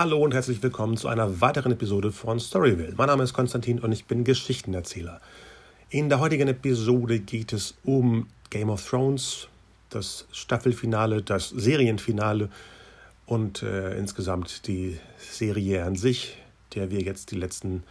Hallo 0.00 0.16
und 0.16 0.32
herzlich 0.32 0.62
willkommen 0.62 0.96
zu 0.96 1.08
einer 1.08 1.42
weiteren 1.42 1.72
Episode 1.72 2.10
von 2.10 2.40
Storyville. 2.40 2.94
Mein 2.96 3.08
Name 3.08 3.22
ist 3.22 3.34
Konstantin 3.34 3.80
und 3.80 3.92
ich 3.92 4.06
bin 4.06 4.24
Geschichtenerzähler. 4.24 5.20
In 5.90 6.08
der 6.08 6.20
heutigen 6.20 6.48
Episode 6.48 7.18
geht 7.18 7.52
es 7.52 7.74
um 7.84 8.26
Game 8.48 8.70
of 8.70 8.82
Thrones, 8.88 9.48
das 9.90 10.26
Staffelfinale, 10.32 11.20
das 11.20 11.50
Serienfinale 11.50 12.48
und 13.26 13.62
äh, 13.62 13.94
insgesamt 13.98 14.66
die 14.68 14.98
Serie 15.18 15.84
an 15.84 15.96
sich, 15.96 16.38
der 16.74 16.90
wir 16.90 17.02
jetzt 17.02 17.30
die 17.30 17.36
letzten 17.36 17.82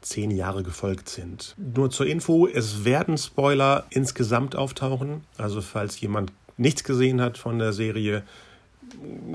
zehn 0.00 0.30
Jahre 0.30 0.62
gefolgt 0.62 1.10
sind. 1.10 1.54
Nur 1.58 1.90
zur 1.90 2.06
Info, 2.06 2.46
es 2.46 2.86
werden 2.86 3.18
Spoiler 3.18 3.84
insgesamt 3.90 4.56
auftauchen. 4.56 5.22
Also 5.36 5.60
falls 5.60 6.00
jemand 6.00 6.32
nichts 6.56 6.82
gesehen 6.82 7.20
hat 7.20 7.36
von 7.36 7.58
der 7.58 7.74
Serie, 7.74 8.22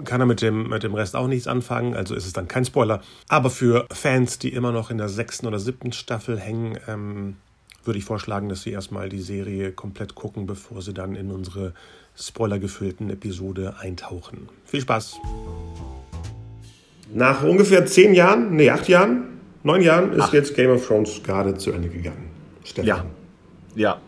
kann 0.06 0.22
er 0.22 0.26
mit 0.26 0.42
dem, 0.42 0.70
mit 0.70 0.84
dem 0.84 0.94
Rest 0.94 1.16
auch 1.16 1.28
nichts 1.28 1.48
anfangen, 1.48 1.94
also 1.94 2.16
ist 2.16 2.26
es 2.26 2.34
dann 2.34 2.48
kein 2.48 2.66
Spoiler. 2.66 3.02
Aber 3.28 3.50
für 3.50 3.88
Fans, 3.92 4.40
die 4.40 4.50
immer 4.50 4.72
noch 4.72 4.92
in 4.92 4.98
der 4.98 5.10
sechsten 5.10 5.48
oder 5.48 5.60
siebten 5.60 5.92
Staffel 5.92 6.40
hängen, 6.40 6.78
ähm, 6.88 7.36
würde 7.84 8.00
ich 8.00 8.06
vorschlagen, 8.06 8.50
dass 8.50 8.64
sie 8.64 8.72
erstmal 8.72 9.10
die 9.10 9.22
Serie 9.22 9.72
komplett 9.72 10.16
gucken, 10.16 10.46
bevor 10.46 10.82
sie 10.82 10.94
dann 10.94 11.16
in 11.16 11.32
unsere 11.32 11.74
spoilergefüllten 12.18 13.10
Episode 13.10 13.76
eintauchen. 13.80 14.50
Viel 14.66 14.82
Spaß! 14.82 15.18
Nach 17.14 17.44
ungefähr 17.44 17.86
zehn 17.86 18.14
Jahren, 18.14 18.56
nee, 18.56 18.70
acht 18.70 18.88
Jahren, 18.88 19.40
neun 19.64 19.82
Jahren 19.82 20.14
ist 20.14 20.22
Ach. 20.22 20.34
jetzt 20.34 20.56
Game 20.56 20.72
of 20.72 20.86
Thrones 20.86 21.22
gerade 21.24 21.56
zu 21.56 21.72
Ende 21.72 21.90
gegangen. 21.90 22.30
Stefan. 22.64 22.88
Ja. 22.88 23.06
Ja, 23.76 24.00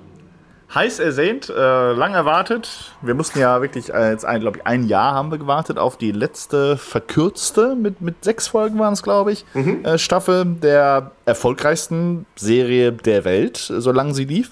heiß 0.75 0.99
ersehnt, 0.99 1.49
äh, 1.49 1.93
lang 1.93 2.13
erwartet. 2.13 2.91
Wir 3.01 3.15
mussten 3.15 3.39
ja 3.39 3.61
wirklich 3.61 3.93
äh, 3.93 4.11
jetzt 4.11 4.25
ein, 4.25 4.41
glaube 4.41 4.57
ich, 4.57 4.67
ein 4.67 4.87
Jahr 4.87 5.13
haben 5.13 5.31
wir 5.31 5.37
gewartet 5.37 5.79
auf 5.79 5.97
die 5.97 6.11
letzte 6.11 6.75
verkürzte, 6.75 7.75
mit, 7.75 8.01
mit 8.01 8.23
sechs 8.23 8.47
Folgen 8.47 8.77
waren 8.77 8.93
es, 8.93 9.01
glaube 9.01 9.31
ich, 9.31 9.45
mhm. 9.53 9.85
äh, 9.85 9.97
Staffel 9.97 10.45
der 10.45 11.11
erfolgreichsten 11.25 12.25
Serie 12.35 12.91
der 12.91 13.23
Welt, 13.23 13.57
solange 13.57 14.13
sie 14.13 14.25
lief. 14.25 14.51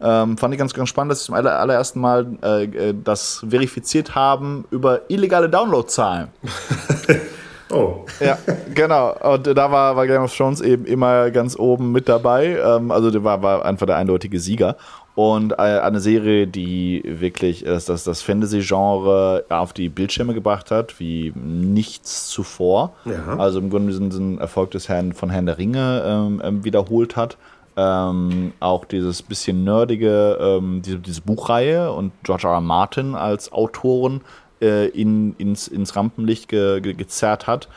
Ähm, 0.00 0.38
fand 0.38 0.54
ich 0.54 0.58
ganz, 0.58 0.74
ganz 0.74 0.88
spannend, 0.88 1.12
dass 1.12 1.20
sie 1.20 1.26
zum 1.26 1.34
aller, 1.34 1.58
allerersten 1.58 2.00
Mal 2.00 2.26
äh, 2.42 2.64
äh, 2.64 2.94
das 3.02 3.44
verifiziert 3.48 4.14
haben 4.14 4.64
über 4.70 5.02
illegale 5.08 5.50
Downloadzahlen. 5.50 6.28
Oh. 7.70 8.04
Ja, 8.20 8.38
genau. 8.72 9.16
Und 9.20 9.46
da 9.46 9.72
war, 9.72 9.96
war 9.96 10.06
Game 10.06 10.22
of 10.22 10.36
Thrones 10.36 10.60
eben 10.60 10.84
immer 10.84 11.30
ganz 11.30 11.58
oben 11.58 11.92
mit 11.92 12.08
dabei. 12.08 12.58
Ähm, 12.58 12.90
also 12.90 13.10
der 13.10 13.24
war, 13.24 13.42
war 13.42 13.64
einfach 13.64 13.86
der 13.86 13.96
eindeutige 13.96 14.38
Sieger 14.38 14.76
und 15.14 15.52
äh, 15.52 15.56
eine 15.56 16.00
Serie, 16.00 16.46
die 16.48 17.02
wirklich 17.04 17.62
das, 17.62 17.84
das, 17.84 18.02
das 18.02 18.22
Fantasy-Genre 18.22 19.44
auf 19.48 19.72
die 19.72 19.88
Bildschirme 19.88 20.34
gebracht 20.34 20.72
hat, 20.72 20.98
wie 20.98 21.32
nichts 21.36 22.28
zuvor. 22.28 22.94
Ja. 23.04 23.36
Also 23.38 23.60
im 23.60 23.70
Grunde 23.70 23.92
diesen, 23.92 24.38
Erfolg 24.38 24.72
des 24.72 24.88
Herrn 24.88 25.12
von 25.12 25.30
Herrn 25.30 25.46
der 25.46 25.58
Ringe 25.58 26.02
ähm, 26.04 26.42
ähm, 26.44 26.64
wiederholt 26.64 27.14
hat. 27.14 27.36
Ähm, 27.76 28.52
auch 28.60 28.84
dieses 28.84 29.22
bisschen 29.22 29.64
nerdige, 29.64 30.38
ähm, 30.40 30.82
diese, 30.82 30.98
diese 30.98 31.20
Buchreihe 31.22 31.92
und 31.92 32.12
George 32.22 32.46
R. 32.46 32.54
R. 32.54 32.60
Martin 32.60 33.14
als 33.14 33.52
Autoren 33.52 34.20
äh, 34.60 34.88
in, 34.88 35.34
ins, 35.38 35.68
ins 35.68 35.94
Rampenlicht 35.96 36.48
ge, 36.48 36.80
ge, 36.80 36.94
gezerrt 36.94 37.46
hat. 37.46 37.68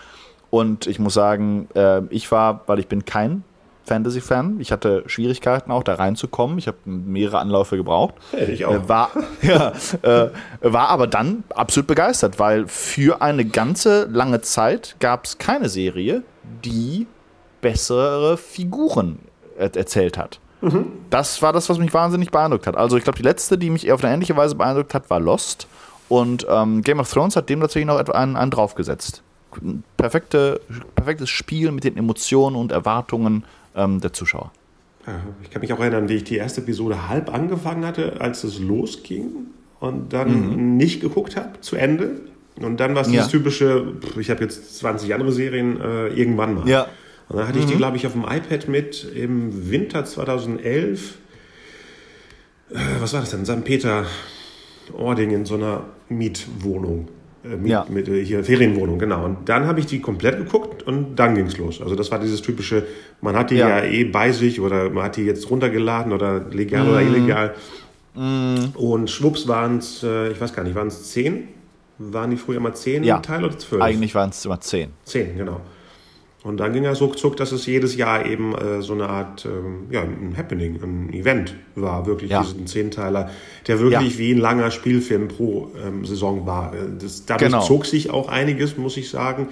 Und 0.49 0.87
ich 0.87 0.99
muss 0.99 1.13
sagen, 1.13 1.67
äh, 1.75 2.01
ich 2.09 2.31
war, 2.31 2.61
weil 2.67 2.79
ich 2.79 2.87
bin 2.87 3.05
kein 3.05 3.43
Fantasy-Fan. 3.87 4.59
Ich 4.59 4.71
hatte 4.71 5.03
Schwierigkeiten 5.07 5.71
auch 5.71 5.83
da 5.83 5.95
reinzukommen. 5.95 6.57
Ich 6.57 6.67
habe 6.67 6.77
mehrere 6.85 7.39
Anläufe 7.39 7.77
gebraucht. 7.77 8.15
Hey, 8.31 8.51
ich 8.51 8.65
auch. 8.65 8.73
Äh, 8.73 8.89
war, 8.89 9.11
ja, 9.41 9.73
äh, 10.01 10.29
war 10.61 10.89
aber 10.89 11.07
dann 11.07 11.43
absolut 11.49 11.87
begeistert, 11.87 12.39
weil 12.39 12.67
für 12.67 13.21
eine 13.21 13.45
ganze 13.45 14.05
lange 14.05 14.41
Zeit 14.41 14.95
gab 14.99 15.25
es 15.25 15.37
keine 15.37 15.69
Serie, 15.69 16.23
die 16.63 17.07
bessere 17.61 18.37
Figuren 18.37 19.19
er 19.57 19.75
erzählt 19.75 20.17
hat. 20.17 20.39
Mhm. 20.61 20.91
Das 21.09 21.41
war 21.41 21.53
das, 21.53 21.69
was 21.69 21.77
mich 21.77 21.93
wahnsinnig 21.93 22.31
beeindruckt 22.31 22.67
hat. 22.67 22.75
Also 22.77 22.97
ich 22.97 23.03
glaube, 23.03 23.17
die 23.17 23.23
letzte, 23.23 23.57
die 23.57 23.69
mich 23.69 23.91
auf 23.91 24.03
eine 24.03 24.13
ähnliche 24.13 24.35
Weise 24.35 24.55
beeindruckt 24.55 24.93
hat, 24.93 25.09
war 25.09 25.19
Lost. 25.19 25.67
Und 26.09 26.47
ähm, 26.49 26.81
Game 26.81 26.99
of 26.99 27.11
Thrones 27.11 27.35
hat 27.35 27.49
dem 27.49 27.59
tatsächlich 27.59 27.87
noch 27.87 27.99
einen, 27.99 28.35
einen 28.35 28.51
draufgesetzt. 28.51 29.23
Perfekte, 29.97 30.61
perfektes 30.95 31.29
Spiel 31.29 31.71
mit 31.71 31.83
den 31.83 31.97
Emotionen 31.97 32.55
und 32.55 32.71
Erwartungen 32.71 33.43
ähm, 33.77 34.01
der 34.01 34.11
Zuschauer. 34.11 34.51
Ich 35.41 35.51
kann 35.51 35.61
mich 35.61 35.71
auch 35.71 35.79
erinnern, 35.79 36.09
wie 36.09 36.15
ich 36.15 36.25
die 36.25 36.35
erste 36.35 36.59
Episode 36.59 37.07
halb 37.07 37.33
angefangen 37.33 37.85
hatte, 37.85 38.19
als 38.19 38.43
es 38.43 38.59
losging 38.59 39.47
und 39.79 40.11
dann 40.11 40.51
mhm. 40.51 40.75
nicht 40.75 40.99
geguckt 40.99 41.37
habe 41.37 41.61
zu 41.61 41.77
Ende. 41.77 42.19
Und 42.59 42.79
dann 42.79 42.95
war 42.95 43.03
es 43.03 43.11
ja. 43.11 43.21
das 43.21 43.29
typische, 43.29 43.93
ich 44.19 44.29
habe 44.29 44.43
jetzt 44.43 44.79
20 44.79 45.13
andere 45.13 45.31
Serien, 45.31 45.79
äh, 45.79 46.07
irgendwann 46.07 46.55
mal. 46.55 46.67
Ja. 46.67 46.87
Und 47.29 47.37
dann 47.37 47.47
hatte 47.47 47.59
mhm. 47.59 47.63
ich 47.63 47.69
die, 47.69 47.75
mhm. 47.75 47.79
glaube 47.79 47.97
ich, 47.97 48.07
auf 48.07 48.13
dem 48.13 48.23
iPad 48.23 48.67
mit 48.67 49.05
im 49.15 49.69
Winter 49.71 50.03
2011. 50.03 51.17
Äh, 52.71 52.75
was 52.99 53.13
war 53.13 53.21
das 53.21 53.31
denn? 53.31 53.45
St. 53.45 53.63
Peter-Ording 53.63 55.31
in 55.31 55.45
so 55.45 55.55
einer 55.55 55.85
Mietwohnung. 56.09 57.07
Äh, 57.51 57.57
mit, 57.57 57.69
ja. 57.69 57.85
mit 57.89 58.07
äh, 58.07 58.23
hier 58.23 58.43
Ferienwohnung, 58.43 58.99
genau. 58.99 59.25
Und 59.25 59.49
dann 59.49 59.65
habe 59.65 59.79
ich 59.79 59.85
die 59.85 59.99
komplett 59.99 60.37
geguckt 60.37 60.83
und 60.83 61.15
dann 61.15 61.35
ging 61.35 61.45
es 61.45 61.57
los. 61.57 61.81
Also 61.81 61.95
das 61.95 62.11
war 62.11 62.19
dieses 62.19 62.41
typische, 62.41 62.85
man 63.21 63.35
hat 63.35 63.51
die 63.51 63.55
ja. 63.55 63.69
ja. 63.69 63.83
eh 63.83 64.03
bei 64.05 64.31
sich 64.31 64.59
oder 64.59 64.89
man 64.89 65.05
hat 65.05 65.17
die 65.17 65.23
jetzt 65.23 65.49
runtergeladen 65.49 66.11
oder 66.11 66.39
legal 66.51 66.85
mm. 66.85 66.89
oder 66.89 67.01
illegal. 67.01 67.55
Mm. 68.15 68.75
Und 68.75 69.09
schwupps 69.09 69.47
waren 69.47 69.77
es, 69.77 70.03
äh, 70.03 70.31
ich 70.31 70.41
weiß 70.41 70.53
gar 70.53 70.63
nicht, 70.63 70.75
waren 70.75 70.87
es 70.87 71.11
zehn? 71.11 71.47
Waren 71.99 72.31
die 72.31 72.37
früher 72.37 72.57
immer 72.57 72.73
zehn 72.73 73.03
ja. 73.03 73.19
Teile 73.19 73.47
oder 73.47 73.57
zwölf? 73.57 73.81
Eigentlich 73.81 74.13
waren 74.13 74.29
es 74.29 74.43
immer 74.45 74.59
zehn. 74.59 74.91
Zehn, 75.03 75.37
genau. 75.37 75.61
Und 76.47 76.61
dann 76.61 76.71
ging 76.71 76.85
er 76.85 76.97
ruckzuck, 76.97 77.35
dass 77.35 77.51
es 77.51 77.65
jedes 77.65 77.97
Jahr 77.97 78.25
eben 78.25 78.55
äh, 78.55 78.81
so 78.81 78.93
eine 78.93 79.09
Art, 79.09 79.45
ähm, 79.45 79.87
ja, 79.91 80.03
ein 80.03 80.33
Happening, 80.37 80.79
ein 80.81 81.13
Event 81.13 81.55
war, 81.75 82.05
wirklich 82.05 82.31
ja. 82.31 82.41
diesen 82.41 82.67
Zehnteiler, 82.67 83.31
der 83.67 83.81
wirklich 83.81 84.13
ja. 84.13 84.19
wie 84.19 84.31
ein 84.31 84.37
langer 84.37 84.71
Spielfilm 84.71 85.27
pro 85.27 85.71
ähm, 85.85 86.05
Saison 86.05 86.45
war. 86.45 86.73
Äh, 86.73 86.77
das, 87.01 87.25
dadurch 87.25 87.51
genau. 87.51 87.65
zog 87.65 87.85
sich 87.85 88.11
auch 88.11 88.29
einiges, 88.29 88.77
muss 88.77 88.95
ich 88.95 89.09
sagen. 89.09 89.49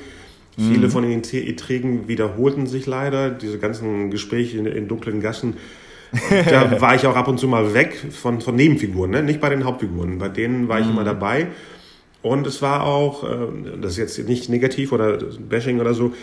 Mhm. 0.55 0.71
Viele 0.71 0.89
von 0.89 1.03
den 1.03 1.21
Erträgen 1.21 2.07
wiederholten 2.07 2.65
sich 2.65 2.85
leider. 2.85 3.29
Diese 3.29 3.59
ganzen 3.59 4.09
Gespräche 4.09 4.57
in, 4.57 4.65
in 4.65 4.87
dunklen 4.87 5.19
Gassen. 5.19 5.57
da 6.49 6.79
war 6.79 6.95
ich 6.95 7.05
auch 7.07 7.17
ab 7.17 7.27
und 7.27 7.41
zu 7.41 7.49
mal 7.49 7.73
weg 7.73 7.93
von, 8.09 8.39
von 8.39 8.55
Nebenfiguren, 8.55 9.11
ne? 9.11 9.21
nicht 9.21 9.41
bei 9.41 9.49
den 9.49 9.65
Hauptfiguren. 9.65 10.17
Bei 10.17 10.29
denen 10.29 10.69
war 10.69 10.79
ich 10.79 10.85
mhm. 10.85 10.93
immer 10.93 11.03
dabei. 11.03 11.47
Und 12.25 12.47
es 12.47 12.63
war 12.63 12.85
auch, 12.85 13.23
äh, 13.23 13.37
das 13.79 13.91
ist 13.91 13.97
jetzt 14.17 14.27
nicht 14.27 14.49
negativ 14.49 14.91
oder 14.91 15.19
Bashing 15.47 15.79
oder 15.79 15.93
so, 15.93 16.13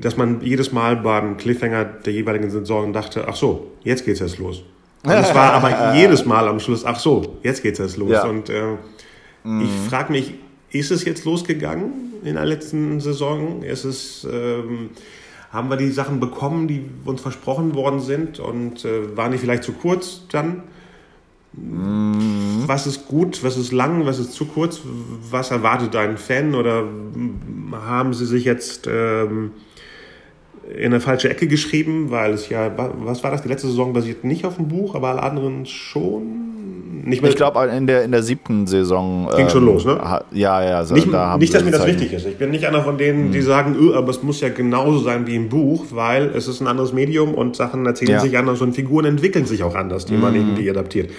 dass 0.00 0.16
man 0.16 0.40
jedes 0.40 0.72
Mal 0.72 0.96
beim 0.96 1.36
Cliffhanger 1.36 1.84
der 1.84 2.12
jeweiligen 2.12 2.50
Saison 2.50 2.92
dachte, 2.92 3.26
ach 3.28 3.36
so, 3.36 3.72
jetzt 3.82 4.04
geht's 4.04 4.20
erst 4.20 4.38
los. 4.38 4.62
Und 5.02 5.12
es 5.12 5.34
war 5.34 5.52
aber 5.52 5.94
jedes 5.96 6.24
Mal 6.24 6.48
am 6.48 6.60
Schluss, 6.60 6.84
ach 6.84 6.98
so, 6.98 7.38
jetzt 7.42 7.62
geht's 7.62 7.78
erst 7.78 7.96
los. 7.96 8.10
Ja. 8.10 8.24
Und 8.24 8.48
äh, 8.50 8.76
mhm. 9.44 9.62
ich 9.62 9.70
frage 9.88 10.12
mich, 10.12 10.34
ist 10.70 10.90
es 10.90 11.04
jetzt 11.04 11.24
losgegangen 11.24 12.14
in 12.22 12.34
der 12.34 12.46
letzten 12.46 13.00
Saison? 13.00 13.62
Ist 13.62 13.84
es, 13.84 14.26
ähm, 14.30 14.90
haben 15.52 15.68
wir 15.68 15.76
die 15.76 15.90
Sachen 15.90 16.20
bekommen, 16.20 16.68
die 16.68 16.84
uns 17.04 17.20
versprochen 17.20 17.74
worden 17.74 18.00
sind 18.00 18.38
und 18.38 18.84
äh, 18.84 19.16
waren 19.16 19.32
die 19.32 19.38
vielleicht 19.38 19.64
zu 19.64 19.72
kurz 19.72 20.22
dann? 20.30 20.62
Mhm. 21.52 22.62
Was 22.66 22.86
ist 22.86 23.08
gut, 23.08 23.42
was 23.42 23.56
ist 23.56 23.72
lang, 23.72 24.06
was 24.06 24.18
ist 24.18 24.32
zu 24.32 24.44
kurz? 24.44 24.80
Was 25.30 25.50
erwartet 25.50 25.96
ein 25.96 26.16
Fan 26.16 26.54
oder 26.54 26.84
haben 27.72 28.14
sie 28.14 28.26
sich 28.26 28.44
jetzt 28.44 28.88
ähm, 28.88 29.52
in 30.76 30.86
eine 30.86 31.00
falsche 31.00 31.28
Ecke 31.28 31.46
geschrieben, 31.46 32.10
weil 32.10 32.32
es 32.32 32.48
ja, 32.48 32.70
was 32.76 33.22
war 33.22 33.30
das, 33.30 33.42
die 33.42 33.48
letzte 33.48 33.68
Saison 33.68 33.92
basiert 33.92 34.24
nicht 34.24 34.44
auf 34.44 34.56
dem 34.56 34.68
Buch, 34.68 34.94
aber 34.94 35.08
alle 35.08 35.22
anderen 35.22 35.66
schon? 35.66 36.50
Nicht 37.04 37.22
mehr 37.22 37.30
ich 37.30 37.36
glaube, 37.36 37.64
in 37.66 37.86
der, 37.86 38.04
in 38.04 38.12
der 38.12 38.22
siebten 38.22 38.66
Saison. 38.66 39.28
Ging 39.34 39.46
ähm, 39.46 39.50
schon 39.50 39.64
los, 39.64 39.84
ne? 39.84 39.98
Ja, 40.32 40.62
ja. 40.62 40.78
Also 40.78 40.94
nicht, 40.94 41.10
da 41.12 41.38
nicht 41.38 41.54
dass 41.54 41.64
mir 41.64 41.70
das 41.70 41.86
wichtig 41.86 42.12
ist. 42.12 42.26
Ich 42.26 42.36
bin 42.36 42.50
nicht 42.50 42.66
einer 42.66 42.82
von 42.82 42.98
denen, 42.98 43.26
hm. 43.26 43.32
die 43.32 43.40
sagen, 43.40 43.74
öh, 43.74 43.94
aber 43.94 44.10
es 44.10 44.22
muss 44.22 44.40
ja 44.40 44.50
genauso 44.50 44.98
sein 44.98 45.26
wie 45.26 45.34
im 45.34 45.48
Buch, 45.48 45.86
weil 45.90 46.30
es 46.34 46.46
ist 46.46 46.60
ein 46.60 46.66
anderes 46.66 46.92
Medium 46.92 47.34
und 47.34 47.56
Sachen 47.56 47.86
erzählen 47.86 48.12
ja. 48.12 48.20
sich 48.20 48.36
anders 48.36 48.60
und 48.60 48.74
Figuren 48.74 49.06
entwickeln 49.06 49.46
sich 49.46 49.62
auch 49.62 49.74
anders, 49.74 50.04
die 50.04 50.14
hm. 50.14 50.20
man 50.20 50.34
irgendwie 50.34 50.68
adaptiert. 50.68 51.10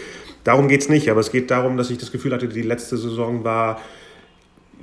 Darum 0.44 0.68
geht 0.68 0.82
es 0.82 0.90
nicht, 0.90 1.10
aber 1.10 1.20
es 1.20 1.32
geht 1.32 1.52
darum, 1.52 1.78
dass 1.78 1.90
ich 1.90 1.98
das 1.98 2.12
Gefühl 2.12 2.34
hatte, 2.34 2.48
die 2.48 2.62
letzte 2.62 2.98
Saison 2.98 3.44
war 3.44 3.80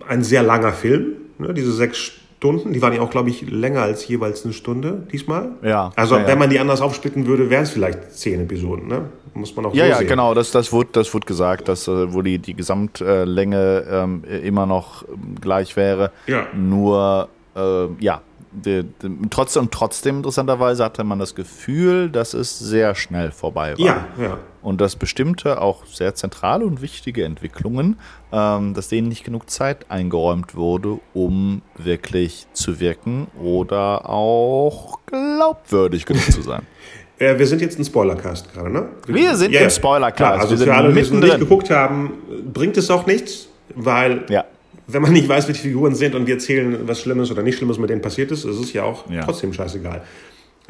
ein 0.08 0.22
sehr 0.22 0.42
langer 0.42 0.72
Film. 0.72 1.14
Ne? 1.38 1.52
Diese 1.54 1.72
sechs 1.72 2.12
Stunden. 2.38 2.72
Die 2.72 2.80
waren 2.80 2.92
ja 2.94 3.00
auch, 3.00 3.10
glaube 3.10 3.30
ich, 3.30 3.50
länger 3.50 3.82
als 3.82 4.06
jeweils 4.06 4.44
eine 4.44 4.54
Stunde 4.54 5.02
diesmal. 5.10 5.50
Ja. 5.62 5.90
Also, 5.96 6.16
ja, 6.16 6.26
wenn 6.28 6.38
man 6.38 6.48
die 6.50 6.60
anders 6.60 6.80
aufsplitten 6.80 7.26
würde, 7.26 7.50
wären 7.50 7.64
es 7.64 7.70
vielleicht 7.70 8.12
zehn 8.12 8.40
Episoden, 8.42 8.86
ne? 8.86 9.06
Muss 9.34 9.54
man 9.56 9.66
auch 9.66 9.74
Ja, 9.74 9.84
so 9.84 9.90
ja, 9.90 9.96
sehen. 9.98 10.06
genau. 10.08 10.34
Das, 10.34 10.52
das, 10.52 10.72
wurde, 10.72 10.90
das 10.92 11.12
wurde 11.12 11.26
gesagt, 11.26 11.68
dass 11.68 11.88
äh, 11.88 12.12
wo 12.14 12.22
die, 12.22 12.38
die 12.38 12.54
Gesamtlänge 12.54 13.84
ähm, 13.90 14.22
immer 14.44 14.66
noch 14.66 15.04
gleich 15.40 15.74
wäre. 15.76 16.12
Ja. 16.28 16.46
Nur, 16.54 17.28
äh, 17.56 17.86
ja, 17.98 18.20
die, 18.52 18.84
die, 19.02 19.28
trotzdem, 19.30 19.70
trotzdem 19.70 20.18
interessanterweise 20.18 20.84
hatte 20.84 21.04
man 21.04 21.18
das 21.18 21.34
Gefühl, 21.34 22.10
dass 22.10 22.34
es 22.34 22.58
sehr 22.58 22.94
schnell 22.94 23.30
vorbei 23.30 23.72
war. 23.72 23.84
Ja, 23.84 24.06
ja. 24.20 24.38
Und 24.62 24.80
dass 24.80 24.96
bestimmte, 24.96 25.60
auch 25.60 25.86
sehr 25.86 26.14
zentrale 26.14 26.64
und 26.64 26.82
wichtige 26.82 27.24
Entwicklungen, 27.24 27.98
ähm, 28.32 28.74
dass 28.74 28.88
denen 28.88 29.08
nicht 29.08 29.24
genug 29.24 29.48
Zeit 29.50 29.90
eingeräumt 29.90 30.54
wurde, 30.54 30.98
um 31.14 31.62
wirklich 31.76 32.46
zu 32.52 32.80
wirken 32.80 33.28
oder 33.42 34.08
auch 34.08 34.98
glaubwürdig 35.06 36.06
genug 36.06 36.30
zu 36.30 36.42
sein. 36.42 36.62
Äh, 37.20 37.36
wir 37.36 37.48
sind 37.48 37.60
jetzt 37.60 37.76
ein 37.80 37.84
Spoilercast 37.84 38.52
gerade, 38.52 38.70
ne? 38.70 38.90
Wir 39.08 39.34
sind 39.34 39.50
ja, 39.50 39.62
im 39.62 39.70
Spoilercast. 39.70 40.40
also 40.40 40.56
für 40.64 40.72
alle, 40.72 40.92
die 40.92 41.00
es 41.00 41.10
nicht 41.10 41.40
geguckt 41.40 41.68
haben, 41.68 42.12
bringt 42.52 42.76
es 42.76 42.90
auch 42.92 43.06
nichts, 43.06 43.48
weil 43.74 44.24
ja. 44.28 44.44
Wenn 44.88 45.02
man 45.02 45.12
nicht 45.12 45.28
weiß, 45.28 45.48
wie 45.48 45.52
die 45.52 45.58
Figuren 45.58 45.94
sind 45.94 46.14
und 46.14 46.26
wir 46.26 46.34
erzählen, 46.34 46.78
was 46.88 47.02
Schlimmes 47.02 47.30
oder 47.30 47.42
nicht 47.42 47.58
Schlimmes 47.58 47.78
mit 47.78 47.90
denen 47.90 48.00
passiert 48.00 48.30
ist, 48.30 48.44
ist 48.44 48.58
es 48.58 48.72
ja 48.72 48.84
auch 48.84 49.08
ja. 49.10 49.22
trotzdem 49.22 49.52
scheißegal. 49.52 50.02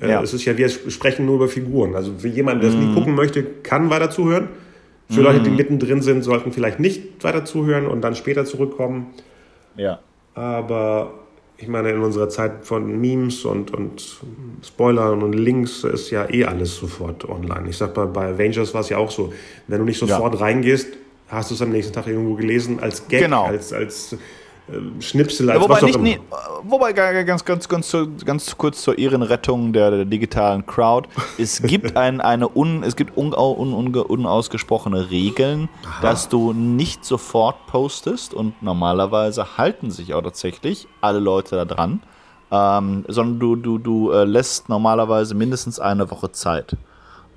Äh, 0.01 0.11
ja. 0.11 0.23
Es 0.23 0.35
ist 0.35 0.45
ja, 0.45 0.59
wir 0.59 0.69
sprechen 0.69 1.25
nur 1.25 1.37
über 1.37 1.49
Figuren. 1.49 1.95
Also 1.95 2.13
für 2.19 2.29
jemanden, 2.29 2.61
der 2.61 2.71
es 2.71 2.77
mhm. 2.77 2.89
nie 2.89 2.95
gucken 2.95 3.15
möchte, 3.15 3.45
kann 3.45 3.91
weiter 3.91 4.11
zuhören. 4.11 4.49
Für 5.09 5.21
mhm. 5.21 5.25
Leute, 5.25 5.41
die 5.41 5.51
mittendrin 5.51 6.03
sind, 6.03 6.23
sollten 6.23 6.53
vielleicht 6.53 6.81
nicht 6.81 7.23
weiter 7.25 7.45
zuhören 7.45 7.87
und 7.87 8.03
dann 8.03 8.17
später 8.17 8.45
zurückkommen. 8.45 9.15
Ja. 9.77 10.01
Aber 10.35 11.15
ich 11.57 11.69
meine, 11.69 11.91
in 11.91 12.01
unserer 12.01 12.29
Zeit 12.29 12.65
von 12.65 13.01
Memes 13.01 13.45
und, 13.45 13.73
und 13.73 14.21
Spoilern 14.65 15.23
und 15.23 15.33
Links 15.33 15.85
ist 15.85 16.11
ja 16.11 16.29
eh 16.29 16.45
alles 16.45 16.77
sofort 16.77 17.29
online. 17.29 17.69
Ich 17.69 17.77
sag 17.77 17.97
mal, 17.97 18.07
bei 18.07 18.29
Avengers 18.29 18.75
war 18.75 18.81
es 18.81 18.89
ja 18.89 18.99
auch 18.99 19.11
so. 19.11 19.33
Wenn 19.69 19.79
du 19.79 19.85
nicht 19.85 19.99
sofort 19.99 20.35
ja. 20.35 20.41
reingehst, 20.41 20.89
hast 21.29 21.51
du 21.51 21.55
es 21.55 21.63
am 21.63 21.71
nächsten 21.71 21.93
Tag 21.93 22.07
irgendwo 22.07 22.35
gelesen 22.35 22.81
als 22.81 23.07
Gag, 23.09 23.23
genau. 23.23 23.45
als, 23.45 23.73
als 23.73 24.13
äh, 24.13 25.01
Schnipsel 25.01 25.51
als 25.51 25.61
wobei 25.61 25.75
was 25.75 25.83
auch 25.83 25.87
nicht, 25.87 25.95
immer. 25.95 26.05
Nee, 26.05 26.21
wobei 26.65 26.93
ganz, 26.93 27.45
ganz, 27.45 27.69
ganz, 27.69 27.97
ganz 28.25 28.57
kurz 28.57 28.83
zur 28.83 28.99
Ehrenrettung 28.99 29.73
der, 29.73 29.91
der 29.91 30.05
digitalen 30.05 30.67
Crowd. 30.67 31.09
Es 31.39 31.63
gibt 31.67 31.97
ein, 31.97 32.21
eine 32.21 32.49
un, 32.49 32.83
es 32.83 32.97
gibt 32.97 33.17
un, 33.17 33.33
un, 33.33 33.73
un, 33.73 33.95
unausgesprochene 33.95 35.11
Regeln, 35.11 35.69
Aha. 35.85 36.03
dass 36.03 36.29
du 36.29 36.53
nicht 36.53 37.05
sofort 37.05 37.67
postest 37.67 38.35
und 38.35 38.63
normalerweise 38.63 39.57
halten 39.57 39.91
sich 39.91 40.15
auch 40.15 40.23
tatsächlich 40.23 40.87
alle 41.01 41.19
Leute 41.19 41.57
da 41.57 41.65
dran, 41.65 42.01
ähm, 42.51 43.05
sondern 43.09 43.39
du, 43.39 43.57
du, 43.57 43.79
du 43.79 44.11
äh, 44.13 44.25
lässt 44.25 44.69
normalerweise 44.69 45.35
mindestens 45.35 45.79
eine 45.81 46.11
Woche 46.11 46.33
Zeit. 46.33 46.77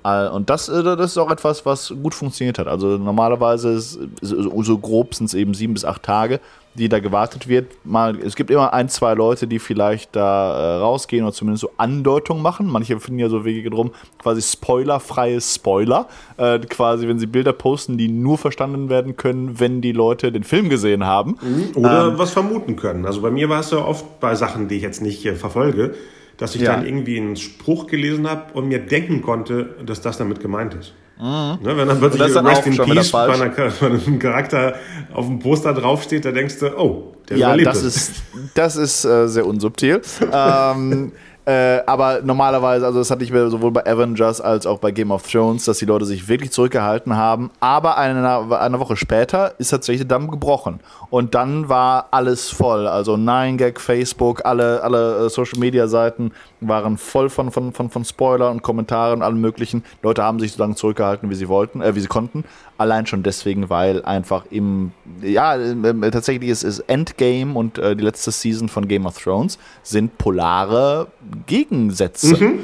Äh, 0.04 0.28
und 0.28 0.50
das, 0.50 0.68
äh, 0.68 0.82
das 0.82 1.12
ist 1.12 1.18
auch 1.18 1.30
etwas, 1.30 1.64
was 1.64 1.92
gut 2.02 2.14
funktioniert 2.14 2.58
hat. 2.58 2.66
Also 2.66 2.98
normalerweise 2.98 3.72
ist, 3.72 3.98
so 4.20 4.78
grob 4.78 5.14
sind 5.14 5.26
es 5.26 5.34
eben 5.34 5.54
sieben 5.54 5.74
bis 5.74 5.84
acht 5.84 6.02
Tage, 6.02 6.40
die 6.74 6.88
da 6.88 7.00
gewartet 7.00 7.48
wird. 7.48 7.66
Mal, 7.84 8.18
es 8.18 8.34
gibt 8.34 8.50
immer 8.50 8.72
ein, 8.72 8.88
zwei 8.88 9.14
Leute, 9.14 9.46
die 9.46 9.58
vielleicht 9.58 10.16
da 10.16 10.76
äh, 10.76 10.80
rausgehen 10.80 11.24
oder 11.24 11.34
zumindest 11.34 11.62
so 11.62 11.70
Andeutungen 11.76 12.42
machen. 12.42 12.66
Manche 12.66 12.98
finden 12.98 13.20
ja 13.20 13.28
so 13.28 13.44
Wege 13.44 13.70
drum, 13.70 13.92
quasi 14.18 14.42
spoilerfreie 14.42 15.40
Spoiler. 15.40 16.08
Äh, 16.38 16.58
quasi, 16.60 17.06
wenn 17.08 17.18
sie 17.18 17.26
Bilder 17.26 17.52
posten, 17.52 17.98
die 17.98 18.08
nur 18.08 18.38
verstanden 18.38 18.88
werden 18.88 19.16
können, 19.16 19.60
wenn 19.60 19.80
die 19.82 19.92
Leute 19.92 20.32
den 20.32 20.44
Film 20.44 20.68
gesehen 20.68 21.04
haben. 21.04 21.36
Mhm. 21.42 21.76
Oder 21.76 22.08
ähm, 22.08 22.18
was 22.18 22.30
vermuten 22.30 22.76
können. 22.76 23.06
Also 23.06 23.20
bei 23.20 23.30
mir 23.30 23.48
war 23.48 23.60
es 23.60 23.70
ja 23.70 23.78
oft 23.78 24.20
bei 24.20 24.34
Sachen, 24.34 24.68
die 24.68 24.76
ich 24.76 24.82
jetzt 24.82 25.02
nicht 25.02 25.24
äh, 25.26 25.34
verfolge, 25.34 25.94
dass 26.42 26.56
ich 26.56 26.62
ja. 26.62 26.74
dann 26.74 26.84
irgendwie 26.84 27.18
einen 27.18 27.36
Spruch 27.36 27.86
gelesen 27.86 28.28
habe 28.28 28.52
und 28.54 28.66
mir 28.66 28.80
denken 28.80 29.22
konnte, 29.22 29.76
dass 29.86 30.00
das 30.00 30.18
damit 30.18 30.40
gemeint 30.40 30.74
ist. 30.74 30.92
Mhm. 31.16 31.58
Ne, 31.62 31.76
wenn 31.76 31.86
dann 31.86 32.00
plötzlich 32.00 32.34
dann 32.34 32.44
Rest 32.44 32.66
in 32.66 32.76
Peace 32.76 33.12
bei, 33.12 33.32
einer, 33.32 33.48
bei, 33.80 33.86
einem 33.86 34.18
Charakter 34.18 34.74
auf 35.14 35.26
dem 35.26 35.38
Poster 35.38 35.72
draufsteht, 35.72 36.24
da 36.24 36.32
denkst 36.32 36.58
du, 36.58 36.76
oh, 36.76 37.14
der 37.28 37.36
ja, 37.36 37.46
überlebt 37.46 37.68
das. 37.68 37.84
Ist, 37.84 38.14
das 38.54 38.74
ist 38.74 39.04
äh, 39.04 39.28
sehr 39.28 39.46
unsubtil. 39.46 40.02
ähm, 40.32 41.12
äh, 41.44 41.80
aber 41.86 42.20
normalerweise, 42.22 42.86
also 42.86 43.00
das 43.00 43.10
hatte 43.10 43.24
ich 43.24 43.30
sowohl 43.30 43.72
bei 43.72 43.84
Avengers 43.84 44.40
als 44.40 44.64
auch 44.64 44.78
bei 44.78 44.92
Game 44.92 45.10
of 45.10 45.28
Thrones, 45.28 45.64
dass 45.64 45.78
die 45.78 45.86
Leute 45.86 46.04
sich 46.04 46.28
wirklich 46.28 46.52
zurückgehalten 46.52 47.16
haben. 47.16 47.50
Aber 47.58 47.98
eine, 47.98 48.58
eine 48.60 48.78
Woche 48.78 48.96
später 48.96 49.54
ist 49.58 49.70
tatsächlich 49.70 50.06
der 50.06 50.16
Damm 50.18 50.30
gebrochen. 50.30 50.78
Und 51.10 51.34
dann 51.34 51.68
war 51.68 52.08
alles 52.12 52.48
voll. 52.48 52.86
Also 52.86 53.14
9gag, 53.14 53.80
Facebook, 53.80 54.44
alle, 54.44 54.84
alle 54.84 55.26
äh, 55.26 55.30
Social 55.30 55.58
Media 55.58 55.88
Seiten 55.88 56.30
waren 56.60 56.96
voll 56.96 57.28
von, 57.28 57.50
von, 57.50 57.72
von, 57.72 57.90
von 57.90 58.04
Spoilern 58.04 58.52
und 58.52 58.62
Kommentaren 58.62 59.14
und 59.14 59.22
allem 59.22 59.40
möglichen. 59.40 59.82
Leute 60.02 60.22
haben 60.22 60.38
sich 60.38 60.52
so 60.52 60.62
lange 60.62 60.76
zurückgehalten, 60.76 61.28
wie 61.28 61.34
sie 61.34 61.48
wollten, 61.48 61.82
äh, 61.82 61.96
wie 61.96 62.00
sie 62.00 62.06
konnten. 62.06 62.44
Allein 62.82 63.06
schon 63.06 63.22
deswegen, 63.22 63.70
weil 63.70 64.04
einfach 64.04 64.44
im, 64.50 64.90
ja, 65.22 65.56
tatsächlich 66.10 66.50
ist, 66.50 66.64
ist 66.64 66.80
Endgame 66.80 67.54
und 67.54 67.78
äh, 67.78 67.94
die 67.94 68.02
letzte 68.02 68.32
Season 68.32 68.68
von 68.68 68.88
Game 68.88 69.06
of 69.06 69.22
Thrones 69.22 69.56
sind 69.84 70.18
polare 70.18 71.06
Gegensätze. 71.46 72.36
Mhm. 72.36 72.58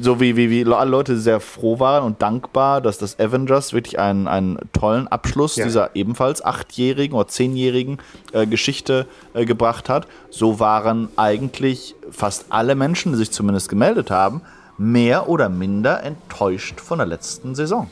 So 0.00 0.18
wie, 0.18 0.34
wie, 0.34 0.48
wie 0.48 0.64
alle 0.72 0.90
Leute 0.90 1.18
sehr 1.18 1.40
froh 1.40 1.78
waren 1.78 2.04
und 2.04 2.22
dankbar, 2.22 2.80
dass 2.80 2.96
das 2.96 3.20
Avengers 3.20 3.74
wirklich 3.74 3.98
einen, 3.98 4.28
einen 4.28 4.58
tollen 4.72 5.08
Abschluss 5.08 5.56
ja. 5.56 5.66
dieser 5.66 5.90
ebenfalls 5.94 6.42
achtjährigen 6.42 7.14
oder 7.14 7.28
zehnjährigen 7.28 7.98
äh, 8.32 8.46
Geschichte 8.46 9.06
äh, 9.34 9.44
gebracht 9.44 9.90
hat. 9.90 10.08
So 10.30 10.58
waren 10.58 11.10
eigentlich 11.16 11.96
fast 12.10 12.46
alle 12.48 12.74
Menschen, 12.74 13.12
die 13.12 13.18
sich 13.18 13.30
zumindest 13.30 13.68
gemeldet 13.68 14.10
haben, 14.10 14.40
mehr 14.78 15.28
oder 15.28 15.50
minder 15.50 16.02
enttäuscht 16.02 16.80
von 16.80 16.96
der 16.96 17.06
letzten 17.06 17.54
Saison. 17.54 17.90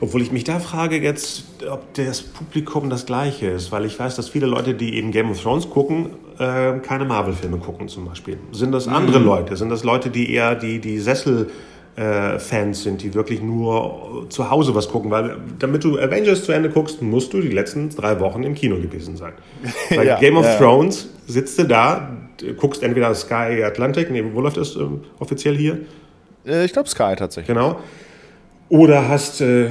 Obwohl 0.00 0.22
ich 0.22 0.30
mich 0.32 0.44
da 0.44 0.58
frage 0.58 1.00
jetzt, 1.00 1.44
ob 1.70 1.94
das 1.94 2.20
Publikum 2.22 2.90
das 2.90 3.06
gleiche 3.06 3.46
ist, 3.46 3.72
weil 3.72 3.84
ich 3.86 3.98
weiß, 3.98 4.16
dass 4.16 4.28
viele 4.28 4.46
Leute, 4.46 4.74
die 4.74 4.94
eben 4.96 5.10
Game 5.10 5.30
of 5.30 5.42
Thrones 5.42 5.70
gucken, 5.70 6.10
äh, 6.38 6.78
keine 6.80 7.04
Marvel-Filme 7.04 7.58
gucken 7.58 7.88
zum 7.88 8.06
Beispiel. 8.06 8.38
Sind 8.52 8.72
das 8.72 8.88
andere 8.88 9.20
mhm. 9.20 9.26
Leute? 9.26 9.56
Sind 9.56 9.70
das 9.70 9.84
Leute, 9.84 10.10
die 10.10 10.32
eher 10.32 10.54
die, 10.54 10.80
die 10.80 10.98
Sessel... 10.98 11.50
Äh, 11.98 12.38
Fans 12.38 12.82
sind, 12.82 13.02
die 13.02 13.14
wirklich 13.14 13.40
nur 13.40 14.26
zu 14.28 14.50
Hause 14.50 14.74
was 14.74 14.90
gucken, 14.90 15.10
weil 15.10 15.38
damit 15.58 15.82
du 15.82 15.98
Avengers 15.98 16.44
zu 16.44 16.52
Ende 16.52 16.68
guckst, 16.68 17.00
musst 17.00 17.32
du 17.32 17.40
die 17.40 17.48
letzten 17.48 17.88
drei 17.88 18.20
Wochen 18.20 18.42
im 18.42 18.54
Kino 18.54 18.76
gewesen 18.76 19.16
sein. 19.16 19.32
Bei 19.88 20.04
ja, 20.04 20.18
Game 20.18 20.36
of 20.36 20.44
ja. 20.44 20.58
Thrones 20.58 21.08
sitzt 21.26 21.58
du 21.58 21.64
da, 21.64 22.18
guckst 22.58 22.82
entweder 22.82 23.14
Sky 23.14 23.64
Atlantic, 23.64 24.10
nee, 24.10 24.22
wo 24.30 24.42
läuft 24.42 24.58
das 24.58 24.76
äh, 24.76 24.80
offiziell 25.20 25.56
hier? 25.56 25.78
Äh, 26.46 26.66
ich 26.66 26.74
glaube 26.74 26.90
Sky 26.90 27.14
tatsächlich. 27.16 27.46
Genau. 27.46 27.78
Oder 28.68 29.08
hast 29.08 29.40
äh, 29.40 29.70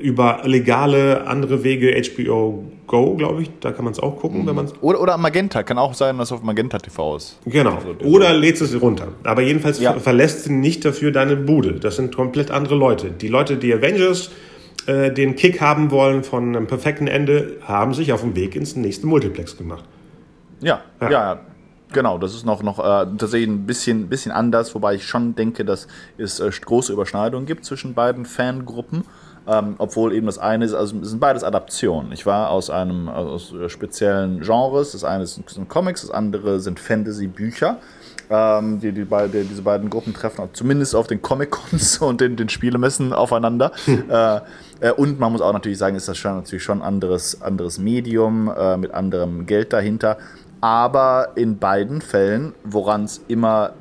über 0.00 0.40
legale 0.44 1.26
andere 1.26 1.62
Wege 1.62 2.00
HBO 2.14 2.64
Go, 2.86 3.16
glaube 3.16 3.42
ich, 3.42 3.50
da 3.60 3.72
kann 3.72 3.84
man 3.84 3.92
es 3.92 3.98
auch 3.98 4.20
gucken, 4.20 4.42
mhm. 4.42 4.46
wenn 4.46 4.56
man 4.56 4.68
oder, 4.80 5.00
oder 5.00 5.18
Magenta, 5.18 5.64
kann 5.64 5.76
auch 5.76 5.94
sein, 5.94 6.18
dass 6.18 6.30
auf 6.30 6.42
Magenta 6.42 6.78
TV 6.78 7.16
ist. 7.16 7.38
Genau. 7.44 7.74
Also, 7.74 7.96
oder 8.04 8.32
lädst 8.32 8.62
es 8.62 8.80
runter. 8.80 9.08
Aber 9.24 9.42
jedenfalls 9.42 9.80
ja. 9.80 9.94
verlässt 9.94 10.46
du 10.46 10.52
nicht 10.52 10.84
dafür 10.84 11.10
deine 11.10 11.34
Bude. 11.34 11.74
Das 11.80 11.96
sind 11.96 12.14
komplett 12.14 12.52
andere 12.52 12.76
Leute. 12.76 13.10
Die 13.10 13.28
Leute, 13.28 13.56
die 13.56 13.74
Avengers 13.74 14.30
äh, 14.86 15.10
den 15.10 15.34
Kick 15.34 15.60
haben 15.60 15.90
wollen 15.90 16.22
von 16.22 16.54
einem 16.54 16.68
perfekten 16.68 17.08
Ende, 17.08 17.56
haben 17.62 17.92
sich 17.92 18.12
auf 18.12 18.20
dem 18.20 18.36
Weg 18.36 18.54
ins 18.54 18.76
nächste 18.76 19.08
Multiplex 19.08 19.56
gemacht. 19.56 19.84
Ja, 20.60 20.82
ja, 21.00 21.10
ja. 21.10 21.40
Genau, 21.96 22.18
das 22.18 22.34
ist 22.34 22.44
noch, 22.44 22.62
noch 22.62 22.78
äh, 22.78 23.06
tatsächlich 23.16 23.48
ein 23.48 23.64
bisschen, 23.64 24.10
bisschen 24.10 24.30
anders, 24.30 24.74
wobei 24.74 24.96
ich 24.96 25.06
schon 25.06 25.34
denke, 25.34 25.64
dass 25.64 25.88
es 26.18 26.40
äh, 26.40 26.50
große 26.50 26.92
Überschneidungen 26.92 27.46
gibt 27.46 27.64
zwischen 27.64 27.94
beiden 27.94 28.26
Fangruppen. 28.26 29.06
Ähm, 29.48 29.76
obwohl 29.78 30.12
eben 30.12 30.26
das 30.26 30.36
eine 30.36 30.66
ist, 30.66 30.74
also 30.74 30.98
es 30.98 31.08
sind 31.08 31.20
beides 31.20 31.42
Adaptionen. 31.42 32.12
Ich 32.12 32.26
war 32.26 32.50
aus 32.50 32.68
einem 32.68 33.08
aus 33.08 33.54
speziellen 33.68 34.40
Genres. 34.40 34.92
Das 34.92 35.04
eine 35.04 35.26
sind 35.26 35.70
Comics, 35.70 36.02
das 36.02 36.10
andere 36.10 36.60
sind 36.60 36.78
Fantasy-Bücher. 36.80 37.78
Ähm, 38.28 38.78
die, 38.80 38.92
die 38.92 39.04
beide, 39.04 39.44
diese 39.44 39.62
beiden 39.62 39.88
Gruppen 39.88 40.12
treffen 40.12 40.46
zumindest 40.52 40.94
auf 40.94 41.06
den 41.06 41.22
Comic-Cons 41.22 41.98
und 42.02 42.20
den, 42.20 42.36
den 42.36 42.50
Spielemessen 42.50 43.14
aufeinander. 43.14 43.72
äh, 43.86 44.40
äh, 44.80 44.92
und 44.92 45.18
man 45.18 45.32
muss 45.32 45.40
auch 45.40 45.54
natürlich 45.54 45.78
sagen, 45.78 45.96
ist 45.96 46.08
das 46.08 46.18
schon 46.18 46.34
natürlich 46.34 46.62
schon 46.62 46.82
ein 46.82 46.86
anderes, 46.86 47.40
anderes 47.40 47.78
Medium 47.78 48.52
äh, 48.54 48.76
mit 48.76 48.92
anderem 48.92 49.46
Geld 49.46 49.72
dahinter. 49.72 50.18
Aber 50.60 51.32
in 51.34 51.58
beiden 51.58 52.00
Fällen, 52.00 52.54
woran 52.64 53.04
es 53.04 53.20
immer 53.28 53.74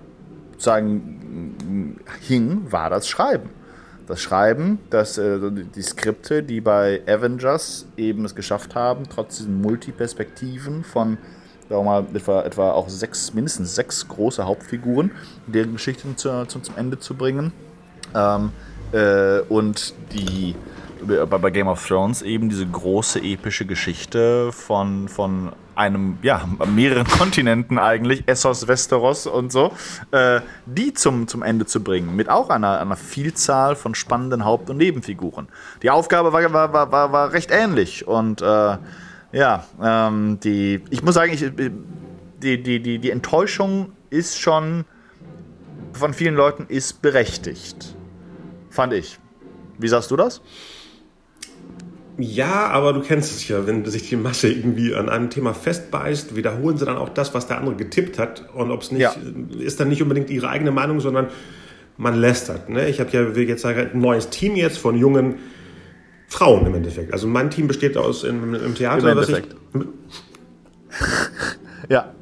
sagen 0.58 1.98
hing, 2.22 2.72
war 2.72 2.90
das 2.90 3.08
Schreiben. 3.08 3.50
Das 4.08 4.22
Schreiben, 4.22 4.80
dass 4.92 5.18
äh, 5.18 5.40
die 5.52 5.82
Skripte, 5.82 6.44
die 6.44 6.62
bei 6.62 7.02
Avengers 7.08 7.88
eben 7.98 8.24
es 8.26 8.36
geschafft 8.36 8.76
haben, 8.76 9.04
trotz 9.10 9.38
diesen 9.38 9.62
Multiperspektiven 9.62 10.84
von 10.84 11.18
sagen 11.70 11.86
mal, 11.86 12.06
etwa, 12.14 12.44
etwa 12.44 12.72
auch 12.72 12.90
sechs, 12.90 13.34
mindestens 13.34 13.74
sechs 13.76 14.08
große 14.08 14.46
Hauptfiguren, 14.46 15.12
deren 15.48 15.74
Geschichten 15.74 16.16
zu, 16.18 16.46
zu, 16.46 16.60
zum 16.60 16.78
Ende 16.78 17.00
zu 17.00 17.16
bringen. 17.16 17.52
Ähm, 18.14 18.52
äh, 18.92 19.40
und 19.50 19.94
die 20.14 20.56
bei 21.06 21.52
Game 21.52 21.68
of 21.68 21.86
Thrones 21.86 22.22
eben 22.22 22.50
diese 22.50 22.66
große 22.66 23.20
epische 23.20 23.66
Geschichte 23.66 24.52
von, 24.52 25.08
von 25.08 25.52
einem, 25.76 26.18
ja, 26.22 26.48
mehreren 26.68 27.08
Kontinenten 27.20 27.78
eigentlich, 27.78 28.24
Essos, 28.28 28.68
Westeros 28.68 29.28
und 29.28 29.52
so, 29.52 29.74
äh, 30.12 30.42
die 30.66 30.94
zum, 30.94 31.28
zum 31.28 31.44
Ende 31.44 31.66
zu 31.66 31.84
bringen, 31.84 32.16
mit 32.16 32.30
auch 32.30 32.50
einer, 32.50 32.80
einer 32.80 32.96
Vielzahl 32.96 33.76
von 33.76 33.96
spannenden 33.96 34.46
Haupt- 34.46 34.70
und 34.70 34.78
Nebenfiguren. 34.78 35.48
Die 35.84 35.90
Aufgabe 35.90 36.34
war, 36.34 36.54
war, 36.54 36.92
war, 36.92 37.12
war 37.12 37.34
recht 37.34 37.52
ähnlich 37.52 38.08
und 38.08 38.42
äh, 38.42 38.78
ja, 39.32 39.66
ähm, 39.82 40.40
die, 40.42 40.82
ich 40.90 41.04
muss 41.04 41.16
sagen, 41.16 41.34
ich, 41.34 41.46
die, 42.42 42.62
die, 42.62 42.82
die, 42.82 43.00
die 43.00 43.12
Enttäuschung 43.12 43.92
ist 44.10 44.40
schon 44.40 44.86
von 45.94 46.14
vielen 46.14 46.36
Leuten 46.36 46.66
ist 46.68 47.02
berechtigt. 47.02 47.96
Fand 48.70 48.94
ich. 48.94 49.20
Wie 49.78 49.88
sagst 49.88 50.12
du 50.12 50.16
das? 50.16 50.42
Ja, 52.18 52.68
aber 52.68 52.94
du 52.94 53.02
kennst 53.02 53.36
es 53.36 53.48
ja, 53.48 53.68
wenn 53.68 53.84
sich 53.86 54.08
die 54.10 54.16
Masse 54.16 54.48
irgendwie 54.50 54.96
an 54.96 55.10
einem 55.10 55.30
Thema 55.30 55.54
festbeißt, 55.54 56.36
wiederholen 56.36 56.78
sie 56.78 56.86
dann 56.86 56.98
auch 56.98 57.10
das, 57.10 57.34
was 57.34 57.48
der 57.48 57.58
andere 57.58 57.76
getippt 57.76 58.18
hat. 58.18 58.46
Und 58.54 58.72
ob 58.72 58.82
es 58.84 58.92
nicht, 58.92 59.02
ja. 59.02 59.14
ist 59.60 59.80
dann 59.80 59.90
nicht 59.90 60.02
unbedingt 60.02 60.30
ihre 60.30 60.48
eigene 60.48 60.72
Meinung, 60.72 61.02
sondern 61.02 61.28
man 61.98 62.16
lästert. 62.16 62.70
Ne? 62.70 62.88
Ich 62.88 63.00
habe 63.00 63.10
ja 63.12 63.36
will 63.36 63.48
jetzt 63.48 63.62
sagen, 63.62 63.90
ein 63.94 64.00
neues 64.00 64.30
Team 64.30 64.56
jetzt 64.56 64.78
von 64.78 64.98
jungen 64.98 65.36
Frauen 66.28 66.66
im 66.66 66.76
Endeffekt. 66.76 67.12
Also 67.12 67.28
mein 67.28 67.50
Team 67.50 67.68
besteht 67.68 67.98
aus 67.98 68.24
im, 68.24 68.54
im 68.56 68.76
Theater. 68.76 69.12
Im 69.12 69.18
Endeffekt. 69.18 69.56
ja. 71.90 72.14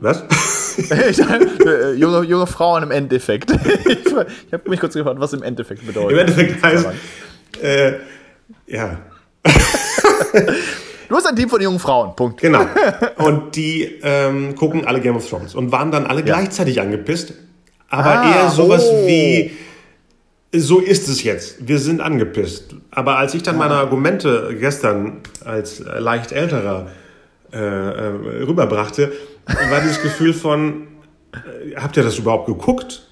Was? 0.00 0.24
Äh, 1.64 1.92
junge, 1.94 2.22
junge 2.22 2.46
Frauen 2.46 2.82
im 2.82 2.90
Endeffekt. 2.90 3.50
ich, 3.86 4.06
ich 4.06 4.52
habe 4.52 4.70
mich 4.70 4.80
kurz 4.80 4.94
gefragt, 4.94 5.20
was 5.20 5.32
im 5.32 5.42
Endeffekt 5.42 5.86
bedeutet. 5.86 6.12
Im 6.12 6.18
Endeffekt 6.18 6.62
heißt, 6.62 6.88
äh, 7.60 7.92
ja. 8.66 8.98
Du 11.12 11.18
hast 11.18 11.26
ein 11.26 11.36
Team 11.36 11.50
von 11.50 11.60
jungen 11.60 11.78
Frauen, 11.78 12.16
Punkt. 12.16 12.40
Genau. 12.40 12.64
Und 13.18 13.54
die 13.54 13.82
ähm, 14.02 14.54
gucken 14.54 14.86
alle 14.86 14.98
Game 14.98 15.14
of 15.14 15.28
Thrones 15.28 15.54
und 15.54 15.70
waren 15.70 15.90
dann 15.90 16.06
alle 16.06 16.20
ja. 16.20 16.24
gleichzeitig 16.24 16.80
angepisst. 16.80 17.34
Aber 17.90 18.18
ah, 18.18 18.34
eher 18.34 18.48
sowas 18.48 18.82
oh. 18.90 19.06
wie, 19.06 19.50
so 20.54 20.80
ist 20.80 21.10
es 21.10 21.22
jetzt. 21.22 21.68
Wir 21.68 21.78
sind 21.78 22.00
angepisst. 22.00 22.76
Aber 22.90 23.18
als 23.18 23.34
ich 23.34 23.42
dann 23.42 23.58
meine 23.58 23.74
Argumente 23.74 24.56
gestern 24.58 25.20
als 25.44 25.80
leicht 25.80 26.32
älterer 26.32 26.86
äh, 27.52 27.58
äh, 27.58 28.44
rüberbrachte, 28.44 29.12
war 29.68 29.80
dieses 29.82 30.00
Gefühl 30.00 30.32
von, 30.32 30.86
äh, 31.34 31.76
habt 31.76 31.98
ihr 31.98 32.04
das 32.04 32.16
überhaupt 32.16 32.46
geguckt? 32.46 33.06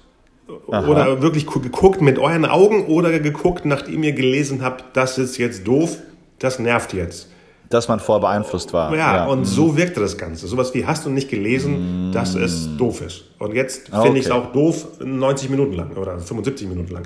Aha. 0.71 0.87
Oder 0.87 1.21
wirklich 1.21 1.47
geguckt 1.47 2.01
mit 2.01 2.19
euren 2.19 2.45
Augen 2.45 2.85
oder 2.85 3.19
geguckt, 3.19 3.65
nachdem 3.65 4.03
ihr 4.03 4.13
gelesen 4.13 4.63
habt, 4.63 4.95
das 4.95 5.17
ist 5.17 5.37
jetzt 5.37 5.67
doof, 5.67 5.97
das 6.39 6.59
nervt 6.59 6.93
jetzt. 6.93 7.29
Dass 7.69 7.87
man 7.87 7.99
vorher 7.99 8.21
beeinflusst 8.21 8.73
war. 8.73 8.93
Ja, 8.93 9.15
ja. 9.15 9.25
und 9.27 9.39
mhm. 9.39 9.45
so 9.45 9.77
wirkte 9.77 10.01
das 10.01 10.17
Ganze. 10.17 10.47
Sowas 10.47 10.73
wie, 10.73 10.85
hast 10.85 11.05
du 11.05 11.09
nicht 11.09 11.29
gelesen, 11.29 12.09
mhm. 12.09 12.11
dass 12.11 12.35
es 12.35 12.75
doof 12.77 13.01
ist. 13.01 13.23
Und 13.39 13.55
jetzt 13.55 13.85
finde 13.85 14.09
okay. 14.09 14.19
ich 14.19 14.25
es 14.25 14.31
auch 14.31 14.51
doof, 14.51 14.87
90 14.99 15.49
Minuten 15.49 15.73
lang 15.73 15.95
oder 15.95 16.19
75 16.19 16.67
Minuten 16.67 16.93
lang. 16.93 17.03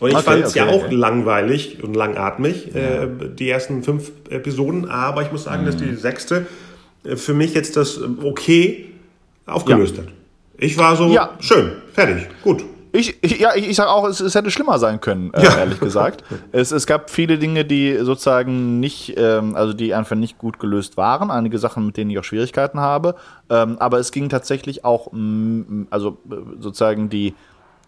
Und 0.00 0.10
ich 0.10 0.14
okay, 0.14 0.24
fand 0.24 0.44
es 0.44 0.50
okay, 0.50 0.58
ja 0.60 0.68
auch 0.68 0.90
langweilig 0.92 1.82
und 1.82 1.94
langatmig, 1.94 2.70
ja. 2.72 2.80
äh, 2.80 3.08
die 3.36 3.50
ersten 3.50 3.82
fünf 3.82 4.12
Episoden. 4.30 4.88
Aber 4.88 5.22
ich 5.22 5.32
muss 5.32 5.44
sagen, 5.44 5.62
mhm. 5.62 5.66
dass 5.66 5.76
die 5.76 5.94
sechste 5.94 6.46
äh, 7.04 7.16
für 7.16 7.34
mich 7.34 7.54
jetzt 7.54 7.76
das 7.76 8.00
okay 8.22 8.86
aufgelöst 9.46 9.96
ja. 9.96 10.04
hat. 10.04 10.12
Ich 10.60 10.76
war 10.76 10.96
so, 10.96 11.16
schön, 11.38 11.72
fertig, 11.98 12.28
gut. 12.42 12.64
Ich, 12.92 13.22
ich, 13.22 13.38
ja, 13.38 13.54
ich, 13.54 13.68
ich 13.68 13.76
sage 13.76 13.90
auch, 13.90 14.06
es, 14.06 14.20
es, 14.20 14.34
hätte 14.34 14.50
schlimmer 14.50 14.78
sein 14.78 15.00
können, 15.00 15.32
äh, 15.34 15.44
ja. 15.44 15.58
ehrlich 15.58 15.80
gesagt. 15.80 16.24
es, 16.52 16.70
es 16.70 16.86
gab 16.86 17.10
viele 17.10 17.38
Dinge, 17.38 17.64
die 17.64 17.98
sozusagen 18.00 18.80
nicht, 18.80 19.14
ähm, 19.18 19.56
also 19.56 19.72
die 19.72 19.94
einfach 19.94 20.16
nicht 20.16 20.38
gut 20.38 20.58
gelöst 20.58 20.96
waren. 20.96 21.30
Einige 21.30 21.58
Sachen, 21.58 21.84
mit 21.86 21.96
denen 21.96 22.10
ich 22.10 22.18
auch 22.18 22.24
Schwierigkeiten 22.24 22.80
habe. 22.80 23.16
Ähm, 23.50 23.76
aber 23.78 23.98
es 23.98 24.12
ging 24.12 24.28
tatsächlich 24.28 24.84
auch, 24.84 25.12
also 25.90 26.18
äh, 26.30 26.34
sozusagen 26.60 27.10
die, 27.10 27.34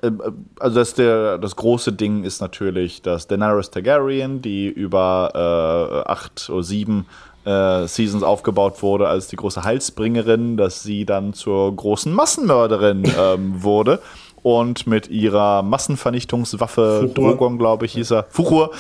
äh, 0.02 0.10
also 0.58 0.78
das, 0.78 0.94
der, 0.94 1.38
das 1.38 1.56
große 1.56 1.92
Ding 1.92 2.24
ist 2.24 2.40
natürlich, 2.40 3.00
dass 3.00 3.26
Daenerys 3.26 3.70
Targaryen, 3.70 4.42
die 4.42 4.68
über 4.68 5.30
äh, 6.04 6.10
acht 6.10 6.50
oder 6.50 6.62
sieben 6.62 7.06
äh, 7.44 7.86
Seasons 7.86 8.22
aufgebaut 8.22 8.82
wurde 8.82 9.08
als 9.08 9.28
die 9.28 9.36
große 9.36 9.64
Heilsbringerin, 9.64 10.56
dass 10.56 10.82
sie 10.82 11.04
dann 11.04 11.32
zur 11.32 11.74
großen 11.74 12.12
Massenmörderin 12.12 13.04
ähm, 13.18 13.62
wurde 13.62 14.00
und 14.42 14.86
mit 14.86 15.08
ihrer 15.08 15.62
Massenvernichtungswaffe. 15.62 17.10
Drogon, 17.14 17.58
glaube 17.58 17.86
ich, 17.86 17.92
hieß 17.92 18.12
er, 18.12 18.26
Fuchur, 18.30 18.70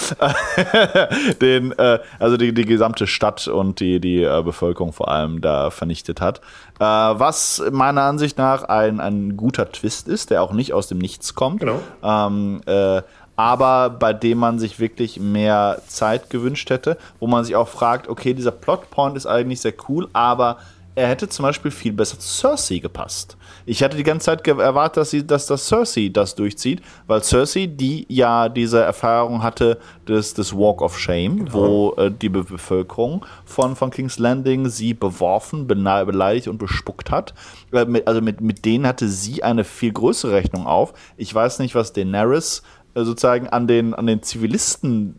den, 1.40 1.72
äh, 1.78 1.98
also 2.18 2.36
die, 2.36 2.54
die 2.54 2.64
gesamte 2.64 3.06
Stadt 3.06 3.48
und 3.48 3.80
die, 3.80 4.00
die 4.00 4.22
äh, 4.22 4.42
Bevölkerung 4.42 4.92
vor 4.92 5.08
allem 5.08 5.40
da 5.40 5.70
vernichtet 5.70 6.20
hat. 6.20 6.40
Äh, 6.78 6.84
was 6.84 7.62
meiner 7.70 8.02
Ansicht 8.02 8.38
nach 8.38 8.64
ein, 8.64 9.00
ein 9.00 9.36
guter 9.36 9.70
Twist 9.70 10.08
ist, 10.08 10.30
der 10.30 10.42
auch 10.42 10.52
nicht 10.52 10.72
aus 10.72 10.88
dem 10.88 10.98
Nichts 10.98 11.34
kommt. 11.34 11.60
Genau. 11.60 11.80
Ähm, 12.02 12.62
äh, 12.66 13.02
aber 13.40 13.88
bei 13.88 14.12
dem 14.12 14.36
man 14.36 14.58
sich 14.58 14.80
wirklich 14.80 15.18
mehr 15.18 15.80
Zeit 15.86 16.28
gewünscht 16.28 16.68
hätte, 16.68 16.98
wo 17.20 17.26
man 17.26 17.42
sich 17.42 17.56
auch 17.56 17.68
fragt, 17.68 18.06
okay, 18.06 18.34
dieser 18.34 18.50
Plotpoint 18.50 19.16
ist 19.16 19.24
eigentlich 19.24 19.62
sehr 19.62 19.72
cool, 19.88 20.08
aber 20.12 20.58
er 20.94 21.08
hätte 21.08 21.26
zum 21.26 21.44
Beispiel 21.44 21.70
viel 21.70 21.92
besser 21.92 22.18
zu 22.18 22.28
Cersei 22.28 22.80
gepasst. 22.80 23.38
Ich 23.64 23.82
hatte 23.82 23.96
die 23.96 24.02
ganze 24.02 24.26
Zeit 24.26 24.46
erwartet, 24.46 24.98
dass, 24.98 25.10
sie, 25.10 25.26
dass 25.26 25.46
das 25.46 25.66
Cersei 25.66 26.10
das 26.12 26.34
durchzieht, 26.34 26.82
weil 27.06 27.22
Cersei, 27.22 27.66
die 27.66 28.04
ja 28.10 28.50
diese 28.50 28.82
Erfahrung 28.82 29.42
hatte 29.42 29.78
des, 30.06 30.34
des 30.34 30.54
Walk 30.54 30.82
of 30.82 30.98
Shame, 30.98 31.46
genau. 31.46 31.52
wo 31.54 31.94
äh, 31.96 32.10
die 32.10 32.28
Be 32.28 32.44
Bevölkerung 32.44 33.24
von, 33.46 33.74
von 33.74 33.90
King's 33.90 34.18
Landing 34.18 34.68
sie 34.68 34.92
beworfen, 34.92 35.66
beleidigt 35.66 36.48
und 36.48 36.58
bespuckt 36.58 37.10
hat. 37.10 37.32
Äh, 37.72 38.02
also 38.04 38.20
mit, 38.20 38.42
mit 38.42 38.66
denen 38.66 38.86
hatte 38.86 39.08
sie 39.08 39.42
eine 39.42 39.64
viel 39.64 39.92
größere 39.92 40.32
Rechnung 40.32 40.66
auf. 40.66 40.92
Ich 41.16 41.34
weiß 41.34 41.60
nicht, 41.60 41.74
was 41.74 41.94
Daenerys 41.94 42.62
sozusagen 42.94 43.48
an 43.48 43.66
den, 43.66 43.94
an 43.94 44.06
den 44.06 44.22
Zivilisten, 44.22 45.14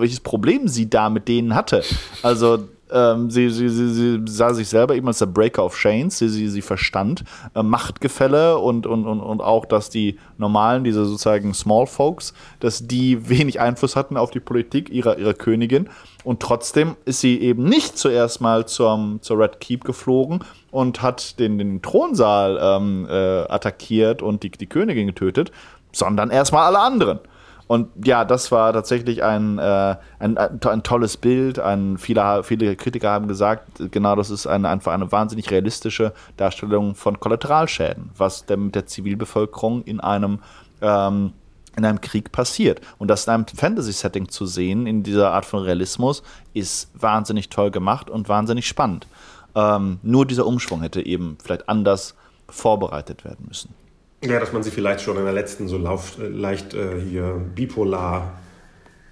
welches 0.00 0.20
Problem 0.20 0.68
sie 0.68 0.88
da 0.88 1.10
mit 1.10 1.28
denen 1.28 1.54
hatte. 1.54 1.82
Also 2.22 2.58
ähm, 2.90 3.30
sie, 3.30 3.50
sie, 3.50 3.68
sie, 3.68 3.90
sie, 3.90 4.20
sah 4.26 4.54
sich 4.54 4.68
selber 4.68 4.94
eben 4.94 5.06
als 5.06 5.18
der 5.18 5.26
Breaker 5.26 5.64
of 5.64 5.76
Chains. 5.76 6.18
Sie, 6.18 6.28
sie, 6.28 6.48
sie 6.48 6.62
verstand 6.62 7.24
äh, 7.54 7.62
Machtgefälle 7.62 8.58
und, 8.58 8.86
und, 8.86 9.06
und, 9.06 9.20
und 9.20 9.40
auch, 9.40 9.66
dass 9.66 9.90
die 9.90 10.18
normalen, 10.38 10.84
diese 10.84 11.04
sozusagen 11.04 11.54
Small 11.54 11.86
Folks, 11.86 12.32
dass 12.60 12.86
die 12.86 13.28
wenig 13.28 13.60
Einfluss 13.60 13.96
hatten 13.96 14.16
auf 14.16 14.30
die 14.30 14.40
Politik 14.40 14.90
ihrer, 14.90 15.18
ihrer 15.18 15.34
Königin. 15.34 15.88
Und 16.24 16.40
trotzdem 16.40 16.96
ist 17.04 17.20
sie 17.20 17.40
eben 17.40 17.64
nicht 17.64 17.96
zuerst 17.96 18.40
mal 18.40 18.66
zum, 18.66 19.20
zur 19.22 19.38
Red 19.38 19.60
Keep 19.60 19.84
geflogen 19.84 20.40
und 20.70 21.00
hat 21.00 21.38
den, 21.38 21.58
den 21.58 21.80
Thronsaal 21.80 22.58
ähm, 22.60 23.06
äh, 23.08 23.12
attackiert 23.48 24.22
und 24.22 24.42
die, 24.42 24.50
die 24.50 24.66
Königin 24.66 25.06
getötet, 25.06 25.52
sondern 25.92 26.30
erstmal 26.30 26.64
alle 26.64 26.80
anderen. 26.80 27.20
Und 27.68 27.90
ja, 28.02 28.24
das 28.24 28.50
war 28.50 28.72
tatsächlich 28.72 29.22
ein, 29.22 29.58
äh, 29.58 29.96
ein, 30.18 30.38
ein, 30.38 30.82
tolles 30.82 31.18
Bild. 31.18 31.58
Ein, 31.58 31.98
viele, 31.98 32.42
viele 32.42 32.74
Kritiker 32.76 33.10
haben 33.10 33.28
gesagt, 33.28 33.90
genau 33.90 34.16
das 34.16 34.30
ist 34.30 34.46
eine, 34.46 34.70
einfach 34.70 34.94
eine 34.94 35.12
wahnsinnig 35.12 35.50
realistische 35.50 36.14
Darstellung 36.38 36.94
von 36.94 37.20
Kollateralschäden, 37.20 38.10
was 38.16 38.46
der, 38.46 38.56
mit 38.56 38.74
der 38.74 38.86
Zivilbevölkerung 38.86 39.82
in 39.84 40.00
einem 40.00 40.38
ähm, 40.80 41.34
in 41.76 41.84
einem 41.84 42.00
Krieg 42.00 42.32
passiert. 42.32 42.80
Und 42.98 43.08
das 43.08 43.26
in 43.26 43.34
einem 43.34 43.46
Fantasy-Setting 43.46 44.28
zu 44.28 44.46
sehen, 44.46 44.86
in 44.86 45.04
dieser 45.04 45.32
Art 45.32 45.44
von 45.44 45.62
Realismus, 45.62 46.22
ist 46.52 46.90
wahnsinnig 46.94 47.50
toll 47.50 47.70
gemacht 47.70 48.10
und 48.10 48.28
wahnsinnig 48.28 48.66
spannend. 48.66 49.06
Ähm, 49.54 50.00
nur 50.02 50.26
dieser 50.26 50.46
Umschwung 50.46 50.82
hätte 50.82 51.04
eben 51.04 51.38
vielleicht 51.42 51.68
anders 51.68 52.14
vorbereitet 52.48 53.24
werden 53.24 53.46
müssen. 53.46 53.74
Ja, 54.22 54.40
dass 54.40 54.52
man 54.52 54.62
sie 54.62 54.70
vielleicht 54.70 55.00
schon 55.00 55.16
in 55.16 55.24
der 55.24 55.32
letzten 55.32 55.68
so 55.68 55.78
lauf, 55.78 56.18
äh, 56.18 56.26
leicht 56.26 56.74
äh, 56.74 57.00
hier 57.00 57.40
bipolar 57.54 58.40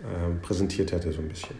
äh, 0.00 0.44
präsentiert 0.44 0.92
hätte, 0.92 1.12
so 1.12 1.20
ein 1.20 1.28
bisschen. 1.28 1.56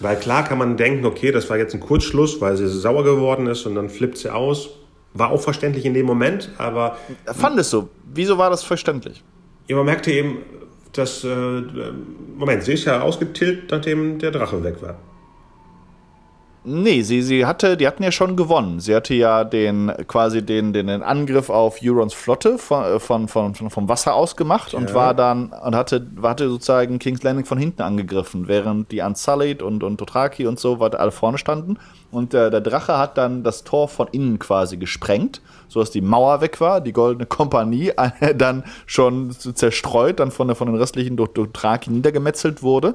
Weil 0.00 0.16
klar 0.16 0.44
kann 0.44 0.58
man 0.58 0.76
denken, 0.76 1.06
okay, 1.06 1.30
das 1.30 1.48
war 1.48 1.56
jetzt 1.56 1.72
ein 1.74 1.80
Kurzschluss, 1.80 2.40
weil 2.40 2.56
sie 2.56 2.68
sauer 2.68 3.04
geworden 3.04 3.46
ist 3.46 3.64
und 3.64 3.76
dann 3.76 3.88
flippt 3.88 4.18
sie 4.18 4.32
aus. 4.32 4.70
War 5.12 5.30
auch 5.30 5.40
verständlich 5.40 5.84
in 5.84 5.94
dem 5.94 6.06
Moment, 6.06 6.50
aber. 6.58 6.98
Fandest 7.26 7.72
du? 7.72 7.88
Wieso 8.12 8.36
war 8.36 8.50
das 8.50 8.64
verständlich? 8.64 9.22
Ja, 9.68 9.76
man 9.76 9.86
merkte 9.86 10.10
eben, 10.10 10.38
dass. 10.92 11.22
Äh, 11.22 11.62
Moment, 12.36 12.64
sie 12.64 12.72
ist 12.72 12.84
ja 12.86 13.00
ausgetilgt, 13.00 13.70
nachdem 13.70 14.18
der 14.18 14.32
Drache 14.32 14.62
weg 14.64 14.82
war. 14.82 14.98
Nee, 16.66 17.02
sie, 17.02 17.20
sie 17.20 17.44
hatte, 17.44 17.76
die 17.76 17.86
hatten 17.86 18.02
ja 18.02 18.10
schon 18.10 18.36
gewonnen. 18.36 18.80
Sie 18.80 18.94
hatte 18.94 19.12
ja 19.12 19.44
den 19.44 19.92
quasi 20.08 20.44
den, 20.44 20.72
den, 20.72 20.86
den 20.86 21.02
Angriff 21.02 21.50
auf 21.50 21.80
Eurons 21.82 22.14
Flotte 22.14 22.56
von, 22.56 22.84
äh, 22.84 22.98
von, 22.98 23.28
von, 23.28 23.54
vom 23.54 23.88
Wasser 23.88 24.14
aus 24.14 24.34
gemacht 24.34 24.72
ja. 24.72 24.78
und 24.78 24.94
war 24.94 25.12
dann 25.12 25.52
und 25.52 25.76
hatte, 25.76 26.06
hatte 26.22 26.48
sozusagen 26.48 26.98
King's 26.98 27.22
Landing 27.22 27.44
von 27.44 27.58
hinten 27.58 27.82
angegriffen, 27.82 28.48
während 28.48 28.90
die 28.92 29.02
Unsullied 29.02 29.60
und, 29.62 29.82
und 29.82 30.00
Dothraki 30.00 30.46
und 30.46 30.58
so 30.58 30.80
weiter 30.80 31.00
alle 31.00 31.10
vorne 31.10 31.36
standen. 31.36 31.78
Und 32.10 32.32
der, 32.32 32.48
der 32.48 32.62
Drache 32.62 32.96
hat 32.96 33.18
dann 33.18 33.42
das 33.42 33.64
Tor 33.64 33.88
von 33.88 34.08
innen 34.12 34.38
quasi 34.38 34.78
gesprengt, 34.78 35.42
sodass 35.68 35.90
die 35.90 36.00
Mauer 36.00 36.40
weg 36.40 36.62
war, 36.62 36.80
die 36.80 36.92
Goldene 36.94 37.26
Kompanie 37.26 37.92
dann 38.36 38.64
schon 38.86 39.32
zerstreut, 39.32 40.18
dann 40.18 40.30
von, 40.30 40.54
von 40.54 40.68
den 40.68 40.76
restlichen 40.76 41.16
Dothraki 41.16 41.90
niedergemetzelt 41.90 42.62
wurde. 42.62 42.94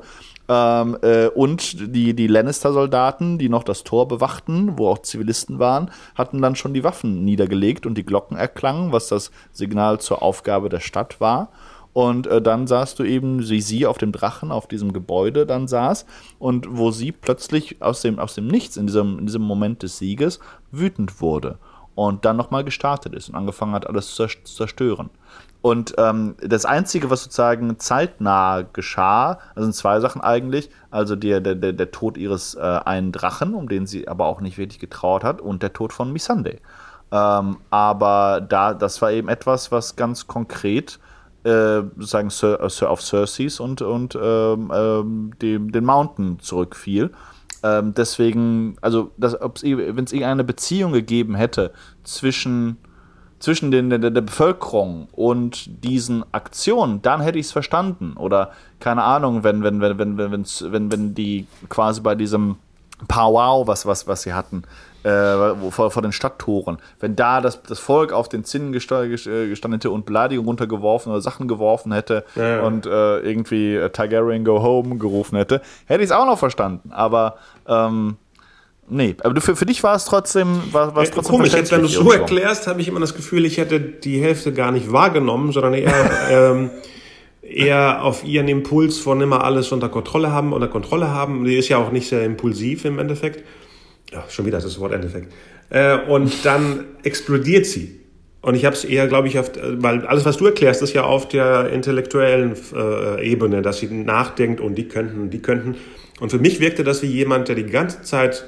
Ähm, 0.52 0.98
äh, 1.04 1.28
und 1.28 1.96
die, 1.96 2.16
die 2.16 2.26
Lannister-Soldaten, 2.26 3.38
die 3.38 3.50
noch 3.50 3.64
das 3.64 3.84
Tor 3.84 4.08
bewachten, 4.08 4.80
wo 4.80 4.90
auch 4.90 5.04
Zivilisten 5.04 5.60
waren, 5.60 5.92
hatten 6.16 6.42
dann 6.42 6.56
schon 6.56 6.74
die 6.74 6.84
Waffen 6.84 7.24
niedergelegt 7.24 7.86
und 7.86 7.96
die 7.96 8.06
Glocken 8.06 8.36
erklangen, 8.36 8.92
was 8.92 9.10
das 9.10 9.30
Signal 9.52 10.00
zur 10.00 10.24
Aufgabe 10.24 10.70
der 10.70 10.80
Stadt 10.80 11.22
war. 11.22 11.50
Und 11.94 12.26
äh, 12.26 12.42
dann 12.42 12.66
sahst 12.66 12.98
du 12.98 13.04
eben, 13.04 13.48
wie 13.48 13.62
sie 13.62 13.86
auf 13.86 14.00
dem 14.00 14.12
Drachen, 14.12 14.52
auf 14.52 14.66
diesem 14.68 14.92
Gebäude 14.92 15.46
dann 15.46 15.68
saß 15.68 16.08
und 16.40 16.66
wo 16.70 16.90
sie 16.90 17.12
plötzlich 17.12 17.82
aus 17.84 18.02
dem, 18.02 18.18
aus 18.18 18.34
dem 18.34 18.48
Nichts, 18.48 18.76
in 18.76 18.88
diesem, 18.88 19.20
in 19.20 19.26
diesem 19.28 19.44
Moment 19.44 19.84
des 19.84 20.00
Sieges, 20.00 20.40
wütend 20.72 21.22
wurde 21.22 21.60
und 21.94 22.26
dann 22.26 22.38
nochmal 22.38 22.64
gestartet 22.64 23.14
ist 23.14 23.30
und 23.30 23.36
angefangen 23.36 23.74
hat, 23.74 23.86
alles 23.86 24.16
zu 24.16 24.26
zerstören. 24.46 25.10
Und 25.62 25.96
ähm, 25.98 26.36
das 26.42 26.66
Einzige, 26.66 27.10
was 27.10 27.24
sozusagen 27.24 27.80
zeitnah 27.80 28.62
geschah, 28.62 29.40
also 29.56 29.64
sind 29.64 29.74
zwei 29.76 30.00
Sachen 30.00 30.22
eigentlich. 30.22 30.70
Also 30.90 31.16
der, 31.18 31.42
der, 31.42 31.56
der, 31.56 31.92
Tod 31.92 32.18
ihres 32.18 32.56
äh, 32.56 32.62
einen 32.62 33.12
Drachen, 33.12 33.54
um 33.54 33.68
den 33.68 33.86
sie 33.86 34.08
aber 34.08 34.28
auch 34.28 34.40
nicht 34.40 34.58
wirklich 34.58 34.80
getraut 34.80 35.24
hat, 35.24 35.42
und 35.42 35.62
der 35.62 35.74
Tod 35.74 35.92
von 35.92 36.14
Missandei. 36.14 36.60
Ähm, 37.12 37.58
aber 37.70 38.40
da, 38.40 38.74
das 38.74 39.02
war 39.02 39.12
eben 39.12 39.28
etwas, 39.28 39.72
was 39.72 39.98
ganz 39.98 40.28
konkret 40.28 41.00
äh, 41.44 41.82
sozusagen 41.98 42.30
Sir, 42.30 42.62
äh, 42.62 42.70
Sir 42.70 42.90
auf 42.90 43.02
Cersei's 43.02 43.60
und, 43.60 43.82
und 43.82 44.18
ähm, 44.22 44.72
ähm, 44.74 45.32
dem, 45.42 45.72
den 45.72 45.86
Mountain 45.86 46.40
zurückfiel. 46.40 47.12
Ähm, 47.64 47.94
deswegen, 47.94 48.78
also 48.82 49.12
wenn 49.18 50.04
es 50.06 50.14
irgendeine 50.14 50.46
Beziehung 50.46 50.94
gegeben 50.94 51.36
hätte 51.36 51.74
zwischen 52.04 52.78
zwischen 53.40 53.72
den, 53.72 53.90
der, 53.90 54.00
der 54.00 54.22
Bevölkerung 54.22 55.08
und 55.14 55.84
diesen 55.84 56.24
Aktionen, 56.34 57.02
dann 57.02 57.22
hätte 57.22 57.40
ich 57.40 57.48
es 57.48 57.52
verstanden. 57.52 58.14
Oder 58.18 58.52
keine 58.80 59.04
Ahnung, 59.04 59.44
wenn, 59.44 59.64
wenn, 59.64 59.82
wenn, 59.82 59.98
wenn, 59.98 60.18
wenn, 60.18 60.46
wenn, 60.46 60.92
wenn 60.92 61.16
die 61.16 61.48
quasi 61.70 62.02
bei 62.02 62.16
diesem 62.16 62.58
Powwow, 63.08 63.66
was, 63.66 63.86
was, 63.86 64.08
was 64.08 64.24
sie 64.24 64.34
hatten, 64.34 64.64
äh, 65.04 65.72
vor, 65.72 65.92
vor 65.92 66.02
den 66.02 66.12
Stadttoren, 66.12 66.80
wenn 67.00 67.16
da 67.16 67.40
das, 67.40 67.64
das 67.64 67.80
Volk 67.80 68.12
auf 68.12 68.28
den 68.28 68.44
Zinnen 68.44 68.74
äh, 68.74 69.08
gestanden 69.08 69.74
hätte 69.74 69.92
und 69.92 70.06
Beleidigung 70.06 70.46
runtergeworfen 70.46 71.10
oder 71.12 71.22
Sachen 71.22 71.48
geworfen 71.48 71.94
hätte 71.94 72.26
ja, 72.36 72.62
und 72.64 72.86
äh, 72.86 73.20
irgendwie 73.20 73.80
Targaryen 73.94 74.44
go 74.44 74.62
home 74.62 74.98
gerufen 74.98 75.38
hätte, 75.38 75.62
hätte 75.86 76.04
ich 76.04 76.10
es 76.10 76.16
auch 76.16 76.26
noch 76.26 76.38
verstanden. 76.38 76.92
Aber 76.92 77.38
ähm, 77.66 78.18
Nee, 78.90 79.16
aber 79.24 79.40
für, 79.40 79.56
für 79.56 79.66
dich 79.66 79.84
war 79.84 79.96
es 79.96 80.06
trotzdem, 80.06 80.62
war, 80.72 80.96
war 80.96 81.04
es 81.04 81.12
trotzdem 81.12 81.36
Komisch, 81.36 81.54
jetzt, 81.54 81.72
wenn 81.72 81.82
du 81.82 81.86
es 81.86 81.94
so 81.94 82.12
erklärst, 82.12 82.66
habe 82.66 82.82
ich 82.82 82.88
immer 82.88 83.00
das 83.00 83.16
Gefühl, 83.16 83.46
ich 83.46 83.58
hätte 83.58 83.80
die 83.80 84.20
Hälfte 84.20 84.52
gar 84.52 84.72
nicht 84.72 84.92
wahrgenommen, 84.92 85.52
sondern 85.52 85.76
eher, 85.76 86.12
ähm, 86.32 86.72
eher 87.44 88.04
auf 88.04 88.24
ihren 88.24 88.48
Impuls 88.48 88.98
von 88.98 89.22
immer 89.22 89.44
alles 89.44 89.72
unter 89.72 89.90
Kontrolle 89.90 90.32
haben, 90.32 90.54
unter 90.54 90.68
Kontrolle 90.68 91.10
haben. 91.10 91.46
Die 91.46 91.56
ist 91.56 91.70
ja 91.70 91.78
auch 91.78 91.92
nicht 91.92 92.10
sehr 92.10 92.24
impulsiv 92.26 92.86
im 92.86 92.98
Endeffekt. 92.98 93.44
Ja, 94.12 94.24
schon 94.28 94.48
wieder 94.48 94.60
das 94.60 94.80
Wort 94.80 94.92
Endeffekt. 94.92 95.32
Äh, 95.70 96.00
und 96.08 96.44
dann 96.44 96.86
explodiert 97.04 97.68
sie. 97.68 98.00
Und 98.42 98.56
ich 98.56 98.66
habe 98.66 98.76
es 98.76 98.86
eher, 98.86 99.08
glaube 99.08 99.28
ich, 99.28 99.38
auf, 99.38 99.52
weil 99.62 100.06
alles, 100.08 100.26
was 100.26 100.38
du 100.38 100.46
erklärst, 100.46 100.82
ist 100.82 100.94
ja 100.94 101.04
auf 101.04 101.28
der 101.28 101.70
intellektuellen 101.70 102.56
äh, 102.74 103.30
Ebene, 103.30 103.62
dass 103.62 103.80
sie 103.80 103.88
nachdenkt 103.88 104.62
und 104.62 104.76
die 104.76 104.88
könnten, 104.88 105.22
und 105.22 105.30
die 105.32 105.42
könnten. 105.42 105.76
Und 106.20 106.32
für 106.32 106.40
mich 106.40 106.60
wirkte 106.60 106.84
das 106.84 107.04
wie 107.04 107.08
jemand, 107.08 107.50
der 107.50 107.56
die 107.56 107.66
ganze 107.66 108.02
Zeit 108.02 108.46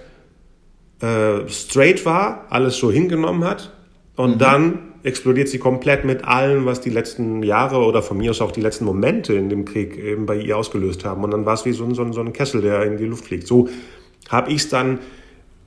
äh, 1.01 1.47
straight 1.47 2.05
war, 2.05 2.45
alles 2.49 2.77
so 2.77 2.91
hingenommen 2.91 3.43
hat 3.43 3.71
und 4.15 4.35
mhm. 4.35 4.39
dann 4.39 4.79
explodiert 5.03 5.49
sie 5.49 5.57
komplett 5.57 6.05
mit 6.05 6.25
allem, 6.25 6.65
was 6.65 6.81
die 6.81 6.89
letzten 6.89 7.43
Jahre 7.43 7.77
oder 7.77 8.03
von 8.03 8.17
mir 8.17 8.31
aus 8.31 8.41
auch 8.41 8.51
die 8.51 8.61
letzten 8.61 8.85
Momente 8.85 9.33
in 9.33 9.49
dem 9.49 9.65
Krieg 9.65 9.97
eben 9.97 10.25
bei 10.25 10.35
ihr 10.35 10.57
ausgelöst 10.57 11.05
haben. 11.05 11.23
Und 11.23 11.31
dann 11.31 11.45
war 11.45 11.55
es 11.55 11.65
wie 11.65 11.71
so 11.71 11.83
ein, 11.83 11.95
so, 11.95 12.03
ein, 12.03 12.13
so 12.13 12.21
ein 12.21 12.33
Kessel, 12.33 12.61
der 12.61 12.83
in 12.83 12.97
die 12.97 13.05
Luft 13.05 13.25
fliegt. 13.25 13.47
So 13.47 13.67
habe 14.29 14.51
ich 14.51 14.57
es 14.57 14.69
dann 14.69 14.99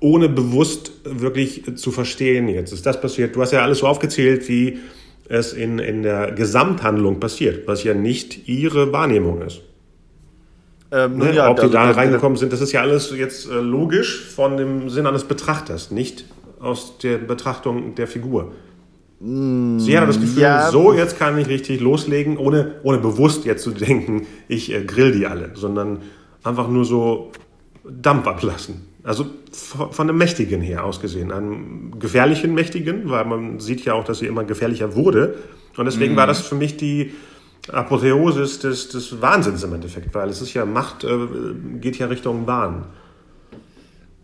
ohne 0.01 0.29
bewusst 0.29 0.93
wirklich 1.05 1.77
zu 1.77 1.91
verstehen, 1.91 2.49
jetzt 2.49 2.73
ist 2.73 2.85
das 2.87 3.01
passiert. 3.01 3.35
Du 3.35 3.41
hast 3.41 3.53
ja 3.53 3.63
alles 3.63 3.79
so 3.79 3.87
aufgezählt, 3.87 4.49
wie 4.49 4.79
es 5.29 5.53
in, 5.53 5.79
in 5.79 6.03
der 6.03 6.33
Gesamthandlung 6.33 7.21
passiert, 7.21 7.67
was 7.67 7.83
ja 7.85 7.95
nicht 7.95 8.47
ihre 8.47 8.93
Wahrnehmung 8.93 9.41
ist. 9.43 9.63
Ähm, 10.95 11.19
ne? 11.19 11.35
ja, 11.35 11.51
Ob 11.51 11.57
die 11.57 11.63
also, 11.63 11.73
da 11.73 11.91
reingekommen 11.91 12.39
sind, 12.39 12.53
das 12.53 12.61
ist 12.61 12.71
ja 12.71 12.81
alles 12.81 13.13
jetzt 13.17 13.51
äh, 13.51 13.55
logisch 13.55 14.25
von 14.27 14.57
dem 14.57 14.89
Sinn 14.91 15.07
eines 15.07 15.25
Betrachters, 15.25 15.91
nicht 15.91 16.25
aus 16.61 16.99
der 16.99 17.19
Betrachtung 17.19 17.97
der 17.97 18.07
Figur. 18.07 18.53
Mm, 19.19 19.81
Sie 19.81 19.99
hat 19.99 20.09
das 20.09 20.21
Gefühl, 20.21 20.43
ja. 20.43 20.71
so 20.71 20.93
jetzt 20.93 21.19
kann 21.19 21.37
ich 21.37 21.49
richtig 21.49 21.81
loslegen, 21.81 22.37
ohne, 22.37 22.77
ohne 22.85 22.99
bewusst 22.99 23.45
jetzt 23.45 23.65
zu 23.65 23.71
denken, 23.73 24.29
ich 24.47 24.73
äh, 24.73 24.85
grill 24.85 25.11
die 25.11 25.27
alle, 25.27 25.51
sondern 25.55 25.99
einfach 26.45 26.69
nur 26.69 26.85
so 26.85 27.33
Dampf 27.85 28.29
ablassen. 28.29 28.87
Also 29.03 29.27
von 29.51 30.09
einem 30.09 30.17
Mächtigen 30.17 30.61
her 30.61 30.85
ausgesehen, 30.85 31.33
einem 31.33 31.99
gefährlichen 31.99 32.55
Mächtigen, 32.55 33.11
weil 33.11 33.25
man 33.25 33.59
sieht 33.59 33.85
ja 33.85 33.95
auch, 33.95 34.05
dass 34.05 34.21
sie 34.21 34.27
immer 34.27 34.45
gefährlicher 34.45 34.95
wurde. 34.95 35.35
Und 35.77 35.87
deswegen 35.87 36.15
mm. 36.15 36.17
war 36.17 36.27
das 36.29 36.41
für 36.41 36.55
mich 36.55 36.77
die, 36.77 37.13
Apotheosis 37.73 38.59
des, 38.59 38.89
des 38.89 39.21
Wahnsinns 39.23 39.63
im 39.63 39.73
Endeffekt, 39.75 40.15
weil 40.15 40.29
es 40.29 40.43
ist 40.43 40.55
ja 40.55 40.65
Macht, 40.65 41.05
äh, 41.05 41.09
geht 41.81 41.99
ja 41.99 42.07
Richtung 42.07 42.47
Wahn. 42.47 42.87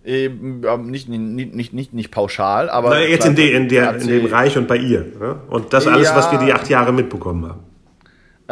Eben, 0.05 0.61
nicht, 0.91 1.09
nicht, 1.09 1.55
nicht, 1.55 1.73
nicht, 1.75 1.93
nicht 1.93 2.11
pauschal, 2.11 2.71
aber. 2.71 2.91
Na, 2.91 3.01
jetzt 3.01 3.27
in, 3.27 3.35
de, 3.35 3.55
in, 3.55 3.69
der, 3.69 3.97
in 3.97 4.09
dem 4.09 4.27
Reich 4.27 4.57
und 4.57 4.67
bei 4.67 4.79
ihr. 4.79 5.01
Ne? 5.01 5.37
Und 5.49 5.73
das 5.75 5.87
alles, 5.87 6.09
ja, 6.09 6.17
was 6.17 6.33
wir 6.33 6.39
die 6.39 6.53
acht 6.53 6.69
Jahre 6.71 6.93
mitbekommen 6.93 7.47
haben. 7.47 7.61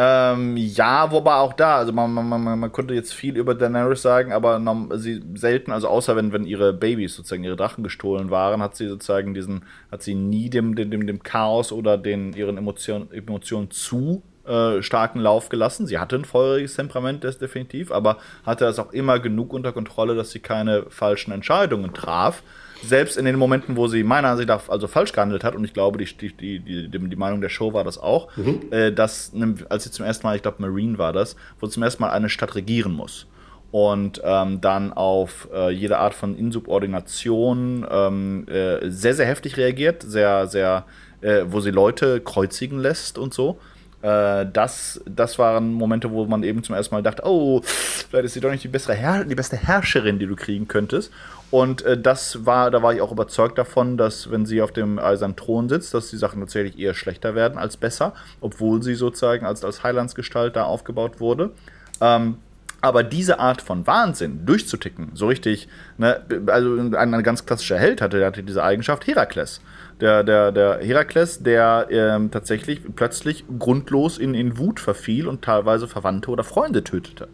Ähm, 0.01 0.57
ja, 0.57 1.11
wobei 1.11 1.35
auch 1.35 1.55
da, 1.55 1.79
also 1.79 1.92
man, 1.92 2.12
man, 2.12 2.29
man, 2.29 2.59
man 2.61 2.70
konnte 2.70 2.94
jetzt 2.94 3.12
viel 3.12 3.37
über 3.37 3.57
Daenerys 3.57 4.01
sagen, 4.01 4.33
aber 4.33 4.61
sie 4.96 5.20
selten, 5.35 5.72
also 5.72 5.88
außer 5.88 6.14
wenn, 6.14 6.33
wenn 6.33 6.44
ihre 6.44 6.72
Babys 6.72 7.16
sozusagen 7.16 7.42
ihre 7.42 7.57
Drachen 7.57 7.83
gestohlen 7.83 8.31
waren, 8.31 8.62
hat 8.62 8.77
sie 8.77 8.87
sozusagen 8.87 9.35
diesen, 9.35 9.64
hat 9.90 10.03
sie 10.03 10.14
nie 10.14 10.51
dem, 10.51 10.77
dem, 10.77 10.92
dem, 10.92 11.05
dem 11.05 11.22
Chaos 11.24 11.72
oder 11.72 11.98
den 11.98 12.33
ihren 12.33 12.59
Emotionen, 12.59 13.11
Emotionen 13.11 13.72
zu 13.72 14.22
äh, 14.49 14.83
starken 14.83 15.21
Lauf 15.21 15.49
gelassen. 15.49 15.87
Sie 15.87 15.99
hatte 15.99 16.17
ein 16.17 16.25
feuriges 16.25 16.77
Temperament, 16.77 17.25
das 17.25 17.39
definitiv, 17.39 17.93
aber 17.93 18.19
hatte 18.45 18.65
es 18.67 18.79
auch 18.79 18.93
immer 18.93 19.19
genug 19.19 19.53
unter 19.53 19.73
Kontrolle, 19.73 20.15
dass 20.15 20.31
sie 20.31 20.41
keine 20.41 20.85
falschen 20.89 21.33
Entscheidungen 21.33 21.95
traf. 21.95 22.43
Selbst 22.85 23.19
in 23.19 23.25
den 23.25 23.37
Momenten, 23.37 23.77
wo 23.77 23.89
sie 23.89 24.05
meiner 24.05 24.29
Ansicht 24.29 24.49
nach 24.49 24.69
also 24.69 24.87
falsch 24.87 25.13
gehandelt 25.13 25.43
hat, 25.43 25.57
und 25.57 25.65
ich 25.65 25.75
glaube, 25.75 25.99
die, 25.99 26.07
die, 26.37 26.61
die, 26.61 26.89
die 26.89 27.17
Meinung 27.17 27.41
der 27.41 27.49
Show 27.49 27.73
war 27.73 27.83
das 27.83 27.99
auch, 27.99 28.29
mhm. 28.37 28.61
äh, 28.71 28.93
dass, 28.93 29.33
als 29.69 29.85
sie 29.85 29.91
zum 29.91 30.07
ersten 30.07 30.27
Mal, 30.27 30.37
ich 30.37 30.43
glaube, 30.43 30.63
Marine 30.63 30.97
war 30.97 31.13
das, 31.13 31.35
wo 31.59 31.67
zum 31.67 31.83
ersten 31.83 32.03
Mal 32.03 32.11
eine 32.11 32.29
Stadt 32.29 32.55
regieren 32.55 32.93
muss 32.93 33.27
und 33.71 34.21
ähm, 34.25 34.61
dann 34.61 34.93
auf 34.93 35.49
äh, 35.53 35.71
jede 35.71 35.99
Art 35.99 36.15
von 36.15 36.37
Insubordination 36.37 37.87
ähm, 37.91 38.47
äh, 38.49 38.89
sehr, 38.91 39.15
sehr 39.15 39.27
heftig 39.27 39.57
reagiert, 39.57 40.03
sehr, 40.03 40.47
sehr, 40.47 40.87
äh, 41.21 41.45
wo 41.47 41.61
sie 41.61 41.71
Leute 41.71 42.21
kreuzigen 42.21 42.79
lässt 42.79 43.19
und 43.19 43.35
so. 43.35 43.59
Äh, 44.03 44.47
das, 44.53 45.01
das 45.07 45.39
waren 45.39 45.73
Momente, 45.73 46.11
wo 46.11 46.25
man 46.27 46.43
eben 46.43 46.63
zum 46.63 46.75
ersten 46.75 46.95
Mal 46.95 47.03
dachte, 47.03 47.23
oh, 47.25 47.63
vielleicht 47.65 48.27
ist 48.27 48.35
sie 48.35 48.41
doch 48.41 48.51
nicht 48.51 48.65
die, 48.65 48.69
bessere 48.69 48.95
Herr 48.95 49.25
die 49.25 49.35
beste 49.35 49.57
Herrscherin, 49.57 50.19
die 50.19 50.27
du 50.27 50.37
kriegen 50.37 50.69
könntest. 50.69 51.13
Und 51.51 51.83
äh, 51.83 51.99
das 52.01 52.45
war, 52.47 52.71
da 52.71 52.83
war 52.83 52.95
ich 52.95 53.01
auch 53.01 53.11
überzeugt 53.11 53.59
davon, 53.59 53.97
dass 53.97 54.31
wenn 54.31 54.47
sie 54.47 54.63
auf 54.63 54.71
dem 54.71 54.99
eisernen 54.99 55.37
Thron 55.37 55.69
sitzt, 55.69 55.95
dass 55.95 56.11
die 56.11 56.17
Sachen 56.17 56.41
tatsächlich 56.41 56.79
eher 56.79 56.95
schlechter 56.95 57.35
werden 57.35 57.59
als 57.59 57.77
besser, 57.77 58.15
obwohl 58.41 58.83
sie 58.83 58.95
sozusagen 58.95 59.47
als, 59.47 59.65
als 59.65 59.83
Heilandsgestalt 59.83 60.55
da 60.57 60.65
aufgebaut 60.65 61.21
wurde. 61.21 61.51
Ähm, 62.01 62.37
aber 62.81 63.03
diese 63.03 63.41
Art 63.41 63.61
von 63.61 63.89
Wahnsinn 63.89 64.47
durchzuticken, 64.47 65.11
so 65.15 65.27
richtig, 65.27 65.69
ne, 65.97 66.21
also 66.47 66.77
ein, 66.77 66.95
ein 66.95 67.23
ganz 67.25 67.45
klassischer 67.45 67.77
Held 67.77 68.01
hatte, 68.01 68.25
hatte 68.25 68.45
diese 68.45 68.63
Eigenschaft, 68.63 69.05
Herakles 69.09 69.61
der, 70.01 70.25
der, 70.25 70.53
der 70.53 70.79
Herakles, 70.79 71.43
der 71.43 71.89
ähm, 71.91 72.31
tatsächlich 72.31 72.83
plötzlich 72.95 73.45
grundlos 73.59 74.19
in, 74.19 74.35
in 74.35 74.59
Wut 74.59 74.81
verfiel 74.81 75.29
und 75.29 75.43
teilweise 75.43 75.89
Verwandte 75.89 76.31
oder 76.31 76.45
Freunde 76.45 76.85
tötete. 76.85 77.29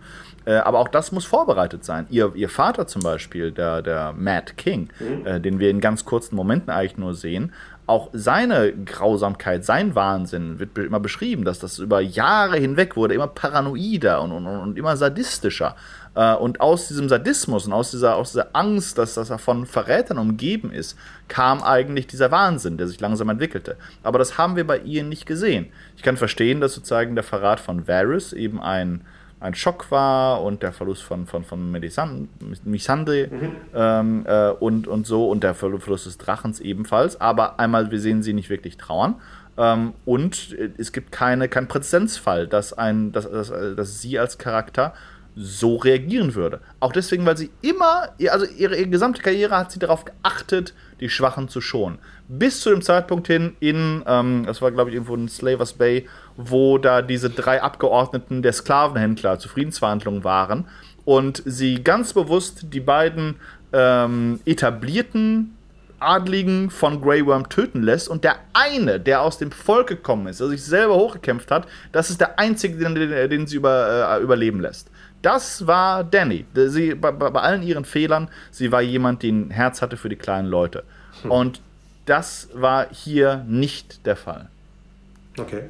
Äh, 0.46 0.54
aber 0.56 0.78
auch 0.78 0.88
das 0.88 1.12
muss 1.12 1.24
vorbereitet 1.24 1.84
sein. 1.84 2.06
Ihr, 2.10 2.32
ihr 2.34 2.48
Vater 2.48 2.86
zum 2.86 3.02
Beispiel, 3.02 3.50
der, 3.50 3.82
der 3.82 4.12
Mad 4.12 4.52
King, 4.56 4.88
mhm. 5.00 5.26
äh, 5.26 5.40
den 5.40 5.58
wir 5.58 5.70
in 5.70 5.80
ganz 5.80 6.04
kurzen 6.04 6.36
Momenten 6.36 6.70
eigentlich 6.70 6.98
nur 6.98 7.14
sehen, 7.14 7.52
auch 7.86 8.08
seine 8.12 8.72
Grausamkeit, 8.72 9.64
sein 9.64 9.94
Wahnsinn 9.94 10.58
wird 10.58 10.78
immer 10.78 11.00
beschrieben, 11.00 11.44
dass 11.44 11.58
das 11.58 11.78
über 11.78 12.00
Jahre 12.00 12.56
hinweg 12.56 12.96
wurde, 12.96 13.14
immer 13.14 13.26
paranoider 13.26 14.22
und, 14.22 14.32
und, 14.32 14.46
und 14.46 14.78
immer 14.78 14.96
sadistischer. 14.96 15.76
Äh, 16.14 16.34
und 16.34 16.60
aus 16.60 16.88
diesem 16.88 17.08
Sadismus 17.08 17.66
und 17.66 17.72
aus 17.72 17.90
dieser, 17.90 18.16
aus 18.16 18.32
dieser 18.32 18.48
Angst, 18.52 18.98
dass, 18.98 19.14
dass 19.14 19.30
er 19.30 19.38
von 19.38 19.66
Verrätern 19.66 20.18
umgeben 20.18 20.72
ist, 20.72 20.98
kam 21.28 21.62
eigentlich 21.62 22.06
dieser 22.06 22.30
Wahnsinn, 22.30 22.76
der 22.76 22.86
sich 22.86 23.00
langsam 23.00 23.28
entwickelte. 23.28 23.76
Aber 24.02 24.18
das 24.18 24.38
haben 24.38 24.56
wir 24.56 24.66
bei 24.66 24.78
ihr 24.78 25.04
nicht 25.04 25.26
gesehen. 25.26 25.66
Ich 25.96 26.02
kann 26.02 26.16
verstehen, 26.16 26.60
dass 26.60 26.74
sozusagen 26.74 27.14
der 27.14 27.24
Verrat 27.24 27.60
von 27.60 27.88
Varys 27.88 28.32
eben 28.32 28.60
ein, 28.60 29.02
ein 29.40 29.54
Schock 29.54 29.90
war 29.90 30.42
und 30.42 30.62
der 30.62 30.72
Verlust 30.72 31.02
von, 31.02 31.26
von, 31.26 31.44
von 31.44 31.70
Missandei 32.64 33.28
mhm. 33.30 33.52
ähm, 33.74 34.24
äh, 34.26 34.50
und, 34.50 34.86
und 34.86 35.06
so 35.06 35.28
und 35.28 35.42
der 35.42 35.54
Verlust 35.54 36.06
des 36.06 36.18
Drachens 36.18 36.60
ebenfalls. 36.60 37.20
Aber 37.20 37.58
einmal, 37.58 37.90
wir 37.90 38.00
sehen 38.00 38.22
sie 38.22 38.32
nicht 38.32 38.50
wirklich 38.50 38.76
trauern. 38.76 39.16
Ähm, 39.56 39.94
und 40.04 40.56
es 40.78 40.92
gibt 40.92 41.12
keine, 41.12 41.48
keinen 41.48 41.68
Präzedenzfall, 41.68 42.46
dass, 42.46 42.72
ein, 42.72 43.12
dass, 43.12 43.30
dass, 43.30 43.50
dass 43.50 44.00
sie 44.00 44.18
als 44.18 44.38
Charakter 44.38 44.94
so 45.36 45.76
reagieren 45.76 46.34
würde. 46.34 46.60
Auch 46.80 46.92
deswegen, 46.92 47.26
weil 47.26 47.36
sie 47.36 47.50
immer, 47.60 48.08
also 48.30 48.46
ihre, 48.46 48.76
ihre, 48.76 48.88
gesamte 48.88 49.20
Karriere 49.20 49.56
hat 49.56 49.72
sie 49.72 49.78
darauf 49.78 50.04
geachtet, 50.04 50.74
die 51.00 51.08
Schwachen 51.08 51.48
zu 51.48 51.60
schonen. 51.60 51.98
Bis 52.28 52.60
zu 52.60 52.70
dem 52.70 52.82
Zeitpunkt 52.82 53.26
hin 53.26 53.56
in, 53.60 54.04
ähm, 54.06 54.44
das 54.46 54.62
war 54.62 54.70
glaube 54.70 54.90
ich 54.90 54.94
irgendwo 54.94 55.14
in 55.14 55.28
Slavers 55.28 55.72
Bay, 55.72 56.08
wo 56.36 56.78
da 56.78 57.02
diese 57.02 57.30
drei 57.30 57.62
Abgeordneten 57.62 58.42
der 58.42 58.52
Sklavenhändler 58.52 59.38
zu 59.38 59.48
Friedensverhandlungen 59.48 60.24
waren 60.24 60.66
und 61.04 61.42
sie 61.44 61.82
ganz 61.82 62.12
bewusst 62.12 62.66
die 62.72 62.80
beiden 62.80 63.36
ähm, 63.72 64.40
etablierten 64.46 65.56
Adligen 66.00 66.70
von 66.70 67.00
Grey 67.00 67.24
Worm 67.26 67.48
töten 67.48 67.82
lässt 67.82 68.08
und 68.08 68.24
der 68.24 68.36
eine, 68.52 69.00
der 69.00 69.22
aus 69.22 69.38
dem 69.38 69.50
Volk 69.50 69.88
gekommen 69.88 70.26
ist, 70.26 70.40
der 70.40 70.48
sich 70.48 70.62
selber 70.62 70.94
hochgekämpft 70.94 71.50
hat, 71.50 71.66
das 71.92 72.10
ist 72.10 72.20
der 72.20 72.38
einzige, 72.38 72.76
den, 72.76 72.94
den, 72.94 73.30
den 73.30 73.46
sie 73.46 73.56
über, 73.56 74.18
äh, 74.18 74.22
überleben 74.22 74.60
lässt. 74.60 74.90
Das 75.24 75.66
war 75.66 76.04
Danny. 76.04 76.44
Sie, 76.54 76.94
bei, 76.94 77.10
bei, 77.10 77.40
allen 77.40 77.62
ihren 77.62 77.86
Fehlern, 77.86 78.28
sie 78.50 78.70
war 78.70 78.82
jemand, 78.82 79.22
der 79.22 79.30
ein 79.32 79.50
Herz 79.50 79.80
hatte 79.80 79.96
für 79.96 80.10
die 80.10 80.16
kleinen 80.16 80.48
Leute. 80.48 80.84
Hm. 81.22 81.30
Und 81.30 81.60
das 82.04 82.50
war 82.52 82.88
hier 82.92 83.42
nicht 83.48 84.04
der 84.04 84.16
Fall. 84.16 84.50
Okay. 85.38 85.62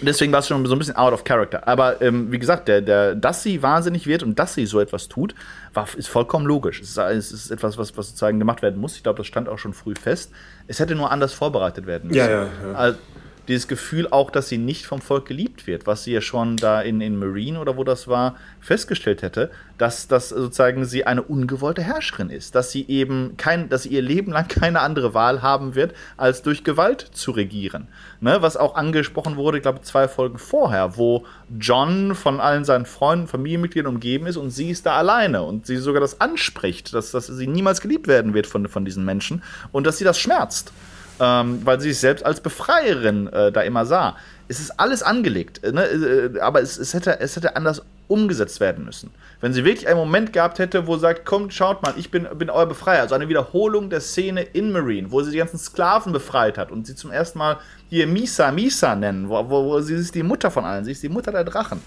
Deswegen 0.00 0.30
war 0.30 0.38
es 0.38 0.46
schon 0.46 0.64
so 0.64 0.76
ein 0.76 0.78
bisschen 0.78 0.94
out 0.94 1.12
of 1.12 1.24
character. 1.24 1.66
Aber 1.66 2.00
ähm, 2.00 2.30
wie 2.30 2.38
gesagt, 2.38 2.68
der, 2.68 2.82
der, 2.82 3.16
dass 3.16 3.42
sie 3.42 3.64
wahnsinnig 3.64 4.06
wird 4.06 4.22
und 4.22 4.38
dass 4.38 4.54
sie 4.54 4.64
so 4.66 4.78
etwas 4.78 5.08
tut, 5.08 5.34
war, 5.74 5.88
ist 5.96 6.08
vollkommen 6.08 6.46
logisch. 6.46 6.80
Es 6.80 6.90
ist, 6.90 6.98
es 6.98 7.32
ist 7.32 7.50
etwas, 7.50 7.78
was, 7.78 7.96
was 7.96 8.10
sozusagen 8.10 8.38
gemacht 8.38 8.62
werden 8.62 8.80
muss. 8.80 8.94
Ich 8.94 9.02
glaube, 9.02 9.16
das 9.16 9.26
stand 9.26 9.48
auch 9.48 9.58
schon 9.58 9.72
früh 9.72 9.94
fest. 9.96 10.30
Es 10.68 10.78
hätte 10.78 10.94
nur 10.94 11.10
anders 11.10 11.32
vorbereitet 11.32 11.86
werden 11.86 12.08
müssen. 12.08 12.18
Ja, 12.18 12.30
ja, 12.30 12.42
ja. 12.44 12.72
Also, 12.74 12.98
dieses 13.48 13.66
Gefühl 13.66 14.08
auch, 14.10 14.30
dass 14.30 14.48
sie 14.48 14.58
nicht 14.58 14.86
vom 14.86 15.00
Volk 15.00 15.26
geliebt 15.26 15.66
wird, 15.66 15.86
was 15.86 16.04
sie 16.04 16.12
ja 16.12 16.20
schon 16.20 16.56
da 16.58 16.82
in, 16.82 17.00
in 17.00 17.18
Marine 17.18 17.60
oder 17.60 17.76
wo 17.76 17.84
das 17.84 18.06
war, 18.06 18.36
festgestellt 18.60 19.22
hätte, 19.22 19.50
dass 19.78 20.06
das 20.06 20.28
sozusagen 20.28 20.84
sie 20.84 21.04
eine 21.04 21.22
ungewollte 21.22 21.82
Herrscherin 21.82 22.28
ist, 22.28 22.54
dass 22.54 22.70
sie 22.70 22.86
eben 22.88 23.36
kein, 23.38 23.68
dass 23.70 23.84
sie 23.84 23.90
ihr 23.90 24.02
Leben 24.02 24.32
lang 24.32 24.48
keine 24.48 24.80
andere 24.80 25.14
Wahl 25.14 25.40
haben 25.40 25.74
wird, 25.74 25.94
als 26.16 26.42
durch 26.42 26.62
Gewalt 26.62 27.00
zu 27.12 27.30
regieren. 27.30 27.88
Ne, 28.20 28.42
was 28.42 28.56
auch 28.56 28.74
angesprochen 28.74 29.36
wurde, 29.36 29.58
ich 29.58 29.62
glaube, 29.62 29.80
zwei 29.80 30.08
Folgen 30.08 30.38
vorher, 30.38 30.96
wo 30.96 31.24
John 31.58 32.14
von 32.14 32.40
allen 32.40 32.64
seinen 32.64 32.84
Freunden, 32.84 33.28
Familienmitgliedern 33.28 33.94
umgeben 33.94 34.26
ist 34.26 34.36
und 34.36 34.50
sie 34.50 34.70
ist 34.70 34.84
da 34.84 34.96
alleine 34.96 35.42
und 35.42 35.66
sie 35.66 35.76
sogar 35.76 36.00
das 36.00 36.20
anspricht, 36.20 36.92
dass, 36.92 37.12
dass 37.12 37.28
sie 37.28 37.46
niemals 37.46 37.80
geliebt 37.80 38.08
werden 38.08 38.34
wird 38.34 38.46
von, 38.46 38.68
von 38.68 38.84
diesen 38.84 39.04
Menschen 39.04 39.42
und 39.72 39.86
dass 39.86 39.98
sie 39.98 40.04
das 40.04 40.18
schmerzt 40.18 40.72
ähm, 41.20 41.60
weil 41.64 41.80
sie 41.80 41.90
sich 41.90 42.00
selbst 42.00 42.24
als 42.24 42.40
Befreierin 42.40 43.26
äh, 43.28 43.52
da 43.52 43.62
immer 43.62 43.86
sah. 43.86 44.16
Es 44.48 44.60
ist 44.60 44.78
alles 44.78 45.02
angelegt, 45.02 45.62
äh, 45.64 45.72
ne? 45.72 45.84
Äh, 45.84 46.40
aber 46.40 46.62
es, 46.62 46.78
es, 46.78 46.94
hätte, 46.94 47.20
es 47.20 47.36
hätte 47.36 47.56
anders 47.56 47.82
umgesetzt 48.08 48.58
werden 48.58 48.84
müssen. 48.84 49.10
Wenn 49.40 49.52
sie 49.52 49.64
wirklich 49.64 49.86
einen 49.86 49.98
Moment 49.98 50.32
gehabt 50.32 50.58
hätte, 50.58 50.86
wo 50.86 50.94
sie 50.94 51.02
sagt, 51.02 51.24
kommt, 51.24 51.54
schaut 51.54 51.82
mal, 51.82 51.94
ich 51.96 52.10
bin, 52.10 52.26
bin 52.36 52.50
euer 52.50 52.66
Befreier. 52.66 53.02
Also 53.02 53.14
eine 53.14 53.28
Wiederholung 53.28 53.90
der 53.90 54.00
Szene 54.00 54.42
in 54.42 54.72
Marine, 54.72 55.12
wo 55.12 55.22
sie 55.22 55.30
die 55.30 55.38
ganzen 55.38 55.58
Sklaven 55.58 56.12
befreit 56.12 56.58
hat 56.58 56.72
und 56.72 56.86
sie 56.86 56.96
zum 56.96 57.10
ersten 57.10 57.38
Mal 57.38 57.58
hier 57.90 58.06
Misa, 58.06 58.50
Misa 58.50 58.94
nennen, 58.96 59.28
wo, 59.28 59.48
wo, 59.48 59.64
wo 59.64 59.80
sie 59.80 59.94
ist 59.94 60.14
die 60.14 60.22
Mutter 60.22 60.50
von 60.50 60.64
allen, 60.64 60.84
sie 60.84 60.92
ist 60.92 61.02
die 61.02 61.08
Mutter 61.08 61.32
der 61.32 61.44
Drachen, 61.44 61.80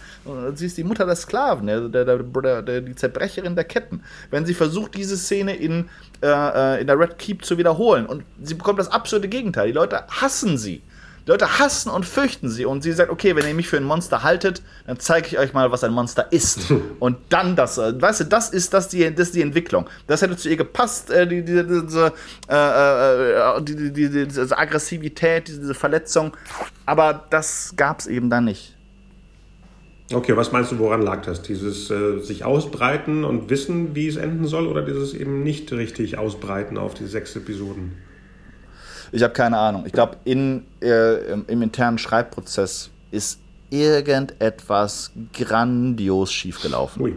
sie 0.56 0.66
ist 0.66 0.78
die 0.78 0.84
Mutter 0.84 1.06
der 1.06 1.16
Sklaven, 1.16 1.68
der, 1.68 1.90
der, 1.90 2.18
der, 2.18 2.62
der 2.62 2.82
die 2.82 2.96
Zerbrecherin 2.96 3.56
der 3.56 3.66
Ketten. 3.66 4.04
Wenn 4.30 4.46
sie 4.46 4.54
versucht, 4.54 4.96
diese 4.96 5.18
Szene 5.18 5.56
in, 5.56 5.90
äh, 6.22 6.28
äh, 6.28 6.82
in 6.82 6.88
der 6.88 6.98
Red 6.98 7.18
Keep 7.18 7.44
zu 7.44 7.58
wiederholen 7.58 8.06
und 8.06 8.24
sie 8.42 8.54
bekommt 8.54 8.80
das 8.80 8.92
absurde 8.92 9.28
Gegenteil, 9.28 9.68
die 9.68 9.74
Leute 9.74 10.04
hassen 10.08 10.58
sie. 10.58 10.82
Die 11.26 11.32
Leute 11.32 11.60
hassen 11.60 11.90
und 11.90 12.06
fürchten 12.06 12.50
sie. 12.50 12.66
Und 12.66 12.82
sie 12.82 12.92
sagt, 12.92 13.12
okay, 13.12 13.36
wenn 13.36 13.46
ihr 13.48 13.54
mich 13.54 13.68
für 13.68 13.78
ein 13.78 13.84
Monster 13.84 14.24
haltet, 14.24 14.62
dann 14.88 15.00
zeige 15.00 15.28
ich 15.28 15.38
euch 15.38 15.54
mal, 15.54 15.72
was 15.72 15.84
ein 15.84 15.94
Monster 15.94 16.32
ist. 16.32 16.72
und 17.00 17.18
dann 17.30 17.56
das, 17.56 17.78
äh, 17.78 18.00
weißt 18.02 18.22
du, 18.22 18.24
das 18.26 18.50
ist, 18.50 18.74
das 18.74 18.88
die, 18.88 19.14
das 19.14 19.28
ist 19.28 19.36
die 19.36 19.42
Entwicklung. 19.42 19.88
Das 20.08 20.22
hätte 20.22 20.36
zu 20.36 20.50
ihr 20.50 20.58
gepasst, 20.58 21.12
äh, 21.12 21.28
die, 21.28 21.44
die, 21.44 21.64
diese, 21.64 22.14
äh, 22.50 23.58
äh, 23.58 23.62
die, 23.62 23.92
die, 23.92 24.28
diese 24.28 24.58
Aggressivität, 24.58 25.48
diese 25.48 25.74
Verletzung. 25.74 26.36
Aber 26.86 27.26
das 27.30 27.74
gab 27.76 28.00
es 28.00 28.08
eben 28.08 28.30
dann 28.30 28.46
nicht. 28.46 28.76
Okay, 30.14 30.36
was 30.36 30.52
meinst 30.52 30.72
du, 30.72 30.80
woran 30.80 31.02
lag 31.02 31.22
das? 31.22 31.42
Dieses 31.42 31.90
äh, 31.90 32.20
sich 32.20 32.44
ausbreiten 32.44 33.24
und 33.24 33.50
wissen, 33.50 33.96
wie 33.96 34.08
es 34.08 34.18
enden 34.18 34.46
soll, 34.46 34.68
oder 34.68 34.82
dieses 34.82 35.14
eben 35.14 35.44
nicht 35.44 35.72
richtig 35.72 36.18
ausbreiten 36.18 36.78
auf 36.78 36.94
die 36.94 37.06
sechs 37.06 37.36
Episoden? 37.36 37.94
Ich 39.12 39.24
habe 39.24 39.34
keine 39.34 39.58
Ahnung. 39.58 39.84
Ich 39.86 39.94
glaube, 39.94 40.18
äh, 40.26 40.32
im, 40.32 40.66
im 41.48 41.62
internen 41.62 41.98
Schreibprozess 41.98 42.90
ist 43.12 43.40
irgendetwas 43.70 45.12
grandios 45.34 46.32
schiefgelaufen. 46.32 47.02
Ui. 47.02 47.16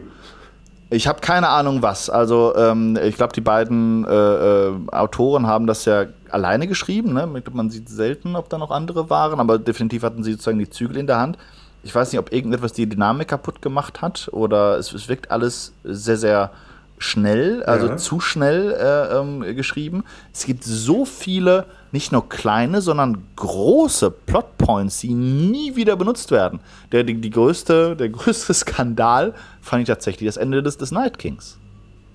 Ich 0.91 1.09
habe 1.09 1.21
keine 1.21 1.49
Ahnung 1.49 1.83
was. 1.83 2.09
Also 2.09 2.55
ähm, 2.57 2.97
ich 3.03 3.17
glaube, 3.17 3.33
die 3.33 3.41
beiden 3.41 4.05
äh, 4.05 4.11
äh, 4.13 4.73
Autoren 4.93 5.47
haben 5.47 5.67
das 5.67 5.85
ja 5.87 6.07
alleine 6.31 6.69
geschrieben. 6.69 7.15
Ne? 7.15 7.43
Man 7.53 7.71
sieht 7.71 7.89
selten, 7.89 8.37
ob 8.37 8.49
da 8.49 8.59
noch 8.59 8.71
andere 8.71 9.11
waren, 9.11 9.41
aber 9.41 9.59
definitiv 9.59 10.03
hatten 10.03 10.23
sie 10.23 10.33
sozusagen 10.33 10.59
die 10.59 10.71
Zügel 10.71 10.99
in 10.99 11.07
der 11.07 11.19
Hand. 11.19 11.39
Ich 11.83 11.95
weiß 11.95 12.13
nicht, 12.13 12.19
ob 12.19 12.33
irgendetwas 12.33 12.73
die 12.73 12.89
Dynamik 12.89 13.29
kaputt 13.29 13.61
gemacht 13.61 14.03
hat 14.03 14.29
oder 14.33 14.79
es, 14.79 14.93
es 14.93 15.09
wirkt 15.09 15.31
alles 15.31 15.73
sehr, 15.85 16.17
sehr 16.17 16.51
schnell, 16.99 17.63
also 17.65 17.89
ja. 17.89 17.97
zu 17.97 18.21
schnell 18.21 18.73
äh, 18.73 19.19
ähm, 19.19 19.41
geschrieben. 19.57 20.05
Es 20.33 20.47
gibt 20.47 20.65
so 20.65 21.05
viele, 21.05 21.67
nicht 21.95 22.11
nur 22.11 22.29
kleine, 22.29 22.83
sondern 22.83 23.25
große 23.37 24.11
Plotpoints, 24.11 24.99
die 24.99 25.15
nie 25.15 25.77
wieder 25.77 25.95
benutzt 25.95 26.33
werden. 26.33 26.59
Der, 26.91 27.05
die, 27.05 27.15
die 27.21 27.31
größte, 27.31 27.95
der 27.95 28.09
größte 28.11 28.53
Skandal 28.53 29.33
fand 29.63 29.83
ich 29.83 29.87
tatsächlich 29.87 30.29
das 30.29 30.37
Ende 30.37 30.61
des, 30.61 30.77
des 30.77 30.91
Night 30.91 31.21
Kings. 31.21 31.57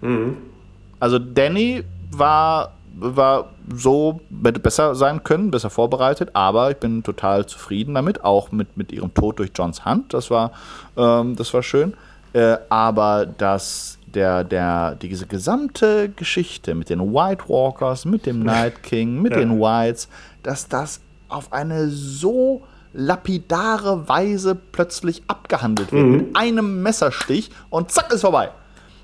Mhm. 0.01 0.35
Also 0.99 1.17
Danny 1.17 1.85
war, 2.11 2.73
war 2.93 3.51
so, 3.73 4.19
hätte 4.43 4.59
besser 4.59 4.95
sein 4.95 5.23
können, 5.23 5.49
besser 5.49 5.69
vorbereitet, 5.69 6.31
aber 6.33 6.71
ich 6.71 6.77
bin 6.77 7.01
total 7.01 7.45
zufrieden 7.45 7.93
damit, 7.93 8.25
auch 8.25 8.51
mit, 8.51 8.75
mit 8.75 8.91
ihrem 8.91 9.13
Tod 9.13 9.39
durch 9.39 9.51
Johns 9.55 9.85
Hand. 9.85 10.13
Das 10.13 10.29
war, 10.29 10.51
ähm, 10.97 11.37
das 11.37 11.53
war 11.53 11.63
schön. 11.63 11.93
Äh, 12.33 12.57
aber 12.67 13.25
das 13.25 13.97
der, 14.13 14.43
der, 14.43 14.95
diese 14.95 15.25
gesamte 15.27 16.09
Geschichte 16.09 16.75
mit 16.75 16.89
den 16.89 17.13
White 17.13 17.45
Walkers, 17.47 18.05
mit 18.05 18.25
dem 18.25 18.39
Night 18.43 18.83
King, 18.83 19.21
mit 19.21 19.33
ja. 19.33 19.39
den 19.39 19.59
Whites, 19.59 20.07
dass 20.43 20.67
das 20.67 21.01
auf 21.27 21.53
eine 21.53 21.89
so 21.89 22.63
lapidare 22.93 24.09
Weise 24.09 24.55
plötzlich 24.55 25.21
abgehandelt 25.27 25.91
wird. 25.91 26.05
Mhm. 26.05 26.11
Mit 26.11 26.35
einem 26.35 26.81
Messerstich 26.81 27.51
und 27.69 27.91
zack 27.91 28.11
ist 28.11 28.21
vorbei. 28.21 28.49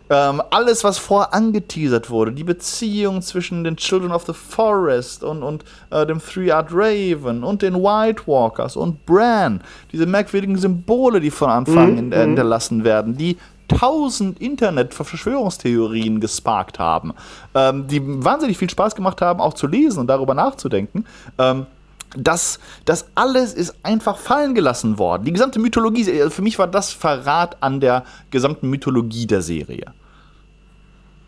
Ähm, 0.08 0.40
alles, 0.52 0.84
was 0.84 1.00
vorher 1.00 1.34
angeteasert 1.34 2.12
wurde, 2.12 2.32
die 2.32 2.44
Beziehung 2.44 3.24
zwischen 3.24 3.64
den 3.64 3.76
Children 3.76 4.12
of 4.12 4.26
the 4.28 4.34
Forest 4.34 5.24
und, 5.24 5.42
und 5.42 5.66
äh, 5.90 6.06
dem 6.06 6.20
Three-Eyed 6.20 6.68
Raven 6.72 7.44
und 7.44 7.64
den 7.64 7.74
White 7.74 8.24
Walkers 8.28 8.76
und 8.76 9.04
Bran, 9.08 9.62
diese 9.92 10.06
merkwürdigen 10.06 10.58
Symbole, 10.58 11.20
die 11.20 11.32
von 11.32 11.50
Anfang 11.50 11.96
mhm. 11.96 12.10
mhm. 12.10 12.14
hinterlassen 12.14 12.84
werden, 12.84 13.18
die 13.18 13.38
tausend 13.68 14.40
Internet-Verschwörungstheorien 14.40 16.20
gesparkt 16.20 16.80
haben, 16.80 17.14
ähm, 17.54 17.88
die 17.88 18.02
wahnsinnig 18.04 18.58
viel 18.58 18.70
Spaß 18.70 18.96
gemacht 18.96 19.22
haben, 19.22 19.42
auch 19.42 19.54
zu 19.54 19.68
lesen 19.68 20.00
und 20.00 20.08
darüber 20.08 20.34
nachzudenken. 20.34 21.06
Ähm, 21.38 21.66
das, 22.18 22.60
das 22.86 23.08
alles 23.16 23.54
ist 23.54 23.76
einfach 23.84 24.18
fallen 24.18 24.56
gelassen 24.56 24.98
worden. 24.98 25.26
Die 25.26 25.34
gesamte 25.34 25.60
Mythologie, 25.60 26.10
äh, 26.10 26.30
für 26.30 26.42
mich 26.42 26.58
war 26.60 26.68
das 26.68 26.92
Verrat 26.92 27.58
an 27.62 27.80
der 27.80 28.04
gesamten 28.32 28.70
Mythologie 28.70 29.28
der 29.28 29.42
Serie. 29.42 29.94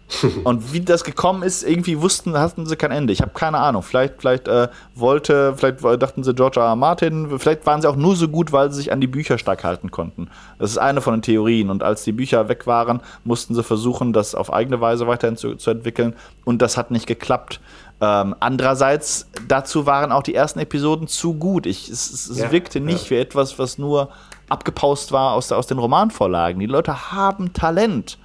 und 0.45 0.71
wie 0.71 0.79
das 0.79 1.03
gekommen 1.03 1.43
ist, 1.43 1.63
irgendwie 1.63 2.01
wussten, 2.01 2.37
hatten 2.37 2.65
sie 2.65 2.77
kein 2.77 2.91
Ende. 2.91 3.11
Ich 3.11 3.21
habe 3.21 3.31
keine 3.33 3.57
Ahnung. 3.57 3.83
Vielleicht, 3.83 4.15
vielleicht 4.19 4.47
äh, 4.47 4.69
wollte, 4.95 5.55
vielleicht 5.57 5.83
dachten 6.01 6.23
sie 6.23 6.33
George 6.33 6.59
R. 6.59 6.67
R. 6.67 6.75
Martin, 6.75 7.39
vielleicht 7.39 7.65
waren 7.65 7.81
sie 7.81 7.89
auch 7.89 7.95
nur 7.95 8.15
so 8.15 8.27
gut, 8.29 8.51
weil 8.51 8.71
sie 8.71 8.77
sich 8.77 8.91
an 8.91 9.01
die 9.01 9.07
Bücher 9.07 9.37
stark 9.37 9.63
halten 9.63 9.91
konnten. 9.91 10.29
Das 10.59 10.71
ist 10.71 10.77
eine 10.77 11.01
von 11.01 11.15
den 11.15 11.21
Theorien. 11.21 11.69
Und 11.69 11.83
als 11.83 12.03
die 12.03 12.13
Bücher 12.13 12.47
weg 12.47 12.67
waren, 12.67 13.01
mussten 13.25 13.53
sie 13.53 13.63
versuchen, 13.63 14.13
das 14.13 14.33
auf 14.33 14.51
eigene 14.53 14.79
Weise 14.79 15.07
weiterhin 15.07 15.35
zu, 15.35 15.55
zu 15.55 15.71
entwickeln. 15.71 16.15
Und 16.45 16.61
das 16.61 16.77
hat 16.77 16.89
nicht 16.89 17.05
geklappt. 17.05 17.59
Ähm, 17.99 18.35
andererseits, 18.39 19.29
dazu 19.47 19.85
waren 19.85 20.11
auch 20.11 20.23
die 20.23 20.35
ersten 20.35 20.59
Episoden 20.59 21.07
zu 21.07 21.33
gut. 21.33 21.65
Ich, 21.65 21.89
es, 21.89 22.29
es 22.29 22.37
ja, 22.37 22.51
wirkte 22.51 22.79
nicht 22.79 23.05
ja. 23.05 23.09
wie 23.11 23.15
etwas, 23.19 23.59
was 23.59 23.77
nur 23.77 24.09
abgepaust 24.47 25.11
war 25.11 25.33
aus, 25.33 25.51
aus 25.51 25.67
den 25.67 25.79
Romanvorlagen. 25.79 26.59
Die 26.59 26.65
Leute 26.67 27.11
haben 27.11 27.51
Talent. 27.51 28.17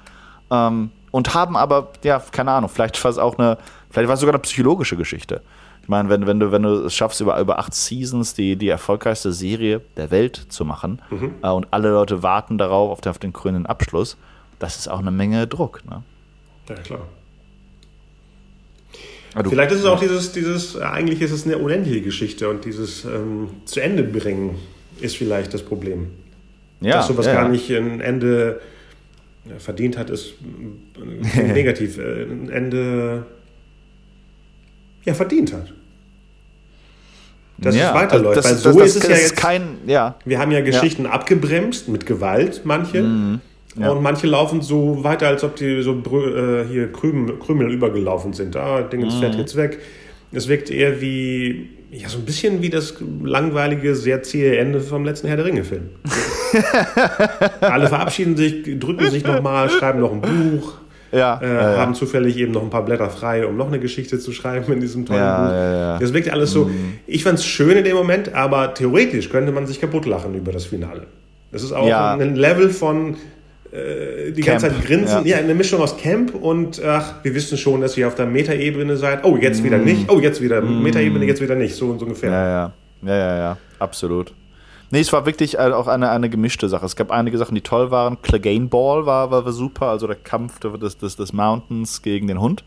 Ähm, 0.50 0.90
und 1.12 1.34
haben 1.34 1.56
aber, 1.56 1.92
ja, 2.02 2.20
keine 2.32 2.50
Ahnung, 2.50 2.68
vielleicht 2.68 3.02
war 3.04 3.10
es 3.10 3.18
auch 3.18 3.38
eine, 3.38 3.58
vielleicht 3.90 4.08
war 4.08 4.14
es 4.14 4.20
sogar 4.20 4.34
eine 4.34 4.42
psychologische 4.42 4.96
Geschichte. 4.96 5.42
Ich 5.82 5.88
meine, 5.88 6.08
wenn, 6.08 6.26
wenn, 6.26 6.40
du, 6.40 6.50
wenn 6.50 6.62
du 6.62 6.86
es 6.86 6.94
schaffst, 6.94 7.20
über, 7.20 7.38
über 7.38 7.58
acht 7.58 7.74
Seasons 7.74 8.34
die, 8.34 8.56
die 8.56 8.68
erfolgreichste 8.68 9.32
Serie 9.32 9.80
der 9.96 10.10
Welt 10.10 10.46
zu 10.48 10.64
machen 10.64 11.02
mhm. 11.10 11.34
äh, 11.42 11.50
und 11.50 11.68
alle 11.70 11.90
Leute 11.90 12.22
warten 12.22 12.58
darauf, 12.58 12.90
auf 12.90 13.00
den, 13.00 13.10
auf 13.10 13.18
den 13.18 13.32
grünen 13.32 13.66
Abschluss, 13.66 14.16
das 14.58 14.76
ist 14.76 14.88
auch 14.88 15.00
eine 15.00 15.10
Menge 15.10 15.46
Druck. 15.46 15.84
Ne? 15.88 16.02
Ja, 16.68 16.74
klar. 16.76 17.08
Du, 19.42 19.48
Vielleicht 19.48 19.72
ist 19.72 19.80
es 19.80 19.86
auch 19.86 19.98
dieses, 19.98 20.32
dieses, 20.32 20.76
eigentlich 20.76 21.22
ist 21.22 21.30
es 21.30 21.46
eine 21.46 21.56
unendliche 21.56 22.02
Geschichte 22.02 22.48
und 22.50 22.64
dieses 22.64 23.04
ähm, 23.04 23.48
zu 23.64 23.80
Ende 23.80 24.02
bringen 24.02 24.58
ist 25.00 25.16
vielleicht 25.16 25.54
das 25.54 25.62
Problem. 25.62 26.10
Ja, 26.80 26.96
Dass 26.96 27.06
sowas 27.06 27.26
ja, 27.26 27.34
gar 27.34 27.48
nicht 27.48 27.70
ein 27.70 28.00
Ende 28.00 28.60
verdient 29.58 29.96
hat, 29.98 30.10
ist 30.10 30.34
äh, 31.34 31.42
negativ. 31.52 31.98
Äh, 31.98 32.24
ein 32.24 32.48
Ende 32.48 33.26
ja, 35.04 35.14
verdient 35.14 35.52
hat. 35.52 35.72
Dass 37.58 37.76
ja, 37.76 37.90
es 37.90 37.94
weiterläuft. 37.94 38.38
Das, 38.38 38.44
Weil 38.46 38.56
so 38.56 38.78
das, 38.78 38.96
ist 38.96 39.04
es 39.04 39.10
ja 39.10 39.16
jetzt. 39.16 39.36
Kein, 39.36 39.78
ja. 39.86 40.16
Wir 40.24 40.38
haben 40.38 40.50
ja 40.52 40.60
Geschichten 40.60 41.04
ja. 41.04 41.10
abgebremst, 41.10 41.88
mit 41.88 42.06
Gewalt, 42.06 42.62
manche. 42.64 43.02
Mhm. 43.02 43.40
Ja. 43.76 43.90
Und 43.90 44.02
manche 44.02 44.26
laufen 44.26 44.60
so 44.60 45.02
weiter, 45.02 45.28
als 45.28 45.44
ob 45.44 45.56
die 45.56 45.82
so 45.82 45.92
äh, 45.92 46.64
hier 46.68 46.92
Krümel, 46.92 47.38
Krümel 47.38 47.70
übergelaufen 47.70 48.32
sind. 48.32 48.54
Ah, 48.56 48.82
Ding 48.82 49.02
mhm. 49.02 49.10
fährt 49.10 49.34
jetzt 49.36 49.56
weg. 49.56 49.78
Es 50.30 50.48
wirkt 50.48 50.70
eher 50.70 51.00
wie, 51.00 51.70
ja, 51.92 52.08
so 52.08 52.18
ein 52.18 52.24
bisschen 52.24 52.62
wie 52.62 52.70
das 52.70 52.94
langweilige, 53.22 53.94
sehr 53.94 54.22
zähe 54.22 54.56
Ende 54.56 54.80
vom 54.80 55.04
letzten 55.04 55.28
Herr 55.28 55.36
der 55.36 55.44
Ringe-Film. 55.44 55.90
Alle 57.60 57.86
verabschieden 57.88 58.34
sich, 58.34 58.78
drücken 58.78 59.10
sich 59.10 59.24
nochmal, 59.24 59.68
schreiben 59.68 60.00
noch 60.00 60.12
ein 60.12 60.22
Buch. 60.22 60.78
Ja, 61.12 61.38
äh, 61.42 61.54
ja, 61.54 61.76
haben 61.76 61.94
zufällig 61.94 62.38
eben 62.38 62.52
noch 62.52 62.62
ein 62.62 62.70
paar 62.70 62.86
Blätter 62.86 63.10
frei, 63.10 63.46
um 63.46 63.58
noch 63.58 63.66
eine 63.66 63.78
Geschichte 63.78 64.18
zu 64.18 64.32
schreiben 64.32 64.72
in 64.72 64.80
diesem 64.80 65.04
tollen 65.04 65.20
ja, 65.20 65.44
Buch. 65.44 65.52
Ja, 65.52 65.98
das 65.98 66.14
wirkt 66.14 66.30
alles 66.32 66.52
so. 66.52 66.64
Mhm. 66.64 66.94
Ich 67.06 67.22
fand 67.24 67.38
es 67.38 67.44
schön 67.44 67.76
in 67.76 67.84
dem 67.84 67.96
Moment, 67.96 68.32
aber 68.32 68.72
theoretisch 68.72 69.28
könnte 69.28 69.52
man 69.52 69.66
sich 69.66 69.78
kaputt 69.78 70.06
lachen 70.06 70.34
über 70.34 70.52
das 70.52 70.64
Finale. 70.64 71.02
Das 71.50 71.62
ist 71.62 71.72
auch 71.72 71.86
ein 71.86 72.34
Level 72.36 72.70
von 72.70 73.16
äh, 73.72 74.32
die 74.32 74.42
Camp, 74.42 74.60
ganze 74.60 74.76
Zeit 74.76 74.86
grinsen. 74.86 75.26
Ja. 75.26 75.38
eine 75.38 75.54
Mischung 75.54 75.80
aus 75.80 75.96
Camp 75.96 76.34
und 76.34 76.82
ach, 76.84 77.24
wir 77.24 77.34
wissen 77.34 77.56
schon, 77.56 77.80
dass 77.80 77.96
ihr 77.96 78.06
auf 78.06 78.14
der 78.14 78.26
Metaebene 78.26 78.96
seid. 78.96 79.24
Oh, 79.24 79.36
jetzt 79.36 79.64
wieder 79.64 79.78
mm. 79.78 79.84
nicht. 79.84 80.10
Oh, 80.10 80.20
jetzt 80.20 80.42
wieder 80.42 80.60
mm. 80.60 80.82
Metaebene, 80.82 81.24
jetzt 81.24 81.40
wieder 81.40 81.54
nicht. 81.54 81.74
So, 81.74 81.96
so 81.98 82.04
ungefähr. 82.04 82.30
Ja, 82.30 82.48
ja. 82.48 82.72
Ja, 83.04 83.16
ja, 83.16 83.36
ja. 83.38 83.58
Absolut. 83.78 84.34
Nee, 84.92 85.00
es 85.00 85.10
war 85.10 85.24
wirklich 85.24 85.58
äh, 85.58 85.72
auch 85.72 85.88
eine, 85.88 86.10
eine 86.10 86.28
gemischte 86.28 86.68
Sache. 86.68 86.84
Es 86.84 86.96
gab 86.96 87.10
einige 87.10 87.38
Sachen, 87.38 87.54
die 87.54 87.62
toll 87.62 87.90
waren. 87.90 88.20
Clegane 88.20 88.66
Ball 88.66 89.06
war, 89.06 89.30
war, 89.30 89.46
war 89.46 89.52
super, 89.52 89.86
also 89.86 90.06
der 90.06 90.16
Kampf 90.16 90.60
des, 90.60 90.98
des, 90.98 91.16
des 91.16 91.32
Mountains 91.32 92.02
gegen 92.02 92.26
den 92.26 92.38
Hund. 92.38 92.62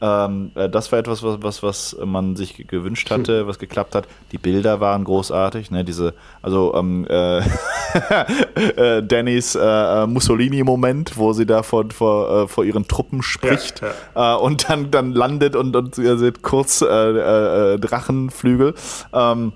Ähm, 0.00 0.52
äh, 0.54 0.70
das 0.70 0.92
war 0.92 1.00
etwas, 1.00 1.24
was, 1.24 1.42
was, 1.42 1.64
was 1.64 1.96
man 2.04 2.36
sich 2.36 2.68
gewünscht 2.68 3.10
hatte, 3.10 3.40
hm. 3.40 3.48
was 3.48 3.58
geklappt 3.58 3.96
hat. 3.96 4.06
Die 4.30 4.38
Bilder 4.38 4.78
waren 4.78 5.02
großartig, 5.02 5.72
ne? 5.72 5.84
Diese, 5.84 6.14
also 6.42 6.72
ähm, 6.76 7.08
äh, 7.10 7.38
äh, 8.76 9.02
Dannys 9.02 9.56
äh, 9.56 10.06
Mussolini-Moment, 10.06 11.18
wo 11.18 11.32
sie 11.32 11.44
da 11.44 11.64
vor, 11.64 11.86
vor, 11.90 12.46
vor 12.46 12.64
ihren 12.64 12.86
Truppen 12.86 13.20
spricht 13.20 13.80
ja, 13.80 13.88
ja. 14.14 14.36
und 14.36 14.70
dann, 14.70 14.92
dann 14.92 15.10
landet 15.10 15.56
und, 15.56 15.74
und 15.74 15.98
ihr 15.98 16.18
seht 16.18 16.44
kurz 16.44 16.78
Drachenflügel. 16.78 18.74
Ähm, 19.12 19.54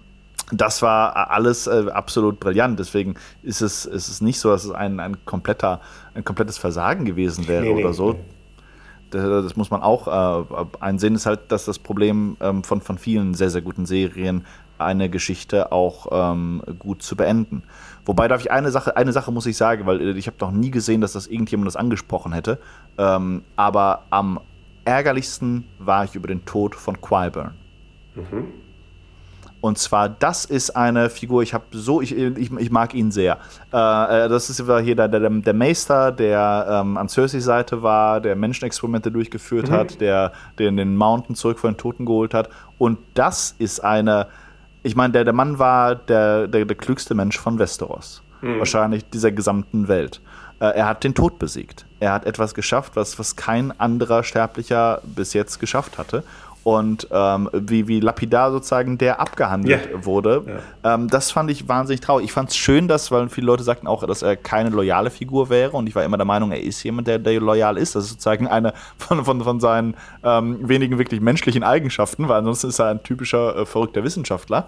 das 0.52 0.82
war 0.82 1.30
alles 1.30 1.66
äh, 1.66 1.86
absolut 1.92 2.40
brillant. 2.40 2.78
Deswegen 2.78 3.14
ist 3.42 3.60
es, 3.60 3.84
ist 3.84 4.08
es 4.08 4.20
nicht 4.20 4.40
so, 4.40 4.50
dass 4.50 4.64
es 4.64 4.70
ein, 4.70 5.00
ein, 5.00 5.24
kompletter, 5.24 5.80
ein 6.14 6.24
komplettes 6.24 6.58
Versagen 6.58 7.04
gewesen 7.04 7.48
wäre 7.48 7.64
nee, 7.64 7.72
oder 7.72 7.88
nee, 7.88 7.94
so. 7.94 8.12
Nee. 8.12 8.20
Das, 9.10 9.22
das, 9.22 9.56
muss 9.56 9.70
man 9.70 9.80
auch 9.80 10.06
äh, 10.06 10.66
einsehen, 10.80 11.14
ist 11.14 11.24
halt, 11.24 11.50
dass 11.50 11.64
das 11.64 11.78
Problem 11.78 12.36
ähm, 12.40 12.62
von, 12.62 12.82
von 12.82 12.98
vielen 12.98 13.32
sehr, 13.32 13.48
sehr 13.48 13.62
guten 13.62 13.86
Serien 13.86 14.44
eine 14.76 15.08
Geschichte 15.08 15.72
auch 15.72 16.08
ähm, 16.10 16.62
gut 16.78 17.02
zu 17.02 17.16
beenden. 17.16 17.62
Wobei 18.04 18.28
darf 18.28 18.42
ich 18.42 18.50
eine 18.50 18.70
Sache, 18.70 18.96
eine 18.96 19.12
Sache 19.12 19.32
muss 19.32 19.46
ich 19.46 19.56
sagen, 19.56 19.86
weil 19.86 20.00
äh, 20.00 20.10
ich 20.12 20.26
habe 20.26 20.36
noch 20.40 20.50
nie 20.50 20.70
gesehen, 20.70 21.00
dass 21.00 21.14
das 21.14 21.26
irgendjemand 21.26 21.66
das 21.66 21.76
angesprochen 21.76 22.32
hätte. 22.32 22.58
Ähm, 22.98 23.42
aber 23.56 24.04
am 24.10 24.40
ärgerlichsten 24.84 25.64
war 25.78 26.04
ich 26.04 26.14
über 26.14 26.28
den 26.28 26.44
Tod 26.44 26.74
von 26.74 27.00
Quiburn. 27.00 27.54
Mhm. 28.14 28.67
Und 29.60 29.78
zwar, 29.78 30.08
das 30.08 30.44
ist 30.44 30.70
eine 30.76 31.10
Figur, 31.10 31.42
ich 31.42 31.52
habe 31.52 31.64
so, 31.72 32.00
ich, 32.00 32.16
ich, 32.16 32.52
ich, 32.52 32.70
mag 32.70 32.94
ihn 32.94 33.10
sehr. 33.10 33.38
Äh, 33.72 33.76
äh 33.76 34.28
das 34.28 34.50
ist 34.50 34.62
hier 34.64 34.94
der, 34.94 35.08
der, 35.08 35.28
der 35.28 35.54
Meister, 35.54 36.12
der 36.12 36.66
ähm, 36.70 36.96
an 36.96 37.08
Cerseys 37.08 37.44
Seite 37.44 37.82
war, 37.82 38.20
der 38.20 38.36
Menschenexperimente 38.36 39.10
durchgeführt 39.10 39.68
mhm. 39.68 39.74
hat, 39.74 40.00
der, 40.00 40.32
der 40.58 40.70
den 40.70 40.96
Mountain 40.96 41.34
zurück 41.34 41.58
von 41.58 41.72
den 41.72 41.76
Toten 41.78 42.06
geholt 42.06 42.34
hat. 42.34 42.50
Und 42.78 42.98
das 43.14 43.56
ist 43.58 43.80
eine, 43.80 44.28
ich 44.84 44.94
meine, 44.94 45.12
der, 45.12 45.24
der 45.24 45.32
Mann 45.32 45.58
war 45.58 45.96
der, 45.96 46.46
der, 46.46 46.64
der 46.64 46.76
klügste 46.76 47.14
Mensch 47.14 47.38
von 47.38 47.58
Westeros. 47.58 48.22
Mhm. 48.42 48.60
Wahrscheinlich 48.60 49.08
dieser 49.10 49.32
gesamten 49.32 49.88
Welt. 49.88 50.20
Äh, 50.60 50.66
er 50.66 50.86
hat 50.86 51.02
den 51.02 51.14
Tod 51.14 51.40
besiegt. 51.40 51.84
Er 51.98 52.12
hat 52.12 52.26
etwas 52.26 52.54
geschafft, 52.54 52.94
was, 52.94 53.18
was 53.18 53.34
kein 53.34 53.72
anderer 53.80 54.22
Sterblicher 54.22 55.00
bis 55.04 55.32
jetzt 55.32 55.58
geschafft 55.58 55.98
hatte 55.98 56.22
und 56.64 57.08
ähm, 57.10 57.48
wie, 57.52 57.88
wie 57.88 58.00
lapidar 58.00 58.50
sozusagen 58.50 58.98
der 58.98 59.20
abgehandelt 59.20 59.88
yeah. 59.90 60.04
wurde. 60.04 60.44
Yeah. 60.46 60.94
Ähm, 60.94 61.08
das 61.08 61.30
fand 61.30 61.50
ich 61.50 61.68
wahnsinnig 61.68 62.00
traurig. 62.00 62.26
Ich 62.26 62.32
fand 62.32 62.50
es 62.50 62.56
schön, 62.56 62.88
dass, 62.88 63.10
weil 63.10 63.28
viele 63.28 63.46
Leute 63.46 63.62
sagten 63.62 63.86
auch, 63.86 64.04
dass 64.06 64.22
er 64.22 64.36
keine 64.36 64.70
loyale 64.70 65.10
Figur 65.10 65.48
wäre 65.50 65.72
und 65.72 65.86
ich 65.88 65.94
war 65.94 66.04
immer 66.04 66.16
der 66.16 66.26
Meinung, 66.26 66.52
er 66.52 66.62
ist 66.62 66.82
jemand, 66.82 67.08
der, 67.08 67.18
der 67.18 67.40
loyal 67.40 67.78
ist. 67.78 67.94
Das 67.94 68.04
ist 68.04 68.10
sozusagen 68.10 68.46
eine 68.46 68.72
von, 68.98 69.24
von, 69.24 69.42
von 69.42 69.60
seinen 69.60 69.96
ähm, 70.22 70.68
wenigen 70.68 70.98
wirklich 70.98 71.20
menschlichen 71.20 71.62
Eigenschaften, 71.62 72.28
weil 72.28 72.38
ansonsten 72.38 72.68
ist 72.68 72.78
er 72.78 72.88
ein 72.88 73.02
typischer 73.02 73.56
äh, 73.56 73.66
verrückter 73.66 74.04
Wissenschaftler 74.04 74.66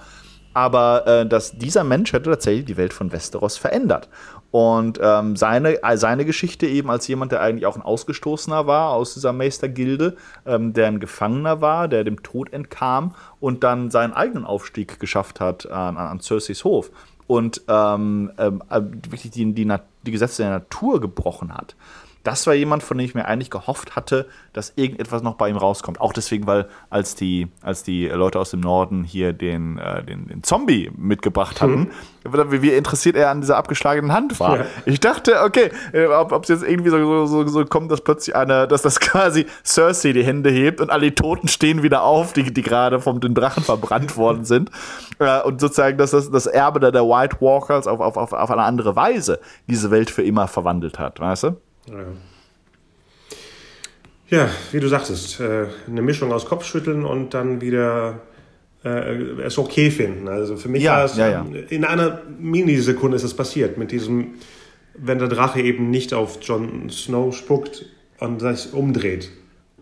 aber 0.52 1.06
äh, 1.06 1.26
dass 1.26 1.56
dieser 1.56 1.84
Mensch 1.84 2.12
hätte 2.12 2.30
tatsächlich 2.30 2.64
die 2.64 2.76
Welt 2.76 2.92
von 2.92 3.12
Westeros 3.12 3.56
verändert. 3.56 4.08
Und 4.50 4.98
ähm, 5.00 5.36
seine, 5.36 5.82
äh, 5.82 5.96
seine 5.96 6.24
Geschichte 6.24 6.66
eben 6.66 6.90
als 6.90 7.06
jemand, 7.06 7.30
der 7.32 7.40
eigentlich 7.40 7.66
auch 7.66 7.76
ein 7.76 7.82
Ausgestoßener 7.82 8.66
war 8.66 8.90
aus 8.90 9.14
dieser 9.14 9.32
Meistergilde, 9.32 10.16
ähm, 10.44 10.72
der 10.72 10.88
ein 10.88 10.98
Gefangener 10.98 11.60
war, 11.60 11.86
der 11.86 12.02
dem 12.02 12.22
Tod 12.22 12.52
entkam 12.52 13.14
und 13.38 13.62
dann 13.62 13.90
seinen 13.90 14.12
eigenen 14.12 14.44
Aufstieg 14.44 14.98
geschafft 14.98 15.38
hat 15.40 15.70
an, 15.70 15.96
an 15.96 16.20
Cerseis 16.20 16.64
Hof 16.64 16.90
und 17.28 17.62
ähm, 17.68 18.32
ähm 18.38 18.62
äh, 18.70 18.80
wirklich 18.80 19.30
die, 19.30 19.52
die, 19.52 19.72
die 20.04 20.10
Gesetze 20.10 20.42
der 20.42 20.50
Natur 20.50 21.00
gebrochen 21.00 21.54
hat 21.54 21.76
das 22.22 22.46
war 22.46 22.54
jemand, 22.54 22.82
von 22.82 22.98
dem 22.98 23.06
ich 23.06 23.14
mir 23.14 23.24
eigentlich 23.24 23.50
gehofft 23.50 23.96
hatte, 23.96 24.26
dass 24.52 24.72
irgendetwas 24.76 25.22
noch 25.22 25.34
bei 25.34 25.48
ihm 25.48 25.56
rauskommt. 25.56 26.00
Auch 26.00 26.12
deswegen, 26.12 26.46
weil 26.46 26.68
als 26.90 27.14
die, 27.14 27.48
als 27.62 27.82
die 27.82 28.08
Leute 28.08 28.38
aus 28.38 28.50
dem 28.50 28.60
Norden 28.60 29.04
hier 29.04 29.32
den, 29.32 29.78
äh, 29.78 30.04
den, 30.04 30.26
den 30.26 30.42
Zombie 30.42 30.90
mitgebracht 30.96 31.62
hatten, 31.62 31.90
mhm. 32.24 32.62
wie, 32.62 32.70
interessiert 32.70 33.16
er 33.16 33.30
an 33.30 33.40
dieser 33.40 33.56
abgeschlagenen 33.56 34.12
Hand 34.12 34.38
war. 34.38 34.58
Ja. 34.58 34.66
Ich 34.84 35.00
dachte, 35.00 35.42
okay, 35.42 35.70
äh, 35.92 36.06
ob 36.06 36.42
es 36.42 36.48
jetzt 36.48 36.62
irgendwie 36.62 36.90
so, 36.90 37.26
so, 37.26 37.46
so, 37.46 37.64
kommt, 37.64 37.90
dass 37.90 38.02
plötzlich 38.02 38.36
eine, 38.36 38.68
dass 38.68 38.82
das 38.82 39.00
quasi 39.00 39.46
Cersei 39.64 40.12
die 40.12 40.24
Hände 40.24 40.50
hebt 40.50 40.80
und 40.80 40.90
alle 40.90 41.06
die 41.06 41.14
Toten 41.14 41.48
stehen 41.48 41.82
wieder 41.82 42.02
auf, 42.02 42.34
die, 42.34 42.52
die 42.52 42.62
gerade 42.62 43.00
vom 43.00 43.20
den 43.20 43.34
Drachen 43.34 43.62
verbrannt 43.62 44.16
worden 44.16 44.44
sind. 44.44 44.70
Äh, 45.18 45.42
und 45.42 45.60
sozusagen, 45.60 45.98
dass 45.98 46.12
das, 46.12 46.30
das 46.30 46.46
Erbe 46.46 46.80
der, 46.80 46.92
der 46.92 47.02
White 47.02 47.36
Walkers 47.40 47.86
auf, 47.86 48.00
auf, 48.00 48.16
auf, 48.16 48.32
auf 48.32 48.50
eine 48.50 48.62
andere 48.62 48.96
Weise 48.96 49.38
diese 49.68 49.90
Welt 49.90 50.08
für 50.08 50.22
immer 50.22 50.48
verwandelt 50.48 50.98
hat, 50.98 51.20
weißt 51.20 51.42
du? 51.42 51.56
Ja, 54.28 54.48
wie 54.70 54.80
du 54.80 54.88
sagtest, 54.88 55.40
äh, 55.40 55.66
eine 55.88 56.02
Mischung 56.02 56.32
aus 56.32 56.46
Kopfschütteln 56.46 57.04
und 57.04 57.34
dann 57.34 57.60
wieder 57.60 58.20
äh, 58.84 59.14
es 59.42 59.58
okay 59.58 59.90
finden. 59.90 60.28
Also 60.28 60.56
für 60.56 60.68
mich 60.68 60.82
ja, 60.82 60.98
war 60.98 61.04
es 61.04 61.16
ja, 61.16 61.28
ja. 61.28 61.46
in 61.68 61.84
einer 61.84 62.22
Minisekunde 62.38 63.16
ist 63.16 63.24
es 63.24 63.34
passiert 63.34 63.76
mit 63.76 63.90
diesem, 63.90 64.34
wenn 64.94 65.18
der 65.18 65.28
Drache 65.28 65.60
eben 65.60 65.90
nicht 65.90 66.14
auf 66.14 66.38
Jon 66.42 66.90
Snow 66.90 67.34
spuckt 67.34 67.86
und 68.18 68.40
sich 68.40 68.72
umdreht 68.72 69.30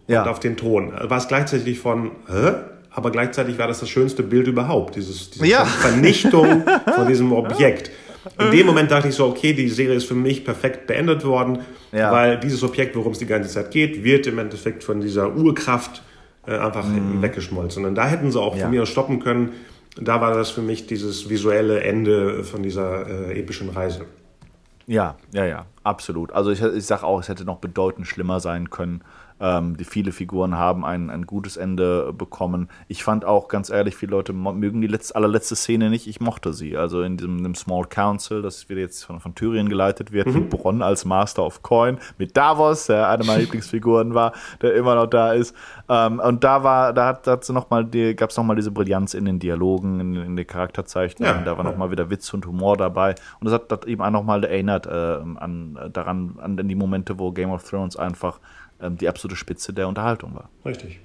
ja. 0.07 0.23
und 0.23 0.29
auf 0.29 0.41
den 0.41 0.57
Thron. 0.57 0.93
War 0.93 1.19
es 1.19 1.29
gleichzeitig 1.29 1.79
von, 1.79 2.13
hä? 2.27 2.55
aber 2.91 3.11
gleichzeitig 3.11 3.59
war 3.59 3.69
das 3.69 3.81
das 3.81 3.91
schönste 3.91 4.23
Bild 4.23 4.47
überhaupt, 4.49 4.97
dieses, 4.97 5.31
diese 5.31 5.47
ja. 5.47 5.65
Vernichtung 5.65 6.65
von 6.95 7.07
diesem 7.07 7.33
Objekt. 7.33 7.91
In 8.39 8.51
dem 8.51 8.67
Moment 8.67 8.91
dachte 8.91 9.09
ich 9.09 9.15
so, 9.15 9.27
okay, 9.27 9.53
die 9.53 9.69
Serie 9.69 9.97
ist 9.97 10.07
für 10.07 10.15
mich 10.15 10.45
perfekt 10.45 10.87
beendet 10.87 11.25
worden, 11.25 11.61
ja. 11.93 12.13
weil 12.13 12.39
dieses 12.39 12.63
Objekt, 12.63 12.97
worum 12.97 13.13
es 13.13 13.19
die 13.19 13.27
ganze 13.27 13.49
Zeit 13.49 13.71
geht, 13.71 14.05
wird 14.05 14.27
im 14.27 14.39
Endeffekt 14.39 14.85
von 14.85 15.01
dieser 15.01 15.35
Urkraft 15.35 16.03
äh, 16.47 16.57
einfach 16.57 16.87
mhm. 16.87 17.23
weggeschmolzen. 17.23 17.85
Und 17.85 17.95
da 17.95 18.07
hätten 18.07 18.31
sie 18.31 18.41
auch 18.41 18.57
ja. 18.57 18.63
von 18.63 18.71
mir 18.71 18.87
stoppen 18.87 19.21
können. 19.21 19.53
Da 20.01 20.21
war 20.21 20.35
das 20.35 20.51
für 20.51 20.63
mich 20.63 20.87
dieses 20.87 21.29
visuelle 21.29 21.81
Ende 21.81 22.45
von 22.45 22.63
dieser 22.63 23.31
äh, 23.31 23.39
epischen 23.39 23.71
Reise. 23.71 24.07
Ja, 24.87 25.17
ja, 25.33 25.45
ja, 25.45 25.67
absolut. 25.85 26.33
Also 26.33 26.51
ich, 26.51 26.63
ich 26.63 26.87
sage 26.87 27.05
auch, 27.05 27.21
es 27.21 27.29
hätte 27.29 27.45
noch 27.45 27.59
bedeutend 27.59 28.07
schlimmer 28.07 28.41
sein 28.41 28.71
können. 28.71 29.03
Ähm, 29.41 29.77
die 29.77 29.85
viele 29.85 30.13
Figuren 30.13 30.57
haben 30.57 30.85
ein, 30.85 31.11
ein 31.11 31.27
gutes 31.27 31.57
Ende 31.57 32.13
bekommen. 32.13 32.69
Ich 32.89 33.05
fand 33.05 33.25
auch, 33.25 33.49
ganz 33.49 33.71
ehrlich, 33.71 33.97
viele 33.97 34.13
Leute 34.13 34.33
mögen 34.33 34.81
die 34.81 34.87
letzte, 34.87 35.17
allerletzte 35.17 35.57
Szene 35.57 35.91
nicht. 35.91 36.07
Ich 36.07 36.21
mochte 36.21 36.53
sie. 36.53 36.77
Also 36.77 37.03
in 37.03 37.17
diesem, 37.17 37.43
dem 37.43 37.55
Small 37.55 37.85
Council, 37.85 38.43
das 38.43 38.69
wird 38.69 38.79
jetzt 38.81 39.05
von, 39.05 39.21
von 39.21 39.35
Thürien 39.35 39.69
geleitet 39.69 40.13
wird, 40.13 40.27
mhm. 40.27 40.49
Bronn 40.49 40.83
als 40.83 41.05
Master 41.05 41.45
of 41.45 41.63
Coin, 41.63 41.99
mit 42.19 42.37
Davos, 42.37 42.87
der 42.87 43.09
eine 43.09 43.25
meiner 43.25 43.39
Lieblingsfiguren 43.43 44.15
war, 44.15 44.33
der 44.61 44.75
immer 44.75 44.95
noch 44.95 45.07
da 45.07 45.33
ist. 45.33 45.55
Ähm, 45.89 46.21
und 46.21 46.45
da 46.45 46.63
war, 46.63 46.93
da 46.93 47.07
hat, 47.07 47.27
da 47.27 47.39
noch 47.51 47.71
mal 47.71 47.85
die, 47.85 48.15
gab 48.15 48.31
es 48.31 48.37
nochmal 48.37 48.57
diese 48.57 48.71
Brillanz 48.71 49.15
in 49.15 49.25
den 49.25 49.39
Dialogen, 49.39 50.01
in, 50.01 50.17
in 50.17 50.37
den 50.37 50.47
Charakterzeichnungen. 50.47 51.39
Ja, 51.39 51.43
da 51.43 51.57
war 51.57 51.65
ja. 51.65 51.71
nochmal 51.71 51.91
wieder 51.91 52.11
Witz 52.11 52.33
und 52.35 52.47
Humor 52.47 52.77
dabei. 52.77 53.15
Und 53.41 53.45
das 53.45 53.55
hat, 53.55 53.71
das 53.71 53.85
eben 53.87 54.03
auch 54.03 54.11
nochmal 54.11 54.45
erinnert 54.45 54.87
äh, 54.87 54.91
an, 54.91 55.79
daran, 55.93 56.39
an 56.41 56.57
die 56.57 56.75
Momente, 56.75 57.19
wo 57.19 57.33
Game 57.33 57.51
of 57.51 57.69
Thrones 57.69 57.97
einfach 57.97 58.41
die 58.81 59.09
absolute 59.09 59.37
Spitze 59.37 59.73
der 59.73 59.89
Unterhaltung 59.89 60.35
war. 60.35 60.49
Richtig. 60.65 61.01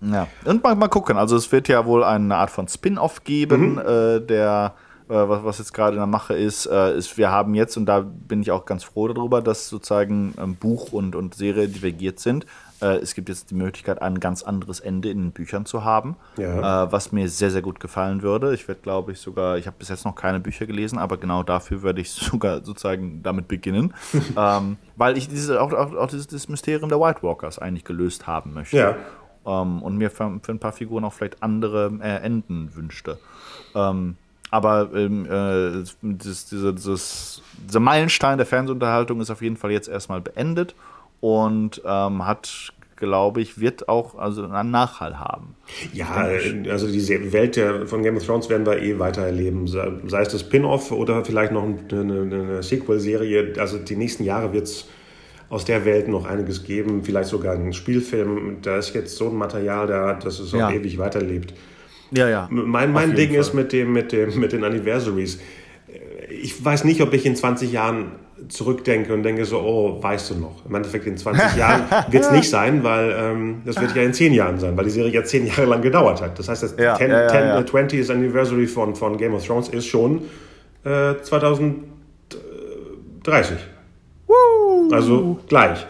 Ja, 0.00 0.26
und 0.44 0.62
mal, 0.62 0.74
mal 0.74 0.88
gucken. 0.88 1.16
Also 1.16 1.36
es 1.36 1.50
wird 1.50 1.68
ja 1.68 1.86
wohl 1.86 2.04
eine 2.04 2.36
Art 2.36 2.50
von 2.50 2.68
Spin-off 2.68 3.24
geben, 3.24 3.74
mhm. 3.74 3.78
äh, 3.78 4.20
der 4.20 4.74
was, 5.06 5.44
was, 5.44 5.58
jetzt 5.58 5.74
gerade 5.74 5.92
in 5.92 5.98
der 5.98 6.06
Mache 6.06 6.34
ist, 6.34 6.66
äh, 6.66 6.96
ist, 6.96 7.18
wir 7.18 7.30
haben 7.30 7.54
jetzt, 7.54 7.76
und 7.76 7.86
da 7.86 8.00
bin 8.00 8.40
ich 8.40 8.50
auch 8.50 8.64
ganz 8.64 8.84
froh 8.84 9.08
darüber, 9.08 9.42
dass 9.42 9.68
sozusagen 9.68 10.34
ähm, 10.38 10.56
Buch 10.56 10.92
und, 10.92 11.14
und 11.14 11.34
Serie 11.34 11.68
divergiert 11.68 12.20
sind. 12.20 12.46
Äh, 12.84 12.98
es 12.98 13.14
gibt 13.14 13.30
jetzt 13.30 13.50
die 13.50 13.54
Möglichkeit, 13.54 14.02
ein 14.02 14.20
ganz 14.20 14.42
anderes 14.42 14.80
Ende 14.80 15.08
in 15.08 15.18
den 15.18 15.32
Büchern 15.32 15.64
zu 15.64 15.84
haben, 15.84 16.16
ja. 16.36 16.84
äh, 16.84 16.92
was 16.92 17.12
mir 17.12 17.28
sehr, 17.30 17.50
sehr 17.50 17.62
gut 17.62 17.80
gefallen 17.80 18.20
würde. 18.20 18.52
Ich 18.52 18.68
werde, 18.68 18.82
glaube 18.82 19.12
ich, 19.12 19.20
sogar, 19.20 19.56
ich 19.56 19.66
habe 19.66 19.76
bis 19.78 19.88
jetzt 19.88 20.04
noch 20.04 20.14
keine 20.14 20.38
Bücher 20.38 20.66
gelesen, 20.66 20.98
aber 20.98 21.16
genau 21.16 21.42
dafür 21.42 21.82
werde 21.82 22.02
ich 22.02 22.10
sogar 22.10 22.62
sozusagen 22.62 23.22
damit 23.22 23.48
beginnen, 23.48 23.94
ähm, 24.36 24.76
weil 24.96 25.16
ich 25.16 25.28
diese, 25.28 25.62
auch, 25.62 25.72
auch, 25.72 25.94
auch 25.94 26.08
dieses, 26.08 26.26
dieses, 26.26 26.48
Mysterium 26.48 26.90
der 26.90 27.00
White 27.00 27.22
Walkers 27.22 27.58
eigentlich 27.58 27.84
gelöst 27.84 28.26
haben 28.26 28.52
möchte. 28.52 28.76
Ja. 28.76 28.96
Ähm, 29.46 29.82
und 29.82 29.96
mir 29.96 30.10
für, 30.10 30.38
für, 30.42 30.52
ein 30.52 30.58
paar 30.58 30.72
Figuren 30.72 31.04
auch 31.04 31.12
vielleicht 31.14 31.42
andere 31.42 31.90
äh, 32.02 32.22
Enden 32.22 32.74
wünschte. 32.74 33.18
Ähm, 33.74 34.16
aber 34.50 34.90
ähm, 34.94 35.24
äh, 35.24 35.84
das, 36.02 36.46
diese, 36.46 36.74
dieses, 36.74 37.42
dieser 37.66 37.80
Meilenstein 37.80 38.36
der 38.36 38.46
Fernsehunterhaltung 38.46 39.22
ist 39.22 39.30
auf 39.30 39.40
jeden 39.40 39.56
Fall 39.56 39.70
jetzt 39.70 39.88
erstmal 39.88 40.20
beendet 40.20 40.74
und 41.24 41.80
ähm, 41.86 42.26
hat, 42.26 42.73
glaube 42.96 43.40
ich, 43.40 43.60
wird 43.60 43.88
auch 43.88 44.16
also 44.16 44.44
einen 44.44 44.70
Nachhall 44.70 45.18
haben. 45.18 45.54
Ja, 45.92 46.28
also 46.70 46.86
diese 46.86 47.32
Welt 47.32 47.56
der, 47.56 47.86
von 47.86 48.02
Game 48.02 48.16
of 48.16 48.24
Thrones 48.24 48.48
werden 48.48 48.66
wir 48.66 48.80
eh 48.80 48.98
weiter 48.98 49.22
erleben. 49.22 49.66
Sei 49.66 50.20
es 50.20 50.28
das 50.28 50.40
Spin-off 50.40 50.92
oder 50.92 51.24
vielleicht 51.24 51.52
noch 51.52 51.64
eine, 51.64 51.80
eine 51.90 52.62
Sequel-Serie. 52.62 53.54
Also 53.58 53.78
die 53.78 53.96
nächsten 53.96 54.24
Jahre 54.24 54.52
wird 54.52 54.64
es 54.64 54.88
aus 55.48 55.64
der 55.64 55.84
Welt 55.84 56.08
noch 56.08 56.26
einiges 56.26 56.64
geben. 56.64 57.02
Vielleicht 57.04 57.28
sogar 57.28 57.54
einen 57.54 57.72
Spielfilm. 57.72 58.58
Da 58.62 58.78
ist 58.78 58.94
jetzt 58.94 59.16
so 59.16 59.28
ein 59.28 59.36
Material 59.36 59.86
da, 59.86 60.14
dass 60.14 60.38
es 60.38 60.54
auch 60.54 60.58
ja. 60.58 60.70
ewig 60.70 60.98
weiterlebt. 60.98 61.54
Ja, 62.10 62.28
ja. 62.28 62.48
Mein, 62.50 62.92
mein 62.92 63.14
Ding 63.14 63.30
Fall. 63.30 63.40
ist 63.40 63.54
mit, 63.54 63.72
dem, 63.72 63.92
mit, 63.92 64.12
dem, 64.12 64.38
mit 64.38 64.52
den 64.52 64.64
Anniversaries. 64.64 65.40
Ich 66.30 66.64
weiß 66.64 66.84
nicht, 66.84 67.00
ob 67.00 67.12
ich 67.12 67.26
in 67.26 67.36
20 67.36 67.72
Jahren 67.72 68.12
zurückdenke 68.48 69.14
und 69.14 69.22
denke 69.22 69.44
so, 69.44 69.60
oh, 69.60 70.02
weißt 70.02 70.30
du 70.30 70.34
noch? 70.36 70.64
Im 70.66 70.74
Endeffekt 70.74 71.06
in 71.06 71.16
20 71.16 71.56
Jahren 71.60 71.84
wird 72.08 72.24
es 72.24 72.30
nicht 72.30 72.48
sein, 72.48 72.84
weil 72.84 73.14
ähm, 73.18 73.62
das 73.64 73.80
wird 73.80 73.94
ja 73.94 74.02
in 74.02 74.12
10 74.12 74.32
Jahren 74.32 74.58
sein, 74.58 74.76
weil 74.76 74.84
die 74.84 74.90
Serie 74.90 75.12
ja 75.12 75.24
10 75.24 75.46
Jahre 75.46 75.64
lang 75.64 75.82
gedauert 75.82 76.20
hat. 76.20 76.38
Das 76.38 76.48
heißt, 76.48 76.62
das 76.62 76.74
ja, 76.78 76.96
10, 76.96 77.10
ja, 77.10 77.22
ja, 77.22 77.64
10 77.64 77.88
20th 77.88 78.12
Anniversary 78.12 78.66
von, 78.66 78.94
von 78.94 79.16
Game 79.16 79.34
of 79.34 79.46
Thrones 79.46 79.68
ist 79.68 79.86
schon 79.86 80.22
äh, 80.84 81.14
2030. 81.22 83.56
Woo! 84.26 84.92
Also 84.92 85.38
gleich. 85.48 85.86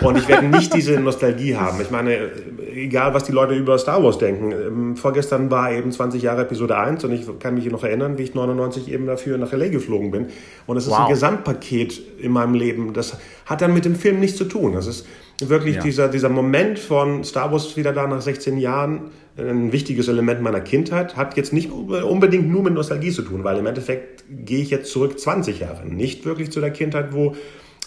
Und 0.00 0.16
ich 0.16 0.28
werde 0.28 0.46
nicht 0.46 0.72
diese 0.74 0.98
Nostalgie 0.98 1.56
haben. 1.56 1.80
Ich 1.80 1.90
meine, 1.90 2.30
egal 2.74 3.12
was 3.12 3.24
die 3.24 3.32
Leute 3.32 3.54
über 3.54 3.78
Star 3.78 4.02
Wars 4.02 4.18
denken. 4.18 4.52
Ähm, 4.52 4.96
vorgestern 4.96 5.50
war 5.50 5.72
eben 5.72 5.92
20 5.92 6.22
Jahre 6.22 6.42
Episode 6.42 6.76
1 6.78 7.04
und 7.04 7.12
ich 7.12 7.26
kann 7.38 7.54
mich 7.54 7.70
noch 7.70 7.84
erinnern, 7.84 8.16
wie 8.16 8.22
ich 8.22 8.34
99 8.34 8.90
eben 8.90 9.06
dafür 9.06 9.36
nach 9.36 9.52
LA 9.52 9.68
geflogen 9.68 10.10
bin. 10.10 10.26
Und 10.66 10.76
es 10.76 10.84
ist 10.84 10.90
wow. 10.90 11.00
ein 11.00 11.08
Gesamtpaket 11.08 12.00
in 12.18 12.32
meinem 12.32 12.54
Leben. 12.54 12.92
Das 12.94 13.18
hat 13.46 13.60
dann 13.60 13.74
mit 13.74 13.84
dem 13.84 13.94
Film 13.94 14.20
nichts 14.20 14.38
zu 14.38 14.44
tun. 14.44 14.72
Das 14.72 14.86
ist 14.86 15.06
wirklich 15.40 15.76
ja. 15.76 15.82
dieser, 15.82 16.08
dieser 16.08 16.28
Moment 16.28 16.78
von 16.78 17.22
Star 17.24 17.52
Wars 17.52 17.76
wieder 17.76 17.92
da 17.92 18.06
nach 18.06 18.20
16 18.22 18.58
Jahren 18.58 19.10
ein 19.36 19.72
wichtiges 19.72 20.06
Element 20.08 20.42
meiner 20.42 20.60
Kindheit, 20.60 21.16
hat 21.16 21.36
jetzt 21.36 21.52
nicht 21.52 21.70
unbedingt 21.72 22.48
nur 22.48 22.62
mit 22.62 22.72
Nostalgie 22.72 23.10
zu 23.10 23.22
tun, 23.22 23.42
weil 23.42 23.58
im 23.58 23.66
Endeffekt 23.66 24.24
gehe 24.30 24.60
ich 24.60 24.70
jetzt 24.70 24.92
zurück 24.92 25.18
20 25.18 25.58
Jahre, 25.58 25.86
nicht 25.86 26.24
wirklich 26.24 26.52
zu 26.52 26.60
der 26.60 26.70
Kindheit, 26.70 27.12
wo 27.12 27.34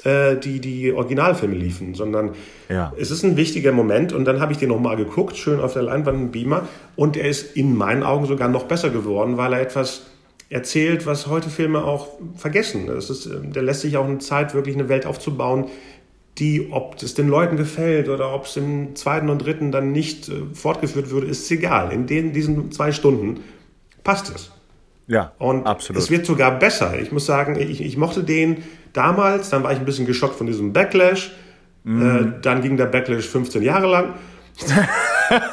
äh, 0.08 0.38
die 0.38 0.62
die 0.62 0.94
Originalfilme 0.94 1.56
liefen, 1.56 1.94
sondern 1.94 2.32
ja. 2.70 2.94
es 2.98 3.12
ist 3.12 3.24
ein 3.24 3.36
wichtiger 3.36 3.74
Moment 3.74 4.14
und 4.14 4.24
dann 4.24 4.40
habe 4.40 4.54
ich 4.54 4.58
den 4.58 4.70
nochmal 4.70 4.96
geguckt, 4.96 5.36
schön 5.36 5.60
auf 5.60 5.74
der 5.74 5.84
Leinwand 5.84 6.18
im 6.18 6.32
Beamer 6.32 6.68
und 6.96 7.18
er 7.18 7.28
ist 7.28 7.58
in 7.58 7.76
meinen 7.76 8.04
Augen 8.04 8.26
sogar 8.26 8.48
noch 8.48 8.64
besser 8.64 8.90
geworden, 8.90 9.36
weil 9.36 9.52
er 9.52 9.60
etwas 9.60 10.04
erzählt, 10.50 11.06
was 11.06 11.28
heute 11.28 11.50
Filme 11.50 11.84
auch 11.84 12.08
vergessen. 12.38 12.88
Das 12.88 13.10
ist, 13.10 13.26
äh, 13.26 13.42
der 13.44 13.64
lässt 13.64 13.82
sich 13.82 13.98
auch 13.98 14.06
eine 14.06 14.20
Zeit, 14.20 14.54
wirklich 14.54 14.76
eine 14.76 14.88
Welt 14.88 15.06
aufzubauen, 15.06 15.66
die, 16.38 16.70
ob 16.72 17.02
es 17.02 17.14
den 17.14 17.28
Leuten 17.28 17.58
gefällt 17.58 18.08
oder 18.08 18.34
ob 18.34 18.46
es 18.46 18.56
im 18.56 18.96
zweiten 18.96 19.30
und 19.30 19.40
dritten 19.40 19.74
dann 19.74 19.92
nicht 19.92 20.30
äh, 20.30 20.36
fortgeführt 20.54 21.10
würde, 21.10 21.28
ist 21.28 21.52
egal. 21.52 21.92
In 21.92 22.08
den, 22.08 22.32
diesen 22.32 22.72
zwei 22.72 22.94
Stunden 22.94 23.42
passt 24.06 24.34
es. 24.34 24.52
Ja, 25.08 25.32
und 25.40 25.66
absolut. 25.66 26.02
Es 26.02 26.10
wird 26.10 26.26
sogar 26.26 26.60
besser. 26.60 27.00
Ich 27.00 27.12
muss 27.12 27.26
sagen, 27.26 27.60
ich, 27.60 27.82
ich 27.82 27.98
mochte 27.98 28.24
den 28.24 28.58
damals, 28.98 29.50
dann 29.50 29.64
war 29.64 29.72
ich 29.72 29.80
ein 29.80 29.86
bisschen 29.86 30.06
geschockt 30.06 30.36
von 30.36 30.48
diesem 30.48 30.74
Backlash. 30.74 31.32
Mm. 31.84 32.02
Äh, 32.02 32.34
dann 32.42 32.62
ging 32.62 32.78
der 32.78 32.88
Backlash 32.88 33.28
15 33.28 33.62
Jahre 33.62 33.88
lang. 33.88 34.14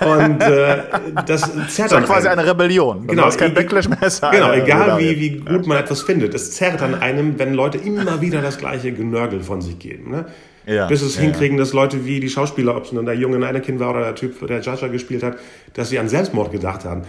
und 0.00 0.40
äh, 0.40 0.78
das 1.26 1.42
zerrt 1.68 1.92
das 1.92 1.92
war 1.92 2.02
quasi 2.02 2.28
einem. 2.28 2.40
eine 2.40 2.50
Rebellion. 2.50 3.06
Genau, 3.06 3.28
es 3.28 3.36
kein 3.36 3.52
Backlash 3.52 3.88
mehr 3.88 4.08
sein. 4.08 4.32
Genau, 4.32 4.52
egal 4.52 4.98
wie, 4.98 5.20
wie 5.20 5.30
gut 5.40 5.66
man 5.66 5.78
etwas 5.78 6.02
findet. 6.02 6.34
Es 6.34 6.52
zerrt 6.52 6.80
an 6.80 6.94
einem, 6.94 7.38
wenn 7.38 7.54
Leute 7.54 7.78
immer 7.78 8.20
wieder 8.20 8.40
das 8.40 8.58
gleiche 8.58 8.92
Genörgel 8.92 9.40
von 9.40 9.60
sich 9.60 9.78
geben. 9.78 10.10
Ne? 10.10 10.26
Ja, 10.66 10.86
bis 10.86 11.02
es 11.02 11.16
ja, 11.16 11.22
hinkriegen, 11.22 11.58
dass 11.58 11.74
Leute 11.74 12.06
wie 12.06 12.20
die 12.20 12.30
Schauspieler, 12.30 12.74
ob 12.74 12.84
es 12.84 12.92
nun 12.92 13.04
der 13.04 13.14
junge 13.14 13.46
Anakin 13.46 13.78
war 13.80 13.90
oder 13.90 14.00
der 14.00 14.14
Typ, 14.14 14.46
der 14.46 14.60
Jaja 14.62 14.88
gespielt 14.88 15.22
hat, 15.22 15.36
dass 15.74 15.90
sie 15.90 15.98
an 15.98 16.08
Selbstmord 16.08 16.52
gedacht 16.52 16.86
haben. 16.86 17.02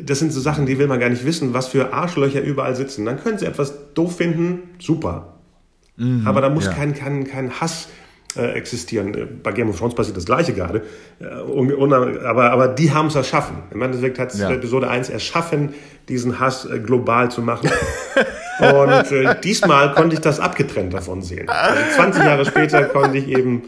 Das 0.00 0.20
sind 0.20 0.32
so 0.32 0.40
Sachen, 0.40 0.66
die 0.66 0.78
will 0.78 0.86
man 0.86 1.00
gar 1.00 1.08
nicht 1.08 1.24
wissen, 1.24 1.52
was 1.52 1.66
für 1.68 1.92
Arschlöcher 1.92 2.40
überall 2.40 2.76
sitzen. 2.76 3.04
Dann 3.04 3.18
können 3.20 3.38
sie 3.38 3.46
etwas 3.46 3.94
doof 3.94 4.16
finden, 4.16 4.62
super. 4.78 5.39
Mhm, 6.00 6.26
Aber 6.26 6.40
da 6.40 6.48
muss 6.48 6.64
ja. 6.64 6.72
kein, 6.72 6.94
kein, 6.94 7.24
kein 7.24 7.60
Hass 7.60 7.88
äh, 8.34 8.52
existieren. 8.52 9.40
Bei 9.42 9.52
Game 9.52 9.68
of 9.68 9.78
Thrones 9.78 9.94
passiert 9.94 10.16
das 10.16 10.24
Gleiche 10.24 10.54
gerade. 10.54 10.82
Äh, 11.20 11.26
aber, 11.26 12.52
aber 12.52 12.68
die 12.68 12.90
haben 12.92 13.08
es 13.08 13.14
erschaffen. 13.16 13.58
Im 13.70 13.82
Endeffekt 13.82 14.18
hat 14.18 14.34
ja. 14.34 14.50
Episode 14.50 14.88
1 14.88 15.10
erschaffen, 15.10 15.74
diesen 16.08 16.40
Hass 16.40 16.64
äh, 16.64 16.78
global 16.78 17.30
zu 17.30 17.42
machen. 17.42 17.70
Und 18.60 19.12
äh, 19.12 19.36
diesmal 19.42 19.92
konnte 19.92 20.14
ich 20.14 20.20
das 20.20 20.40
abgetrennt 20.40 20.94
davon 20.94 21.22
sehen. 21.22 21.48
Also 21.48 21.82
20 21.96 22.24
Jahre 22.24 22.44
später 22.46 22.84
konnte 22.84 23.18
ich 23.18 23.28
eben, 23.28 23.62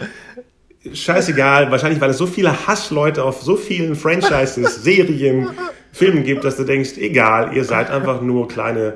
scheißegal, 0.93 1.71
wahrscheinlich 1.71 2.01
weil 2.01 2.11
es 2.11 2.19
so 2.19 2.27
viele 2.27 2.67
Hassleute 2.67 3.25
auf 3.25 3.43
so 3.43 3.57
vielen 3.57 3.95
Franchises, 3.95 4.83
Serien, 4.83 5.51
Filmen 5.93 6.25
gibt, 6.25 6.45
dass 6.45 6.57
du 6.57 6.65
denkst, 6.65 6.97
egal, 6.97 7.55
ihr 7.55 7.65
seid 7.65 7.91
einfach 7.91 8.21
nur 8.23 8.49
kleine 8.49 8.95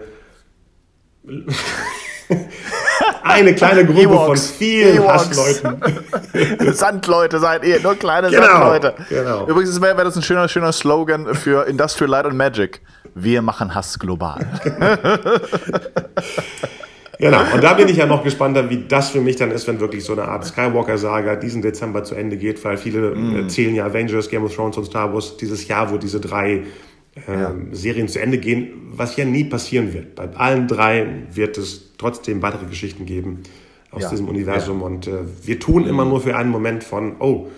eine 3.27 3.55
kleine 3.55 3.85
Gruppe 3.85 4.03
Ewoks. 4.03 4.27
von 4.27 4.57
vielen 4.59 4.97
Ewoks. 4.97 5.13
Hassleuten. 5.13 5.83
Sandleute 6.73 7.39
seid 7.39 7.65
ihr, 7.65 7.81
nur 7.81 7.95
kleine 7.97 8.31
genau, 8.31 8.43
Sandleute. 8.43 8.95
Genau. 9.09 9.47
Übrigens 9.47 9.81
wäre 9.81 9.97
wär 9.97 10.05
das 10.05 10.17
ein 10.17 10.23
schöner, 10.23 10.49
schöner 10.49 10.73
Slogan 10.73 11.35
für 11.35 11.67
Industrial 11.67 12.11
Light 12.11 12.27
and 12.27 12.37
Magic. 12.37 12.81
Wir 13.15 13.43
machen 13.43 13.75
Hass 13.75 13.99
global. 13.99 14.39
Genau, 17.19 17.41
und 17.55 17.65
da 17.65 17.73
bin 17.73 17.89
ich 17.89 17.97
ja 17.97 18.05
noch 18.05 18.23
gespannter, 18.23 18.69
wie 18.69 18.85
das 18.87 19.11
für 19.11 19.21
mich 19.21 19.37
dann 19.37 19.51
ist, 19.51 19.67
wenn 19.67 19.81
wirklich 19.81 20.05
so 20.05 20.13
eine 20.13 20.25
Art 20.25 20.45
Skywalker-Saga 20.45 21.37
diesen 21.37 21.63
Dezember 21.63 22.05
zu 22.05 22.15
Ende 22.15 22.37
geht, 22.37 22.63
weil 22.63 22.77
viele 22.77 23.15
mm. 23.15 23.49
zählen 23.49 23.75
ja 23.75 23.87
Avengers, 23.87 24.29
Game 24.29 24.45
of 24.45 24.55
Thrones 24.55 24.77
und 24.77 24.85
Star 24.85 25.13
Wars 25.15 25.37
dieses 25.39 25.67
Jahr, 25.67 25.91
wo 25.91 25.97
diese 25.97 26.21
drei 26.21 26.65
äh, 27.29 27.33
ja. 27.33 27.55
Serien 27.73 28.09
zu 28.09 28.21
Ende 28.21 28.39
gehen, 28.39 28.69
was 28.93 29.17
ja 29.17 29.25
nie 29.25 29.45
passieren 29.45 29.93
wird. 29.93 30.15
Bei 30.15 30.29
allen 30.35 30.69
drei 30.69 31.07
wird 31.33 31.59
es 31.59 31.93
trotzdem 31.99 32.43
weitere 32.43 32.67
Geschichten 32.67 33.07
geben 33.07 33.43
aus 33.91 34.03
ja. 34.03 34.11
diesem 34.11 34.29
Universum. 34.29 34.81
Ja. 34.81 34.87
Und 34.87 35.07
äh, 35.07 35.13
wir 35.43 35.59
tun 35.59 35.87
immer 35.87 36.05
nur 36.05 36.21
für 36.21 36.37
einen 36.37 36.51
Moment 36.51 36.85
von, 36.85 37.17
oh, 37.19 37.49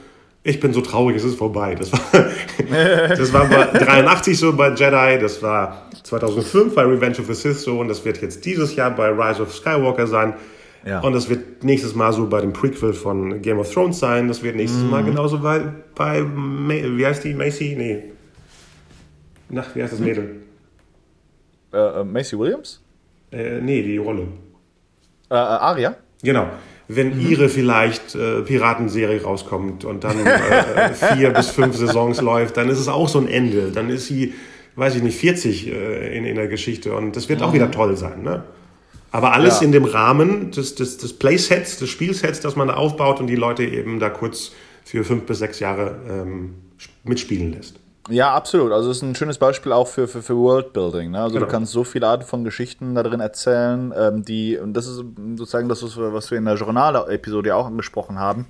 ich 0.45 0.61
bin 0.61 0.73
so 0.73 0.81
traurig, 0.81 1.17
es 1.17 1.25
ist 1.25 1.37
vorbei. 1.37 1.75
Das 1.75 1.93
war, 1.93 2.01
das 3.09 3.33
war 3.33 3.47
bei 3.47 3.79
83 3.79 4.39
so 4.39 4.53
bei 4.55 4.71
Jedi, 4.71 5.19
das 5.21 5.43
war 5.43 5.91
2005 6.05 6.75
bei 6.75 6.85
Revenge 6.85 7.19
of 7.19 7.27
the 7.27 7.35
Sith 7.35 7.61
so 7.61 7.81
und 7.81 7.89
das 7.89 8.05
wird 8.05 8.23
jetzt 8.23 8.45
dieses 8.45 8.75
Jahr 8.77 8.91
bei 8.93 9.09
Rise 9.09 9.43
of 9.43 9.55
Skywalker 9.55 10.07
sein. 10.07 10.35
Ja. 10.87 11.01
Und 11.01 11.13
das 11.13 11.29
wird 11.29 11.65
nächstes 11.65 11.95
Mal 11.95 12.13
so 12.13 12.29
bei 12.29 12.41
dem 12.41 12.53
Prequel 12.53 12.93
von 12.93 13.43
Game 13.43 13.59
of 13.59 13.71
Thrones 13.73 13.99
sein. 13.99 14.29
Das 14.29 14.43
wird 14.43 14.57
nächstes 14.57 14.83
mhm. 14.83 14.91
Mal 14.91 15.05
genauso 15.05 15.41
bei, 15.41 15.61
bei, 15.95 16.25
wie 16.25 17.05
heißt 17.05 17.25
die, 17.25 17.35
Macy? 17.35 17.75
Nee. 17.77 18.05
Nach, 19.51 19.75
wie 19.75 19.83
heißt 19.83 19.93
das 19.93 20.01
Mädel? 20.01 20.43
Äh, 21.73 22.01
äh, 22.01 22.05
Macy 22.05 22.39
Williams? 22.39 22.83
Äh, 23.31 23.61
nee, 23.61 23.83
die 23.83 23.97
Rolle. 23.97 24.29
Äh, 25.31 25.35
äh 25.35 25.37
Aria? 25.37 25.97
Genau. 26.23 26.49
Wenn 26.89 27.15
mhm. 27.15 27.29
ihre 27.29 27.49
vielleicht 27.49 28.15
äh, 28.15 28.43
Piratenserie 28.43 29.23
rauskommt 29.23 29.85
und 29.85 30.05
dann 30.05 30.19
äh, 30.25 30.95
vier 31.15 31.31
bis 31.31 31.51
fünf 31.51 31.77
Saisons 31.77 32.21
läuft, 32.21 32.57
dann 32.57 32.69
ist 32.71 32.79
es 32.79 32.89
auch 32.89 33.09
so 33.09 33.19
ein 33.19 33.29
Ende. 33.29 33.71
Dann 33.73 33.91
ist 33.91 34.07
sie, 34.07 34.35
weiß 34.77 34.97
ich 34.97 35.03
nicht, 35.03 35.19
40 35.19 35.69
äh, 35.69 36.17
in, 36.17 36.25
in 36.25 36.37
der 36.37 36.49
Geschichte 36.49 36.95
und 36.95 37.15
das 37.15 37.29
wird 37.29 37.41
mhm. 37.41 37.47
auch 37.47 37.53
wieder 37.53 37.71
toll 37.71 37.97
sein. 37.97 38.23
Ne? 38.23 38.45
Aber 39.11 39.33
alles 39.33 39.61
ja. 39.61 39.67
in 39.67 39.73
dem 39.73 39.85
Rahmen 39.85 40.51
des, 40.51 40.75
des, 40.75 40.99
des 40.99 41.13
Playsets, 41.19 41.79
des 41.79 41.89
Spielsets, 41.91 42.41
das 42.41 42.57
man 42.57 42.69
da 42.69 42.75
aufbaut 42.75 43.21
und 43.21 43.27
die 43.27 43.37
Leute 43.37 43.65
eben 43.65 44.01
da 44.01 44.09
kurz 44.11 44.53
für 44.85 45.05
fünf 45.05 45.25
bis 45.25 45.39
sechs 45.39 45.61
Jahre 45.61 45.97
ähm, 46.09 46.55
mitspielen 47.05 47.53
lässt. 47.53 47.79
Ja, 48.09 48.35
absolut. 48.35 48.73
Also 48.73 48.91
es 48.91 48.99
ist 48.99 49.03
ein 49.03 49.15
schönes 49.15 49.39
Beispiel 49.39 49.73
auch 49.73 49.87
für, 49.87 50.09
für, 50.09 50.23
für 50.23 50.37
Worldbuilding. 50.37 51.11
Ne? 51.11 51.21
Also 51.21 51.35
genau. 51.35 51.47
du 51.47 51.53
kannst 51.53 51.73
so 51.73 51.85
viele 51.85 52.07
Arten 52.07 52.25
von 52.25 52.45
Geschichten 52.45 52.95
da 52.95 53.03
drin 53.03 53.21
erzählen, 53.21 53.93
ähm, 53.97 54.25
die, 54.25 54.57
und 54.57 54.73
das 54.75 54.87
ist 54.87 55.05
sozusagen 55.37 55.69
das, 55.69 55.83
was 55.83 56.31
wir 56.31 56.39
in 56.39 56.45
der 56.45 56.55
Journal-Episode 56.55 57.55
auch 57.55 57.67
angesprochen 57.67 58.19
haben, 58.19 58.47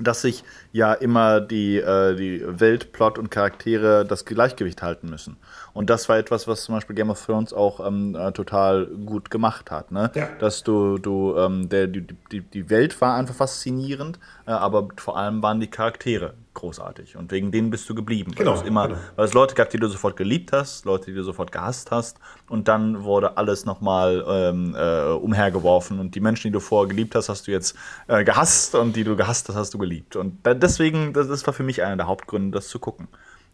dass 0.00 0.22
sich 0.22 0.44
ja 0.72 0.94
immer 0.94 1.40
die, 1.40 1.76
äh, 1.76 2.14
die 2.14 2.42
Welt, 2.46 2.92
Plot 2.92 3.18
und 3.18 3.30
Charaktere 3.30 4.06
das 4.06 4.24
Gleichgewicht 4.24 4.82
halten 4.82 5.10
müssen. 5.10 5.36
Und 5.74 5.88
das 5.88 6.08
war 6.08 6.18
etwas, 6.18 6.46
was 6.46 6.64
zum 6.64 6.74
Beispiel 6.74 6.94
Game 6.94 7.10
of 7.10 7.24
Thrones 7.24 7.52
auch 7.52 7.86
ähm, 7.86 8.14
äh, 8.14 8.32
total 8.32 8.86
gut 8.86 9.30
gemacht 9.30 9.70
hat. 9.70 9.90
Ne? 9.90 10.10
Ja. 10.14 10.28
Dass 10.38 10.62
du, 10.62 10.98
du 10.98 11.34
ähm, 11.36 11.68
der, 11.68 11.86
die, 11.86 12.06
die, 12.30 12.40
die 12.40 12.70
Welt 12.70 13.00
war 13.00 13.16
einfach 13.16 13.34
faszinierend, 13.34 14.18
äh, 14.46 14.50
aber 14.50 14.88
vor 14.96 15.16
allem 15.16 15.42
waren 15.42 15.60
die 15.60 15.68
Charaktere 15.68 16.34
großartig. 16.54 17.16
Und 17.16 17.32
wegen 17.32 17.50
denen 17.50 17.70
bist 17.70 17.88
du 17.88 17.94
geblieben. 17.94 18.32
Genau, 18.36 18.52
weil, 18.52 18.58
es 18.58 18.66
immer, 18.66 18.88
genau. 18.88 19.00
weil 19.16 19.24
es 19.24 19.32
Leute 19.32 19.54
gab, 19.54 19.70
die 19.70 19.78
du 19.78 19.88
sofort 19.88 20.16
geliebt 20.16 20.52
hast, 20.52 20.84
Leute, 20.84 21.06
die 21.06 21.14
du 21.14 21.22
sofort 21.22 21.50
gehasst 21.50 21.90
hast. 21.90 22.18
Und 22.50 22.68
dann 22.68 23.04
wurde 23.04 23.38
alles 23.38 23.64
nochmal 23.64 24.24
ähm, 24.28 24.76
äh, 24.78 25.12
umhergeworfen. 25.12 25.98
Und 25.98 26.14
die 26.14 26.20
Menschen, 26.20 26.48
die 26.48 26.52
du 26.52 26.60
vorher 26.60 26.88
geliebt 26.88 27.14
hast, 27.14 27.30
hast 27.30 27.46
du 27.46 27.50
jetzt 27.50 27.74
äh, 28.08 28.22
gehasst. 28.24 28.74
Und 28.74 28.94
die 28.96 29.04
du 29.04 29.16
gehasst 29.16 29.48
hast, 29.48 29.56
hast 29.56 29.72
du 29.72 29.78
geliebt. 29.78 30.16
Und 30.16 30.38
deswegen, 30.44 31.14
das, 31.14 31.28
das 31.28 31.46
war 31.46 31.54
für 31.54 31.62
mich 31.62 31.82
einer 31.82 31.96
der 31.96 32.06
Hauptgründe, 32.06 32.56
das 32.58 32.68
zu 32.68 32.78
gucken 32.78 33.08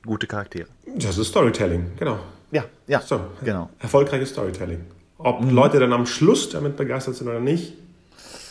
gute 0.04 0.26
Charaktere. 0.26 0.66
Das 0.96 1.18
ist 1.18 1.28
Storytelling, 1.28 1.92
genau. 1.98 2.18
Ja, 2.50 2.64
ja. 2.86 3.00
So, 3.00 3.20
genau. 3.44 3.70
Erfolgreiches 3.78 4.30
Storytelling. 4.30 4.80
Ob 5.18 5.42
mhm. 5.42 5.50
Leute 5.50 5.80
dann 5.80 5.92
am 5.92 6.06
Schluss 6.06 6.50
damit 6.50 6.76
begeistert 6.76 7.16
sind 7.16 7.28
oder 7.28 7.40
nicht, 7.40 7.74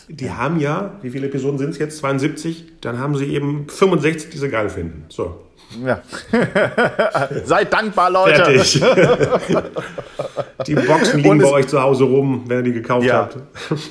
die 0.10 0.32
haben 0.32 0.60
ja, 0.60 0.94
wie 1.02 1.10
viele 1.10 1.28
Episoden 1.28 1.58
sind 1.58 1.72
es 1.72 1.78
jetzt? 1.80 1.98
72, 1.98 2.80
dann 2.82 3.00
haben 3.00 3.16
sie 3.16 3.26
eben 3.26 3.68
65, 3.70 4.30
die 4.30 4.38
sie 4.38 4.50
geil 4.50 4.70
finden. 4.70 5.06
So. 5.10 5.47
Ja. 5.84 6.02
Seid 7.44 7.74
dankbar, 7.74 8.10
Leute. 8.10 8.44
Fertig. 8.44 8.82
die 10.68 10.76
Boxen 10.76 11.20
liegen 11.20 11.40
bei 11.40 11.52
euch 11.52 11.68
zu 11.68 11.82
Hause 11.82 12.06
rum, 12.06 12.44
wenn 12.48 12.60
ihr 12.60 12.64
die 12.64 12.74
gekauft 12.74 13.06
ja. 13.06 13.16
habt. 13.16 13.38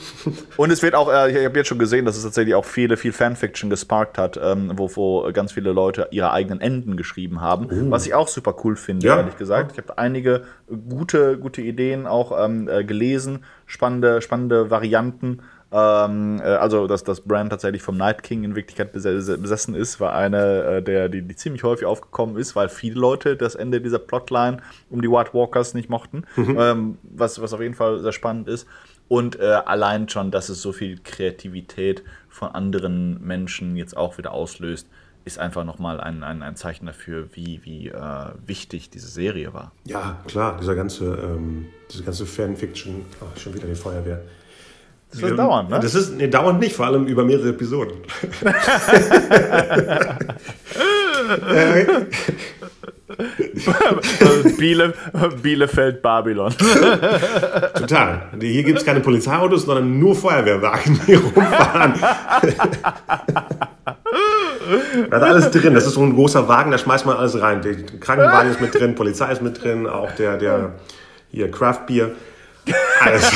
Und 0.56 0.70
es 0.70 0.82
wird 0.82 0.94
auch, 0.94 1.12
äh, 1.12 1.30
ich 1.30 1.44
habe 1.44 1.58
jetzt 1.58 1.68
schon 1.68 1.78
gesehen, 1.78 2.06
dass 2.06 2.16
es 2.16 2.22
tatsächlich 2.22 2.54
auch 2.54 2.64
viele, 2.64 2.96
viel 2.96 3.12
Fanfiction 3.12 3.68
gesparkt 3.68 4.16
hat, 4.16 4.40
ähm, 4.42 4.72
wo, 4.74 4.90
wo 4.94 5.32
ganz 5.32 5.52
viele 5.52 5.72
Leute 5.72 6.08
ihre 6.10 6.32
eigenen 6.32 6.60
Enden 6.60 6.96
geschrieben 6.96 7.42
haben. 7.42 7.66
Uh. 7.66 7.90
Was 7.90 8.06
ich 8.06 8.14
auch 8.14 8.28
super 8.28 8.56
cool 8.64 8.76
finde, 8.76 9.06
ja. 9.06 9.18
ehrlich 9.18 9.36
gesagt. 9.36 9.72
Ich 9.72 9.78
habe 9.78 9.98
einige 9.98 10.44
gute, 10.88 11.38
gute 11.38 11.60
Ideen 11.60 12.06
auch 12.06 12.32
ähm, 12.42 12.68
äh, 12.68 12.84
gelesen, 12.84 13.44
spannende, 13.66 14.22
spannende 14.22 14.70
Varianten. 14.70 15.40
Ähm, 15.72 16.40
äh, 16.40 16.44
also, 16.44 16.86
dass 16.86 17.02
das 17.02 17.20
Brand 17.20 17.50
tatsächlich 17.50 17.82
vom 17.82 17.96
Night 17.96 18.22
King 18.22 18.44
in 18.44 18.54
Wirklichkeit 18.54 18.92
besessen 18.92 19.74
ist, 19.74 19.98
war 20.00 20.14
eine, 20.14 20.62
äh, 20.62 20.82
der, 20.82 21.08
die, 21.08 21.22
die, 21.22 21.36
ziemlich 21.36 21.64
häufig 21.64 21.86
aufgekommen 21.86 22.36
ist, 22.36 22.54
weil 22.54 22.68
viele 22.68 23.00
Leute 23.00 23.36
das 23.36 23.54
Ende 23.54 23.80
dieser 23.80 23.98
Plotline 23.98 24.58
um 24.90 25.02
die 25.02 25.10
White 25.10 25.34
Walkers 25.34 25.74
nicht 25.74 25.90
mochten. 25.90 26.24
Mhm. 26.36 26.56
Ähm, 26.58 26.98
was, 27.02 27.40
was 27.40 27.52
auf 27.52 27.60
jeden 27.60 27.74
Fall 27.74 28.00
sehr 28.00 28.12
spannend 28.12 28.48
ist. 28.48 28.66
Und 29.08 29.38
äh, 29.38 29.44
allein 29.44 30.08
schon, 30.08 30.30
dass 30.30 30.48
es 30.48 30.62
so 30.62 30.72
viel 30.72 30.98
Kreativität 31.02 32.02
von 32.28 32.48
anderen 32.48 33.24
Menschen 33.24 33.76
jetzt 33.76 33.96
auch 33.96 34.18
wieder 34.18 34.32
auslöst, 34.32 34.88
ist 35.24 35.38
einfach 35.40 35.64
nochmal 35.64 36.00
ein, 36.00 36.22
ein, 36.22 36.42
ein 36.42 36.54
Zeichen 36.54 36.86
dafür, 36.86 37.28
wie, 37.32 37.60
wie 37.64 37.88
äh, 37.88 38.26
wichtig 38.46 38.90
diese 38.90 39.08
Serie 39.08 39.52
war. 39.52 39.72
Ja, 39.84 40.22
klar, 40.28 40.56
dieser 40.60 40.76
ganze, 40.76 41.16
ähm, 41.16 41.66
diese 41.90 42.04
ganze 42.04 42.26
Fanfiction, 42.26 43.04
oh, 43.20 43.38
schon 43.38 43.54
wieder 43.54 43.66
die 43.66 43.74
Feuerwehr. 43.74 44.22
Das 45.20 45.30
wird 45.30 45.38
dauern, 45.38 45.68
ne? 45.68 45.80
Das 45.80 45.94
ist 45.94 46.16
nee, 46.16 46.28
dauernd 46.28 46.60
nicht, 46.60 46.76
vor 46.76 46.86
allem 46.86 47.06
über 47.06 47.24
mehrere 47.24 47.48
Episoden. 47.48 47.96
Biele, 54.58 54.92
Bielefeld, 55.42 56.02
Babylon. 56.02 56.52
Total. 57.74 58.22
Hier 58.40 58.62
gibt 58.62 58.80
es 58.80 58.84
keine 58.84 59.00
Polizeiautos, 59.00 59.64
sondern 59.64 59.98
nur 59.98 60.14
Feuerwehrwagen, 60.14 61.00
die 61.06 61.14
rumfahren. 61.14 61.94
da 65.10 65.16
ist 65.16 65.22
alles 65.22 65.50
drin. 65.50 65.74
Das 65.74 65.86
ist 65.86 65.94
so 65.94 66.02
ein 66.02 66.14
großer 66.14 66.46
Wagen, 66.48 66.70
da 66.70 66.78
schmeißt 66.78 67.06
man 67.06 67.16
alles 67.16 67.40
rein. 67.40 67.62
Der 67.62 67.76
Krankenwagen 68.00 68.50
ist 68.50 68.60
mit 68.60 68.74
drin, 68.74 68.94
Polizei 68.94 69.32
ist 69.32 69.42
mit 69.42 69.62
drin, 69.62 69.86
auch 69.86 70.12
der, 70.12 70.36
der 70.36 70.74
hier 71.30 71.50
Craft 71.50 71.86
Beer. 71.86 72.10
Alles. 73.00 73.32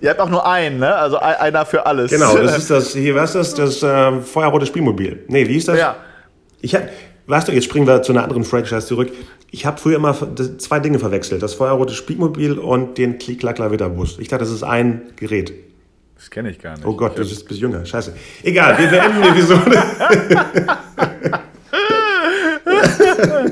Ihr 0.00 0.10
habt 0.10 0.20
auch 0.20 0.28
nur 0.28 0.46
einen, 0.46 0.78
ne? 0.78 0.94
Also 0.94 1.18
einer 1.18 1.64
für 1.64 1.86
alles. 1.86 2.10
Genau, 2.10 2.36
das 2.36 2.58
ist 2.58 2.70
das, 2.70 2.92
hier, 2.92 3.14
was 3.14 3.34
ist 3.34 3.58
das? 3.58 3.80
Das 3.80 3.82
äh, 3.82 4.20
feuerrote 4.20 4.66
Spielmobil. 4.66 5.24
Nee, 5.28 5.48
wie 5.48 5.56
ist 5.56 5.68
das? 5.68 5.78
Ja. 5.78 5.96
Ich 6.60 6.74
hab, 6.74 6.82
weißt 7.26 7.48
du, 7.48 7.52
jetzt 7.52 7.64
springen 7.64 7.86
wir 7.86 8.02
zu 8.02 8.12
einer 8.12 8.22
anderen 8.24 8.44
Franchise 8.44 8.86
zurück. 8.86 9.10
Ich 9.50 9.66
habe 9.66 9.78
früher 9.78 9.96
immer 9.96 10.16
zwei 10.58 10.80
Dinge 10.80 10.98
verwechselt. 10.98 11.42
Das 11.42 11.54
feuerrote 11.54 11.94
Spielmobil 11.94 12.58
und 12.58 12.98
den 12.98 13.18
Klick-Klack-Bus. 13.18 14.18
Ich 14.18 14.28
dachte, 14.28 14.44
das 14.44 14.52
ist 14.52 14.62
ein 14.62 15.02
Gerät. 15.16 15.52
Das 16.16 16.30
kenne 16.30 16.50
ich 16.50 16.58
gar 16.58 16.74
nicht. 16.74 16.86
Oh 16.86 16.94
Gott, 16.94 17.18
du 17.18 17.22
bist, 17.22 17.46
bist 17.46 17.60
jünger. 17.60 17.84
Scheiße. 17.84 18.14
Egal, 18.44 18.78
wir 18.78 18.88
beenden 18.88 19.22
die 19.22 19.28
Episode. 19.28 19.82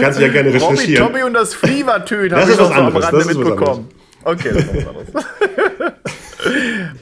Kannst 0.00 0.18
du 0.18 0.22
ja 0.22 0.32
gerne 0.32 0.52
recherchieren. 0.52 1.06
Tommy, 1.06 1.18
Tommy 1.18 1.22
und 1.24 1.34
das 1.34 1.54
Flievertüt 1.54 2.32
habe 2.32 2.50
ich 2.50 2.58
noch 2.58 2.74
am 2.74 2.96
Rande 2.96 3.24
mitbekommen. 3.24 3.88
Okay, 4.24 4.50
das 4.52 4.64
ist 4.64 4.76
was 4.76 4.86
anderes. 4.86 5.08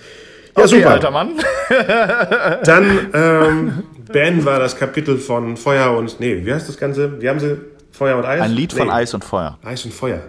Ja, 0.55 0.65
okay, 0.65 0.77
super. 0.77 0.91
alter 0.91 1.11
Mann. 1.11 1.31
Dann 2.65 3.11
ähm, 3.15 3.83
beenden 4.13 4.45
wir 4.45 4.59
das 4.59 4.77
Kapitel 4.77 5.17
von 5.17 5.57
Feuer 5.57 5.97
und. 5.97 6.21
Nee, 6.21 6.45
wie 6.45 6.53
heißt 6.53 6.69
das 6.69 6.77
Ganze? 6.77 7.23
Wie 7.23 7.29
haben 7.29 7.41
sie 7.41 7.57
Feuer 7.91 8.19
und 8.19 8.27
Eis? 8.27 8.43
Ein 8.43 8.53
Lied 8.53 8.73
nee. 8.75 8.81
von 8.81 8.91
Eis 8.91 9.15
und 9.15 9.25
Feuer. 9.25 9.59
Eis 9.65 9.85
und 9.85 9.95
Feuer. 9.95 10.21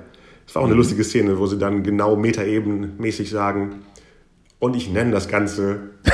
Das 0.45 0.55
war 0.55 0.61
auch 0.61 0.65
eine 0.65 0.75
mhm. 0.75 0.79
lustige 0.79 1.03
Szene, 1.03 1.37
wo 1.37 1.45
sie 1.45 1.57
dann 1.57 1.83
genau 1.83 2.15
metaebenmäßig 2.15 3.29
sagen, 3.29 3.83
und 4.63 4.75
ich 4.77 4.89
nenne 4.89 5.11
das 5.11 5.27
Ganze. 5.27 5.77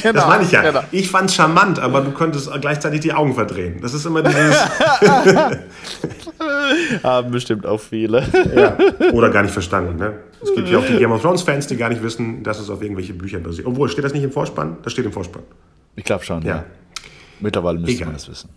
genau, 0.00 0.12
das 0.12 0.28
meine 0.28 0.44
ich 0.44 0.52
ja. 0.52 0.62
Genau. 0.62 0.84
Ich 0.92 1.10
fand 1.10 1.28
es 1.28 1.34
charmant, 1.34 1.80
aber 1.80 2.02
du 2.02 2.12
könntest 2.12 2.48
gleichzeitig 2.60 3.00
die 3.00 3.12
Augen 3.12 3.34
verdrehen. 3.34 3.80
Das 3.82 3.94
ist 3.94 4.06
immer 4.06 4.22
dieses. 4.22 4.54
Haben 7.02 7.32
bestimmt 7.32 7.66
auch 7.66 7.80
viele. 7.80 8.22
ja. 8.54 8.78
Oder 9.12 9.30
gar 9.30 9.42
nicht 9.42 9.50
verstanden. 9.50 9.96
Ne? 9.96 10.18
Es 10.40 10.54
gibt 10.54 10.68
ja 10.68 10.78
auch 10.78 10.86
die 10.86 10.98
Game 10.98 11.10
of 11.10 11.20
Thrones-Fans, 11.20 11.66
die 11.66 11.76
gar 11.76 11.88
nicht 11.88 12.00
wissen, 12.00 12.44
dass 12.44 12.60
es 12.60 12.70
auf 12.70 12.80
irgendwelche 12.80 13.12
Bücher 13.12 13.40
basiert. 13.40 13.66
Obwohl, 13.66 13.88
steht 13.88 14.04
das 14.04 14.12
nicht 14.12 14.22
im 14.22 14.30
Vorspann? 14.30 14.76
Das 14.84 14.92
steht 14.92 15.04
im 15.04 15.12
Vorspann. 15.12 15.42
Ich 15.96 16.04
glaube 16.04 16.24
schon, 16.24 16.42
ja. 16.42 16.58
ja. 16.58 16.64
Mittlerweile 17.40 17.80
müsste 17.80 18.04
man 18.04 18.14
das 18.14 18.28
wissen. 18.28 18.50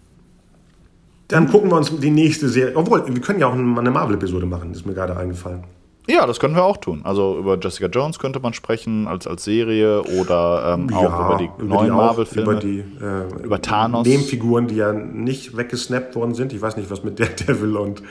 Dann 1.28 1.49
gucken 1.49 1.72
wir 1.72 1.78
uns 1.78 1.91
die 1.99 2.12
nächste 2.12 2.49
Serie. 2.49 2.76
Obwohl, 2.76 3.08
wir 3.08 3.20
können 3.20 3.39
ja 3.39 3.47
auch 3.47 3.54
eine 3.54 3.89
Marvel-Episode 3.89 4.45
machen, 4.45 4.74
ist 4.74 4.86
mir 4.86 4.93
gerade 4.93 5.18
eingefallen. 5.18 5.64
Ja, 6.08 6.26
das 6.26 6.39
können 6.39 6.56
wir 6.56 6.64
auch 6.64 6.78
tun. 6.78 7.01
Also 7.04 7.38
über 7.38 7.58
Jessica 7.58 7.88
Jones 7.88 8.20
könnte 8.20 8.39
man 8.39 8.54
sprechen 8.54 9.08
als, 9.08 9.26
als 9.26 9.43
Serie 9.43 10.04
oder 10.04 10.74
ähm, 10.74 10.89
ja, 10.91 10.97
auch 10.97 11.26
über 11.30 11.38
die 11.38 11.64
über 11.64 11.76
neuen 11.76 11.93
Marvel-Filme. 11.93 12.51
Über 12.51 12.60
die 12.60 12.80
äh, 12.80 13.43
über 13.43 13.62
Thanos. 13.62 14.06
Nebenfiguren, 14.06 14.68
die 14.68 14.76
ja 14.76 14.91
nicht 14.91 15.56
weggesnappt 15.56 16.16
worden 16.16 16.34
sind. 16.34 16.51
Ich 16.51 16.62
weiß 16.62 16.76
nicht, 16.78 16.91
was 16.91 17.04
mit 17.04 17.20
der 17.20 17.28
Devil 17.47 17.78
und 17.78 18.04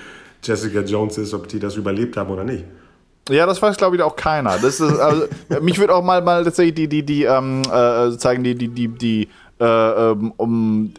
Jessica 0.43 0.81
Jones 0.81 1.19
ist, 1.19 1.35
ob 1.35 1.49
die 1.49 1.59
das 1.59 1.77
überlebt 1.77 2.17
haben 2.17 2.31
oder 2.31 2.45
nicht. 2.45 2.65
Ja, 3.29 3.47
das 3.47 3.63
weiß, 3.63 3.77
glaube 3.77 3.95
ich, 3.95 4.03
auch 4.03 4.17
keiner. 4.17 4.59
Das 4.59 4.81
ist, 4.81 4.99
also, 4.99 5.27
mich 5.61 5.79
würde 5.79 5.95
auch 5.95 6.03
mal, 6.03 6.21
mal 6.23 6.43
tatsächlich 6.43 6.75
die, 6.75 6.89
die, 6.89 7.05
die, 7.05 7.23
ähm, 7.23 7.63
äh, 7.73 8.17
zeigen, 8.19 8.43
die, 8.43 8.57
die, 8.57 8.67
die, 8.67 8.89
die 8.89 9.29
äh, 9.63 10.11
ähm, 10.11 10.33
um 10.39 10.93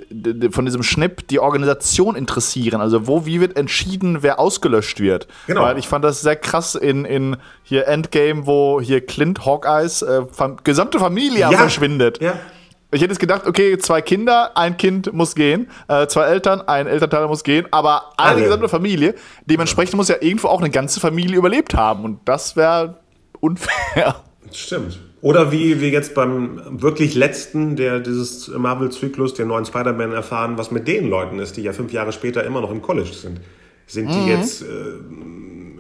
von 0.52 0.66
diesem 0.66 0.84
Schnipp 0.84 1.28
die 1.28 1.40
Organisation 1.40 2.16
interessieren. 2.16 2.80
Also 2.80 3.08
wo, 3.08 3.26
wie 3.26 3.42
wird 3.42 3.58
entschieden, 3.58 4.24
wer 4.24 4.40
ausgelöscht 4.40 5.02
wird. 5.02 5.28
Genau. 5.48 5.64
Weil 5.64 5.78
ich 5.78 5.90
fand 5.90 6.06
das 6.06 6.22
sehr 6.22 6.38
krass 6.38 6.76
in, 6.76 7.04
in 7.04 7.36
hier 7.64 7.88
Endgame, 7.88 8.48
wo 8.48 8.80
hier 8.80 9.06
Clint 9.06 9.46
Hawkeyes 9.46 10.02
äh, 10.04 10.22
gesamte 10.64 10.98
Familie 11.00 11.40
ja. 11.40 11.52
verschwindet. 11.52 12.22
Ja. 12.22 12.40
Ich 12.92 13.02
hätte 13.02 13.12
jetzt 13.12 13.20
gedacht, 13.20 13.48
okay, 13.48 13.78
zwei 13.80 14.02
Kinder, 14.02 14.56
ein 14.56 14.78
Kind 14.78 15.12
muss 15.12 15.36
gehen, 15.36 15.70
äh, 15.90 16.08
zwei 16.08 16.26
Eltern, 16.26 16.62
ein 16.62 16.88
Elternteil 16.88 17.28
muss 17.28 17.44
gehen, 17.44 17.68
aber 17.72 18.14
eine 18.18 18.36
Alle. 18.36 18.44
gesamte 18.44 18.70
Familie. 18.70 19.16
Dementsprechend 19.46 19.96
muss 19.96 20.08
ja 20.08 20.16
irgendwo 20.22 20.48
auch 20.48 20.62
eine 20.62 20.70
ganze 20.70 21.02
Familie 21.02 21.36
überlebt 21.36 21.74
haben 21.74 22.06
und 22.06 22.20
das 22.26 22.56
wäre 22.56 23.00
unfair. 23.42 24.22
Stimmt. 24.52 25.00
Oder 25.24 25.54
wie 25.54 25.80
wir 25.80 25.88
jetzt 25.88 26.16
beim 26.16 26.60
wirklich 26.82 27.16
letzten 27.16 27.78
der 27.78 28.02
dieses 28.02 28.50
Marvel-Zyklus, 28.50 29.34
den 29.34 29.48
neuen 29.48 29.64
Spider-Man, 29.64 30.12
erfahren, 30.12 30.58
was 30.58 30.70
mit 30.70 30.86
den 30.86 31.08
Leuten 31.08 31.40
ist, 31.40 31.56
die 31.56 31.62
ja 31.62 31.72
fünf 31.72 31.94
Jahre 31.94 32.12
später 32.12 32.44
immer 32.44 32.60
noch 32.60 32.72
im 32.72 32.82
College 32.82 33.14
sind. 33.14 33.40
Sind 33.88 34.10
die 34.10 34.18
mhm. 34.18 34.28
jetzt 34.28 34.62
äh, 34.62 34.66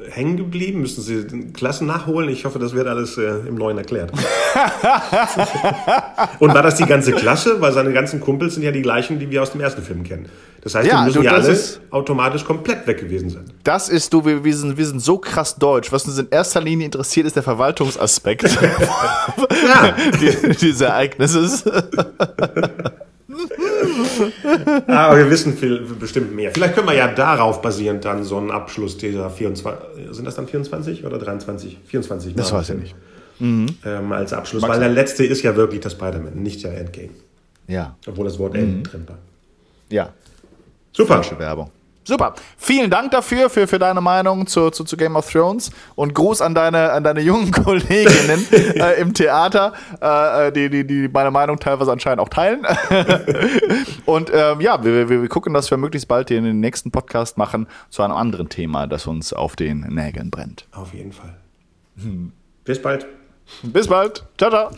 hängen 0.09 0.37
geblieben? 0.37 0.81
Müssen 0.81 1.01
sie 1.01 1.25
Klassen 1.53 1.87
nachholen? 1.87 2.29
Ich 2.29 2.45
hoffe, 2.45 2.59
das 2.59 2.73
wird 2.73 2.87
alles 2.87 3.17
äh, 3.17 3.47
im 3.47 3.55
Neuen 3.55 3.77
erklärt. 3.77 4.11
Und 6.39 6.53
war 6.53 6.61
das 6.61 6.75
die 6.75 6.85
ganze 6.85 7.13
Klasse? 7.13 7.61
Weil 7.61 7.73
seine 7.73 7.93
ganzen 7.93 8.19
Kumpels 8.19 8.55
sind 8.55 8.63
ja 8.63 8.71
die 8.71 8.81
gleichen, 8.81 9.19
die 9.19 9.29
wir 9.29 9.41
aus 9.41 9.51
dem 9.51 9.61
ersten 9.61 9.81
Film 9.81 10.03
kennen. 10.03 10.27
Das 10.61 10.75
heißt, 10.75 10.87
ja, 10.87 10.99
die 10.99 11.05
müssen 11.07 11.23
du, 11.23 11.25
ja 11.25 11.33
alle 11.33 11.57
automatisch 11.89 12.45
komplett 12.45 12.87
weg 12.87 12.99
gewesen 12.99 13.29
sein. 13.29 13.43
Das 13.63 13.89
ist, 13.89 14.13
du, 14.13 14.23
wir, 14.23 14.45
wir, 14.45 14.55
sind, 14.55 14.77
wir 14.77 14.85
sind 14.85 15.01
so 15.01 15.17
krass 15.17 15.55
deutsch. 15.55 15.91
Was 15.91 16.05
uns 16.05 16.17
in 16.17 16.29
erster 16.29 16.61
Linie 16.61 16.85
interessiert, 16.85 17.27
ist 17.27 17.35
der 17.35 17.43
Verwaltungsaspekt 17.43 18.43
ja. 19.49 19.95
dieses 20.61 20.81
Ereignisses. 20.81 21.65
Aber 24.87 25.17
wir 25.17 25.29
wissen 25.29 25.55
viel, 25.57 25.79
bestimmt 25.99 26.35
mehr. 26.35 26.51
Vielleicht 26.51 26.75
können 26.75 26.87
wir 26.87 26.95
ja 26.95 27.07
darauf 27.07 27.61
basierend 27.61 28.05
dann 28.05 28.23
so 28.23 28.37
einen 28.37 28.51
Abschluss 28.51 28.97
dieser 28.97 29.29
24, 29.29 30.15
sind 30.15 30.25
das 30.25 30.35
dann 30.35 30.47
24 30.47 31.05
oder 31.05 31.17
23? 31.17 31.79
24. 31.85 32.35
Das 32.35 32.51
weiß 32.51 32.69
ich 32.71 32.75
nicht. 32.77 32.95
mhm. 33.39 33.67
ähm, 33.85 34.11
als 34.11 34.33
Abschluss, 34.33 34.61
Max 34.61 34.73
weil 34.73 34.79
der 34.79 34.89
letzte 34.89 35.25
ist 35.25 35.41
ja 35.43 35.55
wirklich 35.55 35.81
das 35.81 35.93
Spider-Man, 35.93 36.35
nicht 36.35 36.63
der 36.63 36.77
Endgame. 36.77 37.09
Ja. 37.67 37.95
Obwohl 38.07 38.25
das 38.25 38.39
Wort 38.39 38.53
mhm. 38.53 38.59
End 38.59 38.93
drin 38.93 39.03
war. 39.07 39.17
Ja. 39.89 40.13
Super. 40.91 41.15
Falsche 41.15 41.39
Werbung. 41.39 41.69
Super. 42.05 42.35
Vielen 42.57 42.89
Dank 42.89 43.11
dafür, 43.11 43.49
für, 43.49 43.67
für 43.67 43.79
deine 43.79 44.01
Meinung 44.01 44.45
zu, 44.47 44.69
zu, 44.71 44.83
zu 44.83 44.97
Game 44.97 45.15
of 45.15 45.31
Thrones 45.31 45.71
und 45.95 46.13
Gruß 46.13 46.41
an 46.41 46.53
deine, 46.53 46.91
an 46.91 47.03
deine 47.03 47.21
jungen 47.21 47.51
Kolleginnen 47.63 48.45
äh, 48.51 48.99
im 48.99 49.13
Theater, 49.13 49.73
äh, 50.01 50.51
die, 50.51 50.69
die, 50.69 50.85
die 50.85 51.07
meine 51.07 51.31
Meinung 51.31 51.59
teilweise 51.59 51.91
anscheinend 51.91 52.19
auch 52.19 52.29
teilen. 52.29 52.65
und 54.05 54.31
ähm, 54.33 54.59
ja, 54.59 54.83
wir, 54.83 55.09
wir, 55.09 55.21
wir 55.21 55.29
gucken, 55.29 55.53
dass 55.53 55.71
wir 55.71 55.77
möglichst 55.77 56.07
bald 56.07 56.29
den 56.29 56.59
nächsten 56.59 56.91
Podcast 56.91 57.37
machen 57.37 57.67
zu 57.89 58.03
einem 58.03 58.15
anderen 58.15 58.49
Thema, 58.49 58.87
das 58.87 59.07
uns 59.07 59.31
auf 59.31 59.55
den 59.55 59.81
Nägeln 59.81 60.29
brennt. 60.29 60.67
Auf 60.71 60.93
jeden 60.93 61.13
Fall. 61.13 61.37
Hm. 62.01 62.33
Bis 62.65 62.81
bald. 62.81 63.05
Bis 63.61 63.87
bald. 63.87 64.25
Ciao, 64.37 64.49
ciao. 64.49 64.71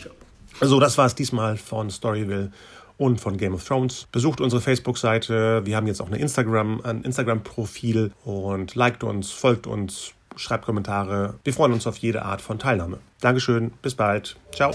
So, 0.61 0.79
das 0.79 0.97
war 0.97 1.05
es 1.05 1.15
diesmal 1.15 1.57
von 1.57 1.89
Storyville 1.89 2.51
und 2.97 3.19
von 3.19 3.37
Game 3.37 3.53
of 3.53 3.63
Thrones. 3.63 4.07
Besucht 4.11 4.41
unsere 4.41 4.61
Facebook-Seite. 4.61 5.65
Wir 5.65 5.75
haben 5.75 5.87
jetzt 5.87 6.01
auch 6.01 6.07
eine 6.07 6.17
Instagram, 6.17 6.81
ein 6.83 7.03
Instagram-Profil 7.03 8.11
und 8.23 8.75
liked 8.75 9.03
uns, 9.03 9.31
folgt 9.31 9.67
uns, 9.67 10.13
schreibt 10.35 10.65
Kommentare. 10.65 11.35
Wir 11.43 11.53
freuen 11.53 11.73
uns 11.73 11.87
auf 11.87 11.97
jede 11.97 12.23
Art 12.23 12.41
von 12.41 12.59
Teilnahme. 12.59 12.99
Dankeschön, 13.21 13.71
bis 13.81 13.95
bald. 13.95 14.35
Ciao. 14.53 14.73